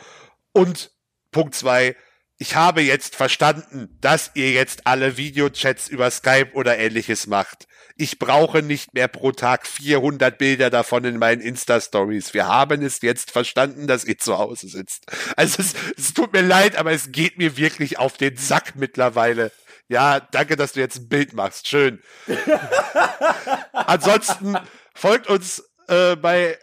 Und 0.53 0.93
Punkt 1.31 1.55
zwei, 1.55 1.95
ich 2.39 2.55
habe 2.55 2.83
jetzt 2.83 3.17
verstanden, 3.17 3.99
dass 4.01 4.31
ihr 4.35 4.53
jetzt 4.53 4.87
alle 4.87 5.17
Videochats 5.17 5.89
über 5.89 6.09
Skype 6.11 6.53
oder 6.55 6.79
ähnliches 6.79 7.27
macht. 7.27 7.67
Ich 7.97 8.21
brauche 8.21 8.63
nicht 8.63 8.95
mehr 8.95 9.09
pro 9.09 9.33
Tag 9.33 9.67
400 9.67 10.39
Bilder 10.39 10.71
davon 10.71 11.05
in 11.05 11.19
meinen 11.19 11.41
Insta-Stories. 11.41 12.35
Wir 12.35 12.47
haben 12.47 12.83
es 12.83 13.01
jetzt 13.03 13.33
verstanden, 13.33 13.89
dass 13.89 14.05
ihr 14.05 14.19
zu 14.19 14.39
Hause 14.39 14.69
sitzt. 14.69 15.07
Also 15.37 15.61
es, 15.61 15.75
es 15.97 16.15
tut 16.15 16.33
mir 16.33 16.43
leid, 16.43 16.77
aber 16.77 16.93
es 16.93 17.11
geht 17.11 17.39
mir 17.39 17.57
wirklich 17.57 17.99
auf 17.99 18.17
den 18.17 18.37
Sack 18.37 18.77
mittlerweile. 18.77 19.51
Ja, 19.89 20.21
danke, 20.21 20.55
dass 20.55 20.75
du 20.75 20.81
jetzt 20.81 20.97
ein 20.99 21.09
Bild 21.09 21.33
machst. 21.33 21.67
Schön. 21.67 22.01
Ansonsten 23.73 24.57
folgt 24.95 25.27
uns 25.27 25.65
äh, 25.89 26.15
bei 26.15 26.57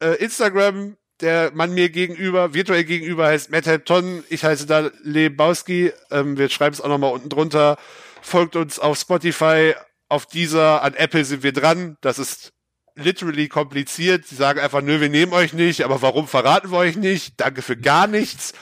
äh, 0.00 0.14
Instagram. 0.22 0.96
Der 1.20 1.50
Mann 1.54 1.72
mir 1.72 1.88
gegenüber, 1.88 2.52
virtuell 2.52 2.84
gegenüber 2.84 3.26
heißt 3.26 3.50
Matt 3.50 3.86
Ton. 3.86 4.22
Ich 4.28 4.44
heiße 4.44 4.66
da 4.66 4.90
Lebowski. 5.02 5.92
Ähm, 6.10 6.36
wir 6.36 6.50
schreiben 6.50 6.74
es 6.74 6.80
auch 6.80 6.88
nochmal 6.88 7.12
unten 7.12 7.30
drunter. 7.30 7.78
Folgt 8.20 8.56
uns 8.56 8.78
auf 8.78 8.98
Spotify, 8.98 9.74
auf 10.08 10.26
dieser, 10.26 10.82
an 10.82 10.94
Apple 10.94 11.24
sind 11.24 11.42
wir 11.42 11.52
dran. 11.52 11.96
Das 12.00 12.18
ist 12.18 12.52
literally 12.96 13.48
kompliziert. 13.48 14.26
Sie 14.26 14.34
sagen 14.34 14.58
einfach, 14.58 14.82
nö, 14.82 15.00
wir 15.00 15.08
nehmen 15.08 15.32
euch 15.32 15.52
nicht, 15.52 15.84
aber 15.84 16.02
warum 16.02 16.26
verraten 16.26 16.70
wir 16.70 16.78
euch 16.78 16.96
nicht? 16.96 17.40
Danke 17.40 17.62
für 17.62 17.76
gar 17.76 18.06
nichts. 18.06 18.52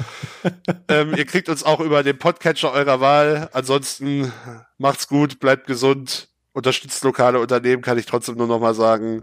ähm, 0.88 1.14
ihr 1.16 1.24
kriegt 1.24 1.48
uns 1.48 1.62
auch 1.62 1.80
über 1.80 2.02
den 2.02 2.18
Podcatcher 2.18 2.72
eurer 2.72 3.00
Wahl. 3.00 3.48
Ansonsten 3.52 4.32
macht's 4.78 5.08
gut, 5.08 5.40
bleibt 5.40 5.66
gesund, 5.66 6.28
unterstützt 6.52 7.02
lokale 7.04 7.40
Unternehmen, 7.40 7.82
kann 7.82 7.98
ich 7.98 8.06
trotzdem 8.06 8.36
nur 8.36 8.46
noch 8.46 8.60
mal 8.60 8.74
sagen. 8.74 9.22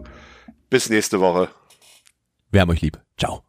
Bis 0.69 0.89
nächste 0.89 1.19
Woche. 1.19 1.49
Wir 2.51 2.61
haben 2.61 2.69
euch 2.69 2.81
lieb. 2.81 2.99
Ciao. 3.17 3.43